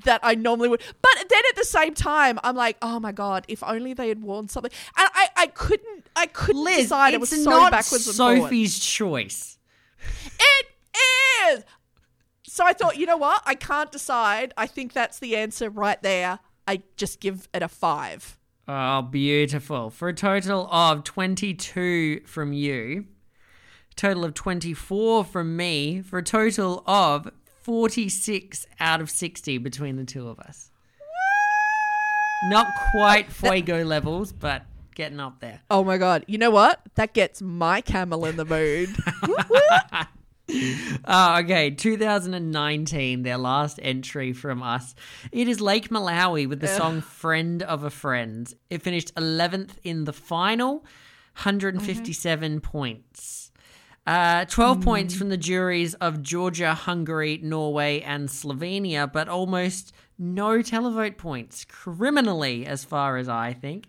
that 0.06 0.22
I 0.24 0.36
normally 0.36 0.70
would. 0.70 0.82
But 1.02 1.26
then 1.30 1.41
at 1.50 1.56
the 1.58 1.66
same 1.66 1.94
time, 1.94 2.39
I'm 2.44 2.56
like, 2.56 2.78
oh 2.82 3.00
my 3.02 3.12
god, 3.12 3.44
if 3.50 3.64
only 3.64 3.94
they 3.94 4.08
had 4.08 4.22
worn 4.22 4.48
something. 4.48 4.72
And 4.96 5.10
I, 5.14 5.28
I 5.36 5.48
couldn't 5.48 6.08
I 6.16 6.28
couldn't 6.28 6.64
Liz, 6.64 6.84
decide. 6.84 7.14
It 7.14 7.20
was 7.20 7.30
so 7.30 7.70
backwards 7.70 8.08
and. 8.08 8.16
Sophie's 8.16 8.80
choice. 8.80 9.58
It 10.39 10.68
is. 11.50 11.64
So 12.54 12.64
I 12.64 12.74
thought, 12.74 12.97
you 12.97 13.08
know 13.08 13.18
what? 13.18 13.41
I 13.47 13.56
can't 13.56 13.91
decide. 13.91 14.54
I 14.56 14.68
think 14.68 14.93
that's 14.93 15.18
the 15.18 15.36
answer 15.36 15.72
right 15.72 15.99
there. 16.04 16.38
I 16.68 16.84
just 16.97 17.20
give 17.20 17.49
it 17.51 17.64
a 17.64 17.68
five. 17.68 18.38
Oh, 18.68 19.01
beautiful. 19.01 19.89
For 19.89 20.10
a 20.10 20.14
total 20.14 20.68
of 20.72 21.04
22 21.04 22.22
from 22.28 22.54
you, 22.54 23.06
total 23.95 24.24
of 24.24 24.36
24 24.36 25.24
from 25.24 25.58
me, 25.58 26.04
for 26.04 26.20
a 26.20 26.24
total 26.24 26.84
of 26.86 27.32
46 27.64 28.68
out 28.80 29.01
of 29.01 29.10
60 29.10 29.58
between 29.58 29.95
the 29.95 30.06
two 30.06 30.28
of 30.28 30.39
us. 30.39 30.70
Not 32.43 32.68
quite 32.91 33.32
Fuego 33.32 33.84
levels, 33.84 34.32
but 34.32 34.68
getting 34.93 35.20
up 35.20 35.39
there. 35.39 35.62
Oh 35.72 35.84
my 35.84 35.97
god! 35.97 36.24
You 36.28 36.38
know 36.38 36.51
what? 36.51 36.82
That 36.93 37.14
gets 37.14 37.41
my 37.41 37.82
camel 37.82 38.26
in 38.26 38.38
the 38.38 38.45
mood. 38.45 38.95
Oh, 41.06 41.39
okay. 41.39 41.72
2019, 41.72 43.24
their 43.24 43.38
last 43.38 43.80
entry 43.82 44.34
from 44.34 44.62
us. 44.62 44.94
It 45.32 45.48
is 45.48 45.62
Lake 45.62 45.89
Malawi 45.89 46.48
with 46.48 46.60
the 46.60 46.68
song 46.68 47.02
Friend 47.02 47.64
of 47.64 47.84
a 47.84 47.89
Friend. 47.89 48.54
It 48.70 48.82
finished 48.82 49.14
11th 49.16 49.72
in 49.84 50.04
the 50.04 50.14
final, 50.14 50.80
157 51.36 52.52
mm-hmm. 52.52 52.60
points. 52.60 53.52
Uh, 54.06 54.44
12 54.46 54.80
mm. 54.80 54.84
points 54.84 55.16
from 55.16 55.30
the 55.30 55.38
juries 55.38 55.94
of 55.96 56.22
Georgia, 56.22 56.74
Hungary, 56.74 57.39
Norway, 57.41 58.02
and 58.02 58.28
Slovenia, 58.28 59.12
but 59.12 59.30
almost 59.30 59.94
no 60.18 60.58
televote 60.60 61.18
points. 61.18 61.64
Criminally, 61.64 62.66
as 62.66 62.84
far 62.84 63.16
as 63.18 63.30
I 63.30 63.54
think. 63.54 63.88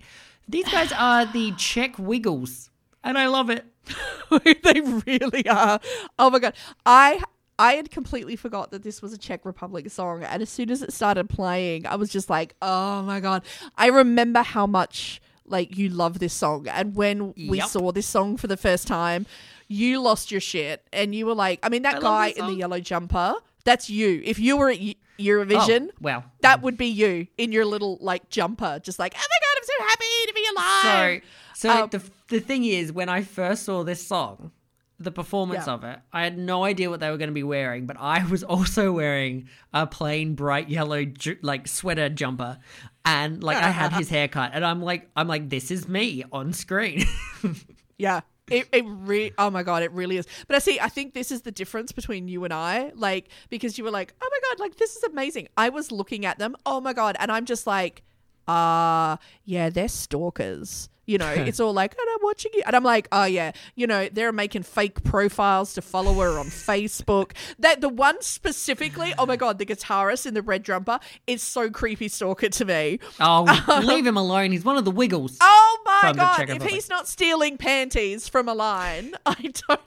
These 0.48 0.68
guys 0.68 0.92
are 0.92 1.26
the 1.26 1.52
Czech 1.56 1.98
Wiggles, 1.98 2.70
and 3.02 3.18
I 3.18 3.26
love 3.26 3.50
it. 3.50 3.64
they 4.44 4.80
really 5.06 5.48
are. 5.48 5.80
Oh 6.18 6.30
my 6.30 6.38
god! 6.38 6.54
I 6.84 7.22
I 7.58 7.74
had 7.74 7.90
completely 7.90 8.36
forgot 8.36 8.70
that 8.70 8.82
this 8.82 9.00
was 9.02 9.12
a 9.12 9.18
Czech 9.18 9.44
Republic 9.44 9.90
song, 9.90 10.24
and 10.24 10.42
as 10.42 10.50
soon 10.50 10.70
as 10.70 10.82
it 10.82 10.92
started 10.92 11.28
playing, 11.28 11.86
I 11.86 11.96
was 11.96 12.10
just 12.10 12.28
like, 12.28 12.54
oh 12.62 13.02
my 13.02 13.20
god! 13.20 13.44
I 13.76 13.88
remember 13.88 14.42
how 14.42 14.66
much 14.66 15.20
like 15.46 15.76
you 15.76 15.88
love 15.88 16.18
this 16.18 16.32
song, 16.32 16.66
and 16.68 16.94
when 16.94 17.34
we 17.36 17.60
saw 17.60 17.92
this 17.92 18.06
song 18.06 18.36
for 18.36 18.46
the 18.46 18.56
first 18.56 18.86
time, 18.86 19.26
you 19.68 20.00
lost 20.00 20.30
your 20.30 20.40
shit, 20.40 20.86
and 20.92 21.14
you 21.14 21.26
were 21.26 21.34
like, 21.34 21.60
I 21.62 21.68
mean, 21.68 21.82
that 21.82 21.96
I 21.96 22.00
guy 22.00 22.28
in 22.36 22.46
the 22.46 22.54
yellow 22.54 22.80
jumper, 22.80 23.34
that's 23.64 23.88
you. 23.88 24.22
If 24.24 24.38
you 24.38 24.56
were 24.56 24.70
at 24.70 24.78
Eurovision. 25.18 25.88
Oh, 25.90 25.98
well. 26.00 26.24
That 26.40 26.62
would 26.62 26.76
be 26.76 26.86
you 26.86 27.26
in 27.38 27.52
your 27.52 27.64
little 27.64 27.98
like 28.00 28.28
jumper, 28.30 28.80
just 28.82 28.98
like, 28.98 29.14
oh 29.16 29.18
my 29.18 29.38
god, 29.40 29.56
I'm 29.56 29.64
so 29.64 29.84
happy 29.88 30.26
to 30.26 30.34
be 30.34 30.46
alive. 30.56 31.22
So, 31.22 31.28
so 31.64 31.82
Um, 31.84 31.88
the 31.90 32.02
the 32.28 32.40
thing 32.40 32.64
is, 32.64 32.92
when 32.92 33.08
I 33.08 33.22
first 33.22 33.64
saw 33.64 33.82
this 33.84 34.06
song, 34.06 34.50
the 34.98 35.10
performance 35.10 35.66
Yeah. 35.66 35.74
of 35.74 35.84
it, 35.84 35.98
I 36.12 36.22
had 36.22 36.38
no 36.38 36.64
idea 36.64 36.88
what 36.90 37.00
they 37.00 37.10
were 37.10 37.16
going 37.18 37.28
to 37.34 37.34
be 37.34 37.42
wearing, 37.56 37.86
but 37.86 37.96
I 37.98 38.24
was 38.34 38.42
also 38.44 38.92
wearing 38.92 39.48
a 39.72 39.86
plain 39.86 40.34
bright 40.34 40.68
yellow 40.68 41.04
ju- 41.04 41.38
like 41.42 41.66
sweater 41.68 42.08
jumper, 42.08 42.58
and 43.04 43.42
like 43.42 43.56
I 43.58 43.70
had 43.70 43.92
his 43.92 44.08
haircut, 44.16 44.50
and 44.54 44.64
I'm 44.64 44.80
like, 44.82 45.10
I'm 45.16 45.28
like, 45.28 45.48
this 45.50 45.70
is 45.70 45.88
me 45.88 46.24
on 46.32 46.52
screen. 46.52 47.04
Yeah. 47.98 48.20
It, 48.50 48.68
it 48.72 48.84
re- 48.86 49.32
oh 49.38 49.48
my 49.48 49.62
god 49.62 49.82
it 49.82 49.90
really 49.92 50.18
is 50.18 50.26
but 50.46 50.54
i 50.54 50.58
see 50.58 50.78
i 50.78 50.90
think 50.90 51.14
this 51.14 51.32
is 51.32 51.40
the 51.48 51.50
difference 51.50 51.92
between 51.92 52.28
you 52.28 52.44
and 52.44 52.52
i 52.52 52.92
like 52.94 53.28
because 53.48 53.78
you 53.78 53.84
were 53.84 53.90
like 53.90 54.12
oh 54.20 54.28
my 54.30 54.38
god 54.50 54.60
like 54.62 54.76
this 54.76 54.96
is 54.96 55.02
amazing 55.04 55.48
i 55.56 55.70
was 55.70 55.90
looking 55.90 56.26
at 56.26 56.38
them 56.38 56.54
oh 56.66 56.78
my 56.78 56.92
god 56.92 57.16
and 57.20 57.32
i'm 57.32 57.46
just 57.46 57.66
like 57.66 58.02
uh 58.46 59.16
yeah 59.46 59.70
they're 59.70 59.88
stalkers 59.88 60.90
you 61.06 61.18
know 61.18 61.30
it's 61.30 61.60
all 61.60 61.72
like 61.72 61.94
oh, 61.98 62.02
and 62.02 62.10
i'm 62.14 62.24
watching 62.24 62.50
you 62.54 62.62
and 62.66 62.76
i'm 62.76 62.84
like 62.84 63.08
oh 63.12 63.24
yeah 63.24 63.52
you 63.74 63.86
know 63.86 64.08
they're 64.12 64.32
making 64.32 64.62
fake 64.62 65.02
profiles 65.04 65.74
to 65.74 65.82
follow 65.82 66.14
her 66.14 66.38
on 66.38 66.46
facebook 66.46 67.32
that 67.58 67.80
the 67.80 67.88
one 67.88 68.20
specifically 68.22 69.12
oh 69.18 69.26
my 69.26 69.36
god 69.36 69.58
the 69.58 69.66
guitarist 69.66 70.26
in 70.26 70.34
the 70.34 70.42
red 70.42 70.64
jumper 70.64 70.98
is 71.26 71.42
so 71.42 71.70
creepy 71.70 72.08
stalker 72.08 72.48
to 72.48 72.64
me 72.64 72.98
oh, 73.20 73.62
um, 73.68 73.84
leave 73.84 74.06
him 74.06 74.16
alone. 74.16 74.52
He's 74.52 74.64
one 74.64 74.76
of 74.76 74.84
the 74.84 74.90
Wiggles. 74.90 75.38
Oh 75.40 75.78
my 75.84 76.12
god! 76.12 76.50
If 76.50 76.62
he's 76.64 76.88
not 76.88 77.08
stealing 77.08 77.56
panties 77.56 78.28
from 78.28 78.48
a 78.48 78.54
line, 78.54 79.14
I 79.26 79.34
don't 79.34 79.80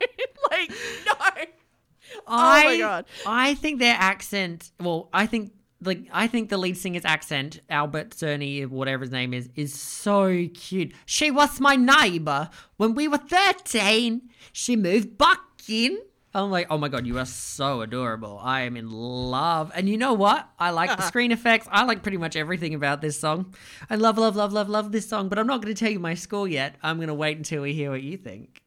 like. 0.50 0.70
No, 1.06 1.14
oh 2.26 2.26
I, 2.26 2.64
my 2.64 2.78
God. 2.78 3.04
I 3.26 3.54
think 3.54 3.80
their 3.80 3.96
accent. 3.98 4.70
Well, 4.80 5.08
I 5.12 5.26
think 5.26 5.52
like 5.82 6.00
I 6.12 6.26
think 6.26 6.48
the 6.48 6.58
lead 6.58 6.76
singer's 6.76 7.04
accent, 7.04 7.60
Albert 7.70 8.10
Černý, 8.10 8.66
whatever 8.66 9.02
his 9.02 9.12
name 9.12 9.32
is, 9.32 9.48
is 9.54 9.72
so 9.72 10.48
cute. 10.54 10.92
She 11.06 11.30
was 11.30 11.60
my 11.60 11.76
neighbor 11.76 12.50
when 12.76 12.94
we 12.94 13.08
were 13.08 13.18
thirteen. 13.18 14.28
She 14.52 14.76
moved 14.76 15.18
back 15.18 15.40
in. 15.68 15.98
I'm 16.34 16.50
like, 16.50 16.66
oh 16.70 16.78
my 16.78 16.88
god, 16.88 17.06
you 17.06 17.18
are 17.18 17.24
so 17.24 17.80
adorable. 17.80 18.38
I 18.42 18.62
am 18.62 18.76
in 18.76 18.90
love. 18.90 19.72
And 19.74 19.88
you 19.88 19.96
know 19.96 20.12
what? 20.12 20.48
I 20.58 20.70
like 20.70 20.94
the 20.96 21.02
screen 21.06 21.32
effects. 21.32 21.66
I 21.70 21.84
like 21.84 22.02
pretty 22.02 22.18
much 22.18 22.36
everything 22.36 22.74
about 22.74 23.00
this 23.00 23.18
song. 23.18 23.54
I 23.88 23.96
love, 23.96 24.18
love, 24.18 24.36
love, 24.36 24.52
love, 24.52 24.68
love 24.68 24.92
this 24.92 25.08
song. 25.08 25.30
But 25.30 25.38
I'm 25.38 25.46
not 25.46 25.62
going 25.62 25.74
to 25.74 25.78
tell 25.78 25.90
you 25.90 25.98
my 25.98 26.14
score 26.14 26.46
yet. 26.46 26.76
I'm 26.82 26.96
going 26.96 27.08
to 27.08 27.14
wait 27.14 27.38
until 27.38 27.62
we 27.62 27.72
hear 27.72 27.90
what 27.90 28.02
you 28.02 28.18
think. 28.18 28.62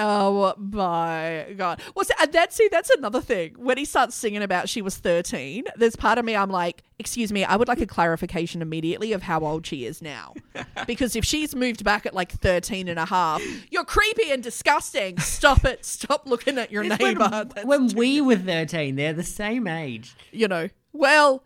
Oh 0.00 0.54
my 0.58 1.46
god! 1.56 1.82
Well, 1.94 2.04
see, 2.04 2.14
and 2.20 2.32
that's 2.32 2.54
see, 2.56 2.68
that's 2.70 2.88
another 2.90 3.20
thing. 3.20 3.54
When 3.56 3.76
he 3.76 3.84
starts 3.84 4.14
singing 4.14 4.42
about 4.42 4.68
she 4.68 4.80
was 4.80 4.96
thirteen, 4.96 5.64
there's 5.76 5.96
part 5.96 6.18
of 6.18 6.24
me 6.24 6.36
I'm 6.36 6.50
like, 6.50 6.84
excuse 7.00 7.32
me, 7.32 7.44
I 7.44 7.56
would 7.56 7.66
like 7.66 7.80
a 7.80 7.86
clarification 7.86 8.62
immediately 8.62 9.12
of 9.12 9.22
how 9.22 9.40
old 9.40 9.66
she 9.66 9.84
is 9.86 10.00
now, 10.00 10.34
because 10.86 11.16
if 11.16 11.24
she's 11.24 11.54
moved 11.54 11.82
back 11.82 12.06
at 12.06 12.14
like 12.14 12.30
13 12.30 12.86
and 12.88 12.98
a 12.98 13.06
half, 13.06 13.42
you're 13.70 13.84
creepy 13.84 14.30
and 14.30 14.42
disgusting. 14.42 15.18
Stop 15.18 15.64
it! 15.64 15.84
Stop 15.84 16.26
looking 16.26 16.58
at 16.58 16.70
your 16.70 16.84
It's 16.84 16.98
neighbor. 16.98 17.48
When, 17.64 17.86
when 17.88 17.96
we 17.96 18.20
were 18.20 18.36
13, 18.36 18.94
they're 18.94 19.12
the 19.12 19.24
same 19.24 19.66
age. 19.66 20.14
you 20.32 20.48
know, 20.48 20.68
well. 20.92 21.44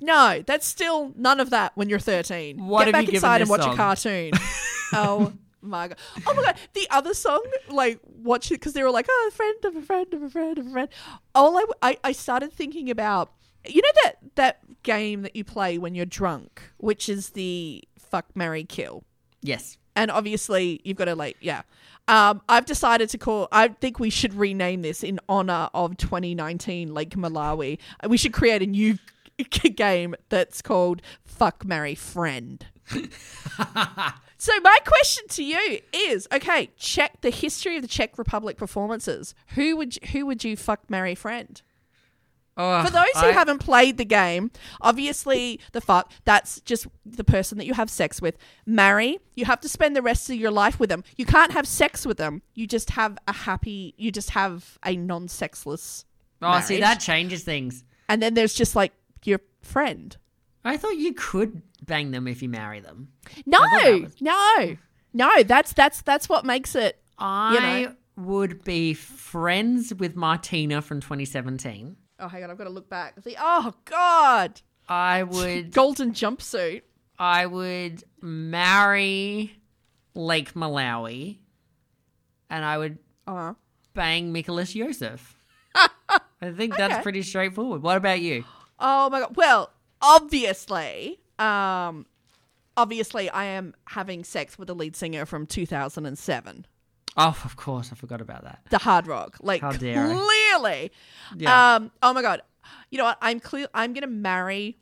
No, 0.00 0.42
that's 0.44 0.66
still 0.66 1.12
none 1.16 1.38
of 1.38 1.50
that 1.50 1.70
when 1.76 1.88
you're 1.88 2.00
13. 2.00 2.66
What 2.66 2.86
Get 2.86 2.92
back 2.92 3.08
inside 3.08 3.40
and 3.42 3.48
watch 3.48 3.62
song? 3.62 3.74
a 3.74 3.76
cartoon. 3.76 4.32
oh 4.92 5.32
my 5.64 5.88
god! 5.88 5.98
Oh 6.26 6.34
my 6.34 6.42
god! 6.42 6.56
The 6.74 6.86
other 6.90 7.14
song, 7.14 7.42
like, 7.68 7.98
watch 8.04 8.50
it 8.50 8.54
because 8.54 8.72
they 8.74 8.82
were 8.82 8.90
like, 8.90 9.06
"Oh, 9.08 9.30
a 9.32 9.34
friend 9.34 9.64
of 9.64 9.76
a 9.76 9.82
friend 9.82 10.14
of 10.14 10.22
a 10.22 10.30
friend 10.30 10.58
of 10.58 10.66
a 10.66 10.70
friend." 10.70 10.88
All 11.34 11.56
I, 11.58 11.64
I, 11.82 11.98
I 12.04 12.12
started 12.12 12.52
thinking 12.52 12.90
about, 12.90 13.32
you 13.66 13.82
know 13.82 13.88
that 14.04 14.14
that 14.36 14.82
game 14.82 15.22
that 15.22 15.34
you 15.34 15.44
play 15.44 15.78
when 15.78 15.94
you're 15.94 16.06
drunk, 16.06 16.62
which 16.78 17.08
is 17.08 17.30
the 17.30 17.82
fuck, 17.98 18.26
marry, 18.36 18.64
kill 18.64 19.02
Yes. 19.42 19.76
and 19.96 20.10
obviously 20.10 20.80
you've 20.84 20.96
got 20.96 21.06
to 21.06 21.14
like 21.14 21.36
yeah 21.40 21.62
um, 22.08 22.40
i've 22.48 22.64
decided 22.66 23.08
to 23.10 23.18
call 23.18 23.48
i 23.52 23.68
think 23.68 23.98
we 23.98 24.08
should 24.10 24.32
rename 24.34 24.82
this 24.82 25.02
in 25.02 25.18
honor 25.28 25.68
of 25.74 25.96
2019 25.96 26.92
lake 26.94 27.10
malawi 27.16 27.78
Uh, 28.02 28.08
we 28.08 28.16
should 28.16 28.32
create 28.32 28.62
a 28.62 28.66
new 28.66 28.98
game 29.76 30.14
that's 30.30 30.62
called 30.62 31.02
fuck 31.24 31.64
marry 31.64 31.94
friend 31.94 32.66
so 34.38 34.52
my 34.62 34.78
question 34.84 35.24
to 35.28 35.42
you 35.44 35.78
is 35.92 36.26
okay 36.32 36.70
check 36.76 37.20
the 37.20 37.30
history 37.30 37.76
of 37.76 37.82
the 37.82 37.88
czech 37.88 38.16
republic 38.18 38.56
performances 38.56 39.34
who 39.54 39.76
would 39.76 39.96
you, 39.96 40.08
who 40.12 40.26
would 40.26 40.42
you 40.44 40.56
fuck 40.56 40.88
marry 40.90 41.14
friend 41.14 41.62
Oh, 42.56 42.84
for 42.84 42.90
those 42.92 43.10
who 43.16 43.26
I- 43.26 43.32
haven't 43.32 43.58
played 43.58 43.98
the 43.98 44.04
game, 44.04 44.52
obviously 44.80 45.58
the 45.72 45.80
fuck 45.80 46.12
that's 46.24 46.60
just 46.60 46.86
the 47.04 47.24
person 47.24 47.58
that 47.58 47.66
you 47.66 47.74
have 47.74 47.90
sex 47.90 48.22
with. 48.22 48.38
Marry, 48.64 49.18
you 49.34 49.44
have 49.44 49.60
to 49.62 49.68
spend 49.68 49.96
the 49.96 50.02
rest 50.02 50.30
of 50.30 50.36
your 50.36 50.52
life 50.52 50.78
with 50.78 50.88
them. 50.88 51.02
You 51.16 51.26
can't 51.26 51.50
have 51.50 51.66
sex 51.66 52.06
with 52.06 52.16
them. 52.16 52.42
You 52.54 52.68
just 52.68 52.90
have 52.90 53.18
a 53.26 53.32
happy. 53.32 53.92
You 53.96 54.12
just 54.12 54.30
have 54.30 54.78
a 54.86 54.94
non-sexless. 54.94 56.04
Oh, 56.42 56.60
see, 56.60 56.78
that 56.78 57.00
changes 57.00 57.42
things. 57.42 57.82
And 58.08 58.22
then 58.22 58.34
there's 58.34 58.54
just 58.54 58.76
like 58.76 58.92
your 59.24 59.40
friend. 59.62 60.16
I 60.64 60.76
thought 60.76 60.96
you 60.96 61.12
could 61.14 61.62
bang 61.84 62.10
them 62.10 62.26
if 62.26 62.42
you 62.42 62.48
marry 62.48 62.80
them. 62.80 63.08
No, 63.46 63.60
was- 63.60 64.14
no, 64.20 64.76
no. 65.12 65.42
That's 65.42 65.72
that's 65.72 66.02
that's 66.02 66.28
what 66.28 66.44
makes 66.44 66.74
it. 66.74 66.98
I 67.18 67.82
know. 67.84 67.94
would 68.24 68.64
be 68.64 68.94
friends 68.94 69.92
with 69.94 70.16
Martina 70.16 70.80
from 70.82 71.00
2017. 71.00 71.96
Oh, 72.20 72.28
hang 72.28 72.44
on, 72.44 72.50
I've 72.50 72.58
got 72.58 72.64
to 72.64 72.70
look 72.70 72.88
back. 72.88 73.14
See, 73.22 73.36
oh 73.38 73.74
god, 73.84 74.60
I 74.88 75.22
would 75.24 75.70
golden 75.72 76.12
jumpsuit. 76.12 76.82
I 77.18 77.46
would 77.46 78.02
marry 78.22 79.56
Lake 80.14 80.54
Malawi 80.54 81.38
and 82.50 82.64
I 82.64 82.78
would 82.78 82.98
Uh, 83.26 83.54
bang 83.94 84.32
Mikolas 84.32 84.74
Josef. 84.74 85.36
I 85.74 86.50
think 86.56 86.76
that's 86.76 86.94
Okay. 86.94 87.02
pretty 87.02 87.22
straightforward. 87.22 87.82
What 87.82 87.96
about 87.96 88.20
you? 88.20 88.44
Oh 88.78 89.08
my 89.10 89.20
god. 89.20 89.36
Well, 89.36 89.70
obviously, 90.04 91.18
um 91.38 92.06
obviously 92.76 93.30
I 93.30 93.44
am 93.44 93.74
having 93.88 94.24
sex 94.24 94.58
with 94.58 94.68
the 94.68 94.74
lead 94.74 94.94
singer 94.96 95.24
from 95.26 95.46
2007. 95.46 96.66
Oh, 97.16 97.40
of 97.44 97.56
course, 97.56 97.90
I 97.92 97.94
forgot 97.94 98.20
about 98.20 98.42
that. 98.42 98.58
The 98.70 98.78
hard 98.78 99.06
rock. 99.06 99.36
Like 99.40 99.60
How 99.60 99.72
dare 99.72 100.06
I. 100.06 100.14
clearly. 100.14 100.92
Yeah. 101.36 101.74
Um 101.76 101.90
oh 102.02 102.12
my 102.12 102.22
god. 102.22 102.42
You 102.90 102.98
know 102.98 103.04
what? 103.04 103.18
I'm 103.22 103.40
clear 103.40 103.66
I'm 103.74 103.92
going 103.92 104.02
to 104.02 104.08
marry 104.08 104.78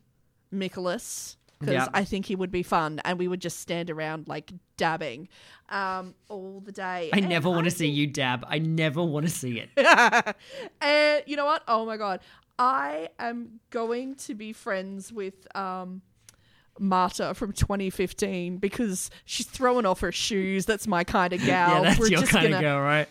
Mikolas 0.52 1.36
because 1.58 1.74
Yeah. 1.74 1.88
I 1.94 2.04
think 2.04 2.26
he 2.26 2.36
would 2.36 2.50
be 2.50 2.62
fun 2.62 3.00
and 3.04 3.18
we 3.18 3.28
would 3.28 3.40
just 3.40 3.60
stand 3.60 3.90
around 3.90 4.28
like 4.28 4.52
dabbing 4.76 5.28
um 5.68 6.14
all 6.28 6.60
the 6.64 6.72
day. 6.72 7.10
I 7.12 7.18
And 7.18 7.28
never 7.28 7.48
want 7.50 7.64
to 7.64 7.70
see 7.70 7.88
you 7.88 8.06
dab. 8.06 8.44
I 8.48 8.58
never 8.58 9.02
want 9.02 9.26
to 9.26 9.32
see 9.32 9.60
it. 9.60 9.70
and 10.80 11.22
you 11.26 11.36
know 11.36 11.44
what? 11.44 11.62
Oh 11.68 11.84
my 11.86 11.96
god. 11.96 12.20
I 12.58 13.08
am 13.18 13.60
going 13.70 14.14
to 14.16 14.34
be 14.34 14.52
friends 14.52 15.12
with 15.12 15.46
um 15.56 16.02
Marta 16.78 17.34
from 17.34 17.52
2015 17.52 18.56
because 18.56 19.10
she's 19.24 19.46
throwing 19.46 19.84
off 19.84 20.00
her 20.00 20.12
shoes. 20.12 20.64
That's 20.66 20.86
my 20.86 21.04
kind 21.04 21.32
of 21.32 21.40
gal. 21.44 21.76
yeah, 21.76 21.80
that's 21.82 21.98
We're 22.00 22.08
your 22.08 22.20
just 22.20 22.32
kind 22.32 22.44
gonna, 22.46 22.56
of 22.56 22.62
girl, 22.62 22.80
right? 22.80 23.08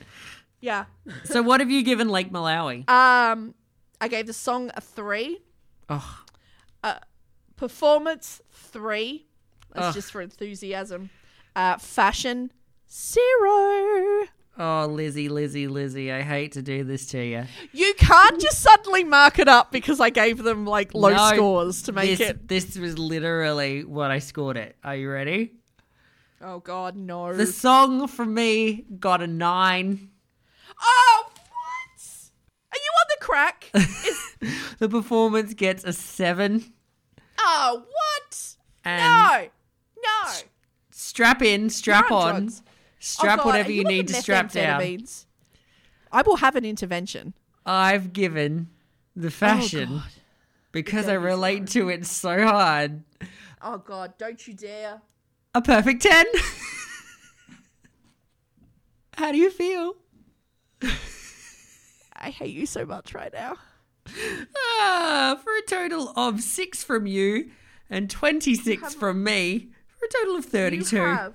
Yeah. 0.61 0.85
So, 1.23 1.41
what 1.41 1.59
have 1.59 1.69
you 1.71 1.83
given 1.83 2.09
Lake 2.09 2.31
Malawi? 2.31 2.89
Um, 2.89 3.53
I 3.99 4.07
gave 4.07 4.27
the 4.27 4.33
song 4.33 4.71
a 4.75 4.81
three. 4.81 5.39
Oh, 5.89 6.19
Performance 7.55 8.41
three. 8.49 9.27
That's 9.73 9.87
Ugh. 9.87 9.93
just 9.93 10.11
for 10.11 10.21
enthusiasm. 10.21 11.11
Uh, 11.55 11.77
fashion 11.77 12.51
zero. 12.91 14.25
Oh, 14.58 14.88
Lizzie, 14.88 15.30
Lizzie, 15.30 15.68
Lizzie. 15.68 16.12
I 16.12 16.22
hate 16.22 16.54
to 16.54 16.62
do 16.62 16.84
this 16.84 17.06
to 17.08 17.24
you. 17.24 17.43
You 17.72 17.93
can't 17.97 18.39
just 18.39 18.62
suddenly 18.62 19.04
mark 19.04 19.39
it 19.39 19.47
up 19.47 19.72
because 19.72 19.99
I 19.99 20.10
gave 20.10 20.43
them 20.43 20.66
like 20.66 20.93
low 20.93 21.10
No, 21.10 21.32
scores 21.34 21.82
to 21.84 21.91
make 21.91 22.18
this, 22.18 22.30
it. 22.30 22.47
This 22.47 22.78
was 22.78 22.97
literally 22.97 23.84
what 23.84 24.12
I 24.12 24.20
scored 24.20 24.58
it. 24.58 24.76
Are 24.84 24.95
you 24.95 25.10
ready? 25.10 25.54
Oh 26.43 26.60
God, 26.60 26.95
no. 26.95 27.34
The 27.34 27.45
song 27.45 28.08
from 28.08 28.34
me 28.34 28.86
got 28.99 29.22
a 29.22 29.28
nine. 29.28 30.10
Oh, 30.82 31.24
what? 31.26 32.04
Are 32.72 32.78
you 32.78 32.91
on 32.99 33.06
the 33.10 33.26
crack? 33.26 33.70
Is, 33.76 34.36
The 34.80 34.89
performance 34.89 35.54
gets 35.54 35.84
a 35.84 35.93
seven. 35.93 36.74
oh, 37.39 37.84
what? 37.86 38.56
And 38.84 39.04
no, 39.04 39.47
no. 40.04 40.32
strap 40.89 41.43
in, 41.43 41.70
strap 41.70 42.10
on 42.12 42.36
on. 42.36 42.52
Strap 43.02 43.39
Oh, 43.39 43.43
God, 43.43 43.45
whatever 43.47 43.72
you 43.72 43.84
need 43.84 44.08
to 44.08 44.14
strap 44.14 44.52
down. 44.52 44.82
I 46.12 46.22
will 46.22 46.38
have 46.38 46.56
an 46.56 46.64
intervention. 46.66 47.34
I've 47.66 48.14
given 48.14 48.70
the 49.16 49.32
fashion 49.32 49.89
Oh, 49.91 50.08
because 50.72 51.08
I 51.10 51.14
relate 51.14 51.68
to 51.68 51.89
it 51.89 52.06
so 52.06 52.45
hard. 52.45 53.04
Oh 53.62 53.78
God, 53.78 54.18
don't 54.18 54.47
you 54.47 54.54
dare. 54.54 55.02
A 55.54 55.62
perfect 55.62 56.02
10. 56.04 56.26
How 59.18 59.32
do 59.32 59.38
you 59.38 59.52
feel? 59.52 59.95
I 62.16 62.30
hate 62.30 62.56
you 62.56 62.66
so 62.66 62.86
much 62.86 63.14
right 63.14 63.34
now. 63.34 63.56
Ah, 64.56 65.39
for 65.43 65.56
a 65.56 65.62
total 65.68 66.14
of 66.16 66.41
6 66.41 66.84
from 66.84 67.06
you 67.08 67.52
and 67.89 68.10
26 68.10 68.95
from 68.95 69.24
me, 69.24 69.70
for 69.97 70.06
a 70.06 70.10
total 70.10 70.36
of 70.38 70.45
32. 70.45 70.95
You 70.95 71.02
have, 71.04 71.34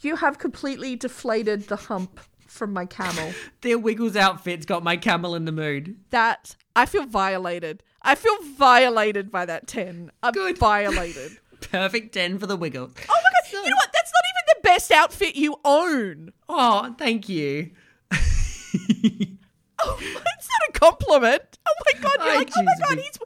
you 0.00 0.16
have 0.16 0.38
completely 0.38 0.96
deflated 0.96 1.62
the 1.68 1.76
hump 1.76 2.20
from 2.46 2.72
my 2.72 2.86
camel. 2.86 3.32
Their 3.60 3.78
Wiggles 3.78 4.16
outfits 4.16 4.64
got 4.66 4.82
my 4.82 4.96
camel 4.96 5.34
in 5.34 5.44
the 5.44 5.52
mood. 5.52 5.96
That 6.10 6.56
I 6.74 6.86
feel 6.86 7.06
violated. 7.06 7.82
I 8.02 8.14
feel 8.14 8.36
violated 8.42 9.30
by 9.30 9.44
that 9.46 9.66
ten. 9.66 10.10
I'm 10.22 10.32
Good. 10.32 10.58
violated. 10.58 11.38
Perfect 11.60 12.14
10 12.14 12.38
for 12.38 12.46
the 12.46 12.56
Wiggles. 12.56 12.92
Oh 12.96 13.04
my 13.08 13.50
god! 13.52 13.64
You 13.64 13.70
know 13.70 13.76
what? 13.76 13.90
That's 13.92 14.12
not 14.12 14.22
even 14.30 14.44
the 14.46 14.60
best 14.62 14.90
outfit 14.92 15.34
you 15.34 15.56
own. 15.64 16.32
Oh, 16.48 16.94
thank 16.98 17.28
you. 17.28 17.70
Oh, 19.80 19.96
it's 20.00 20.48
not 20.48 20.68
a 20.68 20.72
compliment. 20.72 21.58
Oh 21.66 21.74
my 21.86 22.00
god! 22.00 22.16
You're 22.18 22.32
I 22.34 22.36
like, 22.38 22.50
oh 22.56 22.62
my 22.64 22.72
god, 22.80 22.98
he's. 22.98 23.18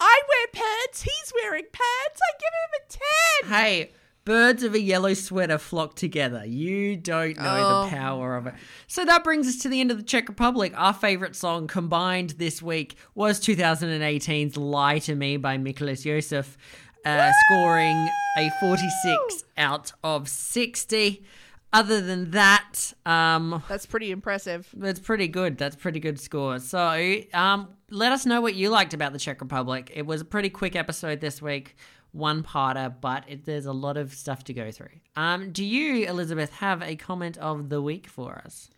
I 0.00 0.22
wear 0.28 0.46
pants. 0.64 1.02
He's 1.02 1.32
wearing 1.42 1.64
pants. 1.70 2.20
I 2.22 2.32
give 2.38 2.54
him 2.64 2.72
a 2.80 3.50
ten. 3.50 3.60
Hey, 3.60 3.90
birds 4.28 4.62
of 4.62 4.74
a 4.74 4.80
yellow 4.80 5.14
sweater 5.14 5.56
flock 5.56 5.94
together. 5.94 6.44
You 6.44 6.96
don't 6.96 7.36
know 7.38 7.44
Oh. 7.44 7.84
the 7.84 7.96
power 7.96 8.36
of 8.36 8.46
it. 8.46 8.52
So 8.86 9.04
that 9.06 9.24
brings 9.24 9.48
us 9.48 9.56
to 9.62 9.70
the 9.70 9.80
end 9.80 9.90
of 9.90 9.96
the 9.96 10.02
Czech 10.02 10.28
Republic. 10.28 10.74
Our 10.76 10.92
favorite 10.92 11.34
song 11.34 11.66
combined 11.66 12.30
this 12.38 12.60
week 12.60 12.96
was 13.14 13.40
2018's 13.40 14.56
Lie 14.58 14.98
to 15.00 15.14
Me 15.14 15.38
by 15.38 15.56
Mikolas 15.56 16.04
Josef, 16.04 16.58
uh, 17.06 17.32
scoring 17.46 18.08
a 18.36 18.50
46 18.60 19.44
out 19.56 19.92
of 20.04 20.28
60. 20.28 21.24
other 21.70 22.00
than 22.00 22.30
that, 22.30 22.94
um, 23.04 23.62
That's 23.68 23.84
pretty 23.84 24.10
impressive. 24.10 24.66
that's 24.74 24.98
pretty 25.00 25.28
good. 25.28 25.58
That's 25.58 25.76
pretty 25.76 26.00
good 26.00 26.18
score. 26.18 26.58
So, 26.60 27.16
um, 27.34 27.68
let 27.90 28.10
us 28.12 28.24
know 28.24 28.40
what 28.40 28.54
you 28.54 28.70
liked 28.70 28.94
about 28.94 29.12
the 29.12 29.18
Czech 29.18 29.40
Republic. 29.42 29.90
It 29.94 30.06
was 30.06 30.22
a 30.22 30.24
pretty 30.24 30.48
quick 30.48 30.74
episode 30.76 31.20
this 31.20 31.42
week, 31.42 31.76
one 32.12 32.42
parter, 32.42 32.94
but 33.00 33.24
it, 33.28 33.44
there's 33.44 33.66
a 33.66 33.72
lot 33.72 33.96
of 33.96 34.12
stuff 34.14 34.44
to 34.44 34.52
go 34.54 34.70
through. 34.70 34.88
Um, 35.16 35.50
do 35.52 35.64
you, 35.64 36.06
Elizabeth, 36.06 36.52
have 36.54 36.82
a 36.82 36.96
comment 36.96 37.36
of 37.38 37.68
the 37.68 37.80
week 37.82 38.06
for 38.06 38.42
us? 38.44 38.70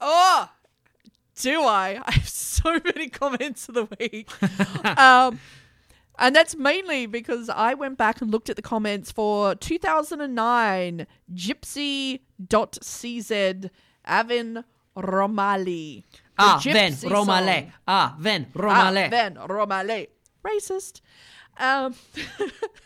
Oh, 0.00 0.48
do 1.40 1.62
I? 1.62 2.00
I 2.06 2.12
have 2.12 2.28
so 2.28 2.78
many 2.84 3.08
comments 3.08 3.68
of 3.68 3.74
the 3.74 3.88
week. 3.98 4.30
um, 4.98 5.40
and 6.18 6.36
that's 6.36 6.54
mainly 6.56 7.06
because 7.06 7.48
I 7.48 7.74
went 7.74 7.96
back 7.96 8.20
and 8.20 8.30
looked 8.30 8.50
at 8.50 8.56
the 8.56 8.62
comments 8.62 9.10
for 9.10 9.54
2009 9.54 11.06
Gipsy.cz 12.48 13.70
Aven 14.04 14.64
Romale. 14.96 16.04
Ah, 16.38 16.60
ven. 16.62 16.96
Romale. 17.04 17.72
Ah, 17.86 18.16
ven, 18.18 18.46
Ah, 18.56 18.90
Ven 19.10 19.38
Romale. 19.48 20.06
Racist. 20.44 21.00
Um, 21.60 21.94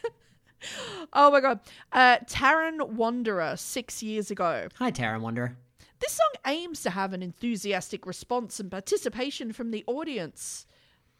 oh 1.12 1.30
my 1.30 1.40
god. 1.40 1.60
Uh, 1.92 2.18
Taran 2.28 2.88
Wanderer, 2.90 3.56
six 3.56 4.02
years 4.02 4.30
ago. 4.30 4.68
Hi, 4.78 4.90
Tara 4.90 5.18
Wanderer. 5.18 5.56
This 6.00 6.12
song 6.12 6.52
aims 6.52 6.82
to 6.82 6.90
have 6.90 7.12
an 7.12 7.22
enthusiastic 7.22 8.04
response 8.04 8.60
and 8.60 8.70
participation 8.70 9.52
from 9.52 9.70
the 9.70 9.84
audience, 9.86 10.66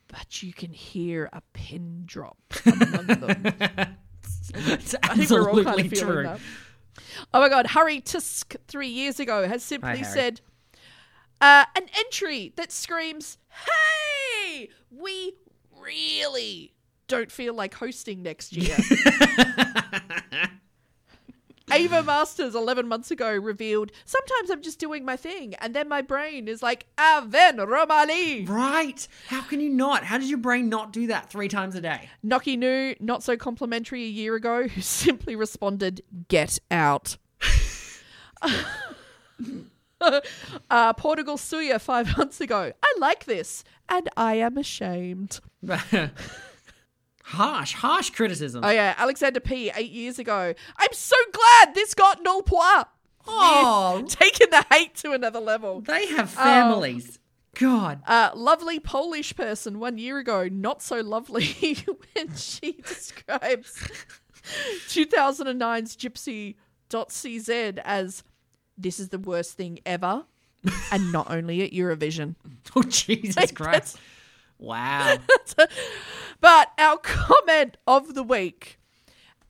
but 0.08 0.42
you 0.42 0.52
can 0.52 0.72
hear 0.72 1.30
a 1.32 1.40
pin 1.54 2.02
drop 2.04 2.36
among 2.66 3.06
them. 3.06 3.96
It's 4.56 4.94
I 5.02 5.16
think 5.16 5.30
we're 5.30 5.50
all 5.50 5.64
kind 5.64 5.80
of 5.92 5.98
true. 5.98 6.22
that. 6.24 6.38
Oh 7.32 7.40
my 7.40 7.48
god, 7.48 7.66
Harry 7.68 8.00
Tusk 8.00 8.54
three 8.68 8.88
years 8.88 9.18
ago 9.18 9.48
has 9.48 9.62
simply 9.62 9.98
Harry. 9.98 10.04
said 10.04 10.40
uh, 11.40 11.64
an 11.74 11.86
entry 11.96 12.52
that 12.56 12.70
screams, 12.70 13.38
Hey, 13.48 14.68
we 14.90 15.32
really 15.80 16.73
don't 17.08 17.30
feel 17.30 17.54
like 17.54 17.74
hosting 17.74 18.22
next 18.22 18.56
year. 18.56 18.76
Ava 21.72 22.02
Masters 22.02 22.54
11 22.54 22.86
months 22.86 23.10
ago 23.10 23.32
revealed, 23.32 23.90
Sometimes 24.04 24.50
I'm 24.50 24.62
just 24.62 24.78
doing 24.78 25.04
my 25.04 25.16
thing, 25.16 25.54
and 25.54 25.74
then 25.74 25.88
my 25.88 26.02
brain 26.02 26.46
is 26.46 26.62
like, 26.62 26.86
Aven 26.98 27.56
Romale. 27.56 28.44
Right. 28.46 29.08
How 29.28 29.40
can 29.42 29.60
you 29.60 29.70
not? 29.70 30.04
How 30.04 30.18
did 30.18 30.28
your 30.28 30.38
brain 30.38 30.68
not 30.68 30.92
do 30.92 31.06
that 31.08 31.30
three 31.30 31.48
times 31.48 31.74
a 31.74 31.80
day? 31.80 32.10
Noki 32.24 32.58
Nu, 32.58 32.94
not 33.00 33.22
so 33.22 33.36
complimentary 33.36 34.04
a 34.04 34.08
year 34.08 34.34
ago, 34.34 34.68
who 34.68 34.80
simply 34.82 35.34
responded, 35.34 36.02
"Get 36.28 36.58
out." 36.70 37.16
uh, 40.70 40.92
Portugal 40.94 41.36
Suya 41.36 41.80
five 41.80 42.16
months 42.16 42.40
ago. 42.40 42.72
I 42.82 42.94
like 42.98 43.24
this, 43.24 43.64
and 43.88 44.08
I 44.16 44.34
am 44.34 44.58
ashamed. 44.58 45.40
Harsh, 47.28 47.72
harsh 47.72 48.10
criticism. 48.10 48.62
Oh 48.64 48.70
yeah, 48.70 48.94
Alexander 48.98 49.40
P. 49.40 49.70
Eight 49.74 49.90
years 49.90 50.18
ago. 50.18 50.52
I'm 50.76 50.92
so 50.92 51.16
glad 51.32 51.74
this 51.74 51.94
got 51.94 52.22
null 52.22 52.42
point. 52.42 52.86
oh, 53.26 54.04
Taking 54.08 54.50
the 54.50 54.64
hate 54.70 54.94
to 54.96 55.12
another 55.12 55.40
level. 55.40 55.80
they 55.80 56.06
have 56.08 56.28
families. 56.30 57.18
God. 57.58 58.02
Uh, 58.06 58.30
lovely 58.34 58.78
Polish 58.78 59.34
person 59.36 59.78
one 59.80 59.96
year 59.96 60.18
ago, 60.18 60.48
not 60.50 60.82
so 60.82 61.00
lovely 61.00 61.46
when 62.14 62.34
she 62.34 62.72
describes 62.86 63.88
2009's 64.88 65.96
Gipsy.cz 65.96 67.78
as 67.84 68.22
this 68.76 68.98
is 69.00 69.08
the 69.10 69.18
worst 69.18 69.52
thing 69.56 69.78
ever, 69.86 70.24
and 70.90 71.12
not 71.12 71.30
only 71.30 71.62
at 71.62 71.72
Eurovision. 71.72 72.34
Oh, 72.76 72.82
Jesus 72.82 73.36
Like, 73.36 73.54
Christ. 73.54 73.98
Wow. 74.58 75.18
But 76.40 76.72
our 76.76 76.98
comment 77.02 77.78
of 77.86 78.14
the 78.14 78.22
week, 78.22 78.78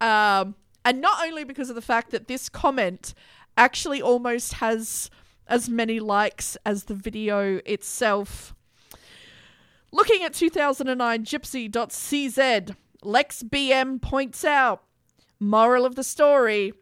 um, 0.01 0.55
and 0.85 1.01
not 1.01 1.27
only 1.27 1.43
because 1.43 1.69
of 1.69 1.75
the 1.75 1.83
fact 1.83 2.13
that 2.13 2.29
this 2.29 2.49
comment 2.49 3.15
actually 3.57 4.01
almost 4.01 4.55
has 4.55 5.11
as 5.49 5.69
many 5.69 5.99
likes 5.99 6.57
as 6.65 6.85
the 6.85 6.95
video 6.95 7.61
itself. 7.67 8.55
Looking 9.91 10.23
at 10.23 10.35
2009 10.35 11.25
Gipsy.cz, 11.25 12.77
Lex 13.03 13.43
BM 13.43 14.01
points 14.01 14.45
out 14.45 14.85
moral 15.41 15.85
of 15.85 15.97
the 15.97 16.05
story 16.05 16.75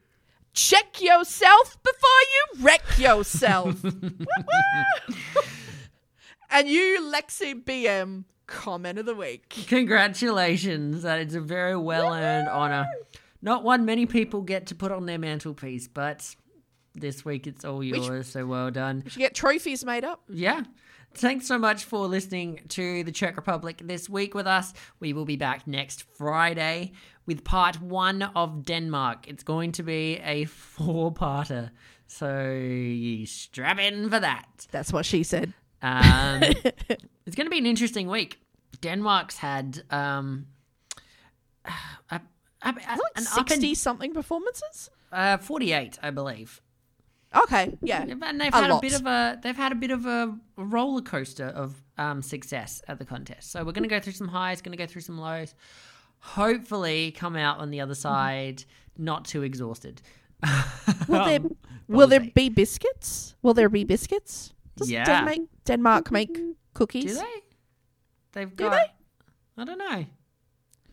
check 0.52 1.00
yourself 1.00 1.78
before 1.82 2.20
you 2.30 2.64
wreck 2.64 2.98
yourself. 2.98 3.82
and 6.52 6.68
you, 6.68 7.10
Lexi 7.12 7.64
BM, 7.64 8.24
comment 8.46 8.98
of 8.98 9.06
the 9.06 9.14
week. 9.14 9.48
Congratulations. 9.68 11.02
That 11.02 11.20
is 11.20 11.34
a 11.34 11.40
very 11.40 11.76
well 11.76 12.12
earned 12.12 12.48
honor. 12.48 12.86
Not 13.40 13.64
one 13.64 13.84
many 13.84 14.06
people 14.06 14.42
get 14.42 14.66
to 14.66 14.74
put 14.74 14.92
on 14.92 15.06
their 15.06 15.18
mantelpiece, 15.18 15.88
but 15.88 16.36
this 16.94 17.24
week 17.24 17.46
it's 17.46 17.64
all 17.64 17.82
yours, 17.82 18.28
so 18.28 18.46
well 18.46 18.70
done. 18.70 19.02
You 19.04 19.10
should 19.10 19.18
get 19.18 19.34
trophies 19.34 19.84
made 19.84 20.04
up. 20.04 20.22
Yeah. 20.28 20.62
Thanks 21.14 21.46
so 21.46 21.58
much 21.58 21.84
for 21.84 22.06
listening 22.06 22.60
to 22.68 23.04
the 23.04 23.12
Czech 23.12 23.36
Republic 23.36 23.82
this 23.84 24.08
week 24.08 24.34
with 24.34 24.46
us. 24.46 24.72
We 24.98 25.12
will 25.12 25.26
be 25.26 25.36
back 25.36 25.66
next 25.66 26.04
Friday 26.16 26.92
with 27.26 27.44
part 27.44 27.82
one 27.82 28.22
of 28.22 28.64
Denmark. 28.64 29.28
It's 29.28 29.42
going 29.42 29.72
to 29.72 29.82
be 29.82 30.20
a 30.24 30.44
four 30.46 31.12
parter. 31.12 31.70
So 32.06 32.52
you 32.52 33.26
strap 33.26 33.78
in 33.78 34.08
for 34.08 34.20
that. 34.20 34.66
That's 34.70 34.92
what 34.92 35.04
she 35.04 35.22
said. 35.22 35.52
Um, 35.82 36.42
it's 37.26 37.36
going 37.36 37.46
to 37.46 37.50
be 37.50 37.58
an 37.58 37.66
interesting 37.66 38.08
week. 38.08 38.38
Denmark's 38.80 39.36
had 39.38 39.82
um, 39.90 40.46
a, 41.64 41.70
a, 42.10 42.20
a, 42.62 42.72
Like 42.72 42.76
an 42.86 42.96
up 42.96 43.00
and- 43.16 43.26
60 43.48 43.74
something 43.74 44.12
performances? 44.14 44.90
uh, 45.12 45.36
48, 45.38 45.98
I 46.02 46.10
believe. 46.10 46.60
Okay, 47.34 47.76
yeah. 47.82 48.02
And 48.22 48.40
they've 48.40 48.52
had 48.52 48.70
a 48.70 48.78
bit 48.80 48.94
of 48.94 49.06
a 49.06 49.38
they've 49.42 49.56
had 49.56 49.72
a 49.72 49.74
bit 49.74 49.90
of 49.90 50.04
a 50.04 50.36
roller 50.58 51.00
coaster 51.00 51.46
of 51.46 51.82
um, 51.96 52.20
success 52.20 52.82
at 52.88 52.98
the 52.98 53.06
contest. 53.06 53.50
So 53.50 53.64
we're 53.64 53.72
going 53.72 53.84
to 53.84 53.88
go 53.88 54.00
through 54.00 54.12
some 54.12 54.28
highs, 54.28 54.60
going 54.60 54.76
to 54.76 54.78
go 54.78 54.86
through 54.86 55.00
some 55.00 55.16
lows. 55.18 55.54
Hopefully, 56.18 57.10
come 57.12 57.34
out 57.36 57.58
on 57.58 57.70
the 57.70 57.80
other 57.80 57.94
side 57.94 58.64
not 58.98 59.24
too 59.24 59.42
exhausted. 59.42 60.02
Will 61.08 61.24
there 61.24 61.36
Um, 61.40 61.56
will 61.88 62.06
there 62.06 62.20
be 62.20 62.50
biscuits? 62.50 63.34
Will 63.40 63.54
there 63.54 63.70
be 63.70 63.84
biscuits? 63.84 64.52
Does 64.76 64.90
Yeah. 64.90 65.04
Denmark 65.64 66.10
make 66.10 66.36
cookies? 66.74 67.04
Do 67.04 67.14
they? 67.14 67.40
They've 68.32 68.56
got. 68.56 68.64
Do 68.64 68.70
got. 68.70 68.72
they? 68.76 68.92
I 69.62 69.64
don't 69.64 69.78
know. 69.78 70.04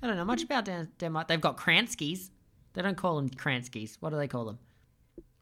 I 0.01 0.07
don't 0.07 0.15
know 0.17 0.25
much 0.25 0.43
about 0.43 0.65
Dan- 0.65 0.89
Denmark. 0.97 1.27
They've 1.27 1.41
got 1.41 1.57
Kranskis. 1.57 2.29
They 2.73 2.81
don't 2.81 2.95
call 2.97 3.15
them 3.17 3.29
Kranskis. 3.29 3.97
What 3.99 4.11
do 4.11 4.17
they 4.17 4.27
call 4.27 4.45
them? 4.45 4.59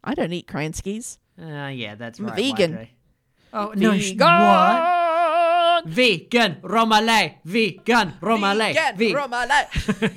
I 0.04 0.14
don't 0.14 0.32
eat 0.34 0.48
Kranskis. 0.48 1.18
Uh, 1.40 1.68
yeah, 1.68 1.96
that's 1.96 2.20
I'm 2.20 2.28
right. 2.28 2.36
vegan. 2.36 2.74
why 2.74 2.90
Oh 3.54 3.74
no! 3.76 3.92
Vegan! 3.92 4.18
What? 4.18 5.86
Vegan 5.86 6.58
Romale. 6.62 7.36
Vegan 7.46 8.14
Romale. 8.22 8.74
Vegan 8.74 8.98
Ve- 8.98 9.14
Romale. 9.14 9.68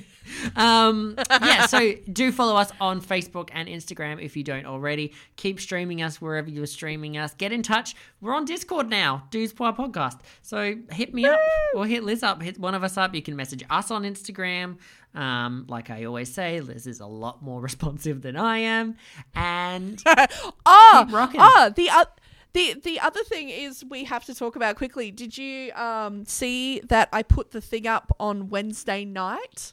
um, 0.57 1.15
yeah, 1.31 1.67
so 1.67 1.93
do 2.13 2.33
follow 2.33 2.57
us 2.57 2.73
on 2.81 3.01
Facebook 3.01 3.51
and 3.53 3.69
Instagram 3.69 4.23
if 4.23 4.37
you 4.37 4.45
don't 4.45 4.67
already. 4.67 5.13
Keep 5.37 5.61
streaming 5.61 6.03
us 6.03 6.21
wherever 6.21 6.49
you're 6.49 6.67
streaming 6.67 7.17
us. 7.19 7.35
Get 7.35 7.53
in 7.53 7.63
touch. 7.63 7.95
We're 8.21 8.35
on 8.35 8.45
Discord 8.45 8.89
now, 8.89 9.25
Dudes 9.31 9.53
Podcast. 9.53 10.21
So 10.43 10.75
hit 10.91 11.15
me 11.15 11.27
up 11.27 11.39
or 11.75 11.87
hit 11.87 12.05
Liz 12.05 12.23
up. 12.23 12.43
Hit 12.43 12.59
one 12.59 12.75
of 12.75 12.85
us 12.85 12.97
up. 12.97 13.15
You 13.15 13.23
can 13.23 13.37
message 13.37 13.65
us 13.71 13.91
on 13.91 14.03
Instagram. 14.05 14.79
Um, 15.15 15.67
like 15.69 15.91
I 15.91 16.05
always 16.05 16.33
say, 16.33 16.61
Liz 16.61 16.87
is 16.87 17.01
a 17.01 17.07
lot 17.07 17.43
more 17.43 17.61
responsive 17.71 18.23
than 18.23 18.37
I 18.37 18.59
am. 18.59 18.97
And 19.35 20.03
Keep 20.05 21.13
rocking. 21.13 21.41
ah, 21.41 21.71
the 21.75 21.91
uh, 21.91 22.05
the 22.53 22.75
the 22.83 23.01
other 23.01 23.23
thing 23.25 23.49
is 23.49 23.85
we 23.89 24.05
have 24.05 24.25
to 24.27 24.35
talk 24.35 24.57
about 24.57 24.77
quickly. 24.77 25.11
Did 25.11 25.37
you 25.39 25.73
um 25.75 26.25
see 26.27 26.81
that 26.89 27.09
I 27.13 27.23
put 27.23 27.51
the 27.53 27.61
thing 27.61 27.87
up 27.87 28.15
on 28.21 28.49
Wednesday 28.49 29.05
night, 29.05 29.73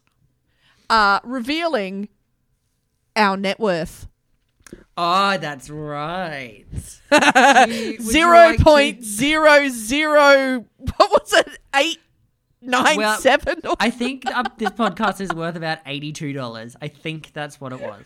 uh, 0.89 1.19
revealing 1.23 2.09
our 3.15 3.35
net 3.37 3.59
worth 3.59 4.07
oh, 4.97 5.37
that's 5.37 5.69
right. 5.69 6.65
Would 7.11 7.21
you- 7.21 7.65
would 7.69 7.69
you 7.69 8.01
zero 8.01 8.35
like 8.37 8.57
to- 8.57 8.63
point 8.63 9.03
zero 9.03 9.69
zero. 9.69 10.65
What 10.97 11.11
was 11.11 11.33
it? 11.33 11.59
Eight 11.75 11.99
nine 12.61 12.97
Well, 12.97 13.17
seven. 13.19 13.61
or- 13.63 13.75
I 13.79 13.89
think 13.91 14.25
uh, 14.25 14.43
this 14.57 14.71
podcast 14.71 15.21
is 15.21 15.31
worth 15.33 15.55
about 15.55 15.79
eighty-two 15.85 16.33
dollars. 16.33 16.75
I 16.81 16.87
think 16.89 17.31
that's 17.33 17.61
what 17.61 17.71
it 17.73 17.79
was. 17.79 18.03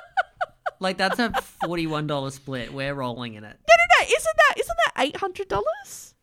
like 0.80 0.96
that's 0.98 1.18
a 1.18 1.30
forty-one 1.62 2.06
dollar 2.06 2.30
split. 2.30 2.72
We're 2.72 2.94
rolling 2.94 3.34
in 3.34 3.44
it. 3.44 3.56
no, 3.68 3.74
no, 3.78 3.84
no. 4.00 4.04
Isn't 4.06 4.36
that 4.36 4.54
isn't 4.60 4.76
that 4.84 4.92
eight 5.04 5.16
hundred 5.16 5.48
dollars? 5.48 6.14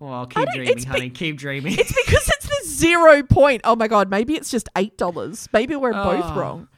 Well, 0.00 0.26
keep 0.26 0.48
dreaming, 0.50 0.68
it's 0.68 0.84
be- 0.84 0.90
honey. 0.90 1.10
keep 1.10 1.36
dreaming. 1.38 1.78
It's 1.78 1.92
because 1.92 2.28
it's 2.28 2.46
the 2.48 2.66
zero 2.68 3.22
point. 3.22 3.60
Oh 3.64 3.76
my 3.76 3.86
god, 3.86 4.10
maybe 4.10 4.34
it's 4.34 4.50
just 4.50 4.68
eight 4.76 4.96
dollars. 4.98 5.48
Maybe 5.52 5.76
we're 5.76 5.92
both 5.92 6.24
Oh. 6.24 6.34
wrong. 6.34 6.68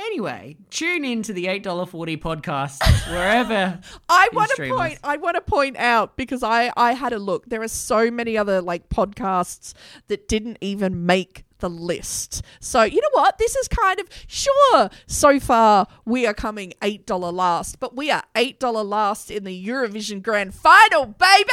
Anyway, 0.00 0.56
tune 0.70 1.04
in 1.04 1.24
to 1.24 1.32
the 1.32 1.46
$8.40 1.46 2.20
podcast 2.20 2.78
wherever. 3.10 3.80
I 4.08 4.28
want 4.32 4.48
to 4.54 4.68
point. 4.68 5.00
I 5.02 5.16
want 5.16 5.34
to 5.34 5.40
point 5.40 5.76
out 5.76 6.16
because 6.16 6.44
I 6.44 6.70
I 6.76 6.92
had 6.92 7.12
a 7.12 7.18
look. 7.18 7.46
There 7.48 7.62
are 7.62 7.66
so 7.68 8.08
many 8.08 8.38
other 8.38 8.62
like 8.62 8.88
podcasts 8.90 9.74
that 10.06 10.28
didn't 10.28 10.58
even 10.60 11.04
make 11.04 11.42
the 11.58 11.70
list. 11.70 12.42
So 12.60 12.82
you 12.82 13.00
know 13.00 13.08
what? 13.12 13.38
This 13.38 13.54
is 13.56 13.68
kind 13.68 14.00
of 14.00 14.06
sure. 14.26 14.90
So 15.06 15.38
far, 15.40 15.86
we 16.04 16.26
are 16.26 16.34
coming 16.34 16.72
eight 16.82 17.06
dollar 17.06 17.30
last, 17.32 17.80
but 17.80 17.96
we 17.96 18.10
are 18.10 18.22
eight 18.36 18.58
dollar 18.60 18.82
last 18.84 19.30
in 19.30 19.44
the 19.44 19.66
Eurovision 19.66 20.22
Grand 20.22 20.54
Final, 20.54 21.06
baby. 21.06 21.50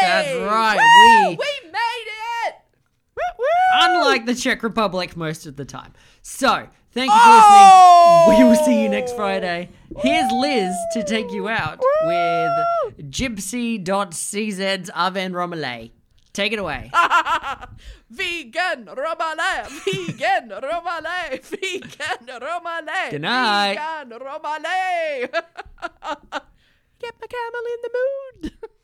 That's 0.00 0.36
right, 0.40 0.76
Woo! 0.76 1.30
we- 1.30 1.36
we 1.36 1.70
made 1.70 2.08
it. 2.46 2.54
Woo, 3.16 3.22
woo! 3.38 3.44
Unlike 3.80 4.26
the 4.26 4.34
Czech 4.34 4.62
Republic 4.62 5.16
most 5.16 5.46
of 5.46 5.56
the 5.56 5.64
time. 5.64 5.92
So, 6.22 6.68
thank 6.92 7.10
you 7.10 7.16
for 7.18 7.24
Oh! 7.24 8.26
listening. 8.28 8.44
We 8.44 8.50
will 8.50 8.64
see 8.64 8.82
you 8.82 8.88
next 8.88 9.12
oh! 9.12 9.16
Friday. 9.16 9.70
Here's 9.98 10.30
Liz 10.30 10.74
to 10.92 11.02
take 11.02 11.30
you 11.32 11.48
out 11.48 11.80
with 12.04 13.10
Gipsy.cz's 13.10 14.90
Aven 14.94 15.32
Romale. 15.32 15.90
Take 16.32 16.52
it 16.52 16.58
away. 16.58 16.90
Vegan 18.10 18.86
Romale, 18.86 19.66
vegan 19.68 20.48
Romale, 20.50 21.40
vegan 21.42 22.40
Romale. 22.40 23.10
Good 23.10 23.22
night. 23.22 23.76
Vegan 23.76 24.18
Romale. 24.18 25.28
Get 27.00 27.14
my 27.20 27.26
camel 27.28 27.64
in 27.72 27.80
the 27.82 27.90
mood. 27.94 28.52